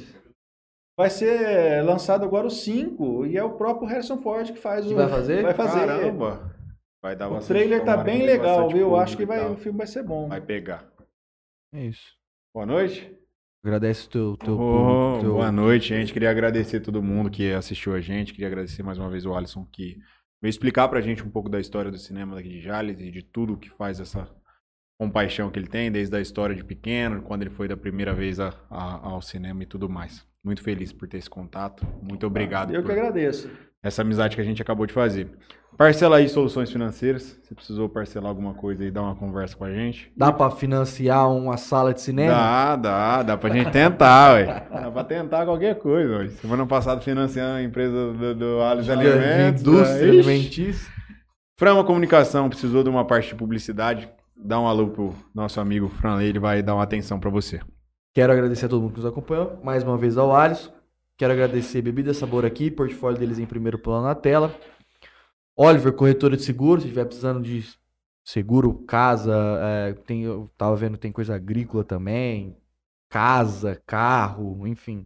[0.99, 4.93] Vai ser lançado agora o 5 e é o próprio Harrison Ford que faz Que
[4.95, 4.97] o.
[4.97, 5.43] vai fazer?
[5.43, 5.87] Vai fazer.
[5.87, 6.57] Caramba.
[7.03, 8.97] Vai dar O bastante- trailer tá bem legal, bastante viu?
[8.97, 10.29] Acho que vai, o filme vai ser bom.
[10.29, 10.85] Vai pegar.
[11.75, 12.17] É isso.
[12.55, 13.17] Boa noite.
[13.65, 16.13] Agradece o teu, teu, Oh, teu- Boa noite, gente.
[16.13, 18.33] Queria agradecer todo mundo que assistiu a gente.
[18.33, 19.99] Queria agradecer mais uma vez o Alisson que
[20.41, 23.23] veio explicar pra gente um pouco da história do cinema daqui de Jales e de
[23.23, 24.29] tudo que faz essa
[25.01, 28.39] compaixão que ele tem, desde a história de pequeno, quando ele foi da primeira vez
[28.41, 30.25] a- a- ao cinema e tudo mais.
[30.45, 31.85] Muito feliz por ter esse contato.
[32.01, 33.51] Muito obrigado Eu que por agradeço.
[33.83, 35.31] Essa amizade que a gente acabou de fazer.
[35.77, 37.39] Parcela aí soluções financeiras.
[37.43, 40.11] Se precisou parcelar alguma coisa aí, dá uma conversa com a gente.
[40.17, 42.33] Dá pra financiar uma sala de cinema?
[42.33, 44.67] Dá, dá, dá pra gente tentar, ué.
[44.73, 46.29] Dá pra tentar qualquer coisa, ué.
[46.29, 49.63] Semana passada financiando a empresa do, do Alice Alimentos.
[49.63, 50.11] indústria né?
[50.11, 50.93] Alimentícia.
[51.57, 54.09] Frama Comunicação precisou de uma parte de publicidade.
[54.37, 57.61] Dá um alô pro nosso amigo Franley, ele vai dar uma atenção pra você.
[58.15, 59.61] Quero agradecer a todo mundo que nos acompanhou.
[59.63, 60.73] Mais uma vez ao Alisson.
[61.19, 64.57] Quero agradecer Bebida Sabor aqui, portfólio deles em primeiro plano na tela.
[65.57, 67.69] Oliver, corretora de seguro, se estiver precisando de
[68.25, 72.57] seguro, casa, é, tem, eu tava vendo tem coisa agrícola também,
[73.09, 75.05] casa, carro, enfim.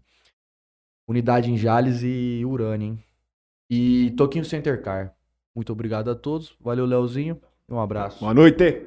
[1.09, 3.05] Unidade em Jales e Urânia, hein?
[3.71, 5.15] E Toquinho Center Car.
[5.55, 6.55] Muito obrigado a todos.
[6.61, 7.41] Valeu, Leozinho.
[7.67, 8.21] Um abraço.
[8.21, 8.87] Boa noite!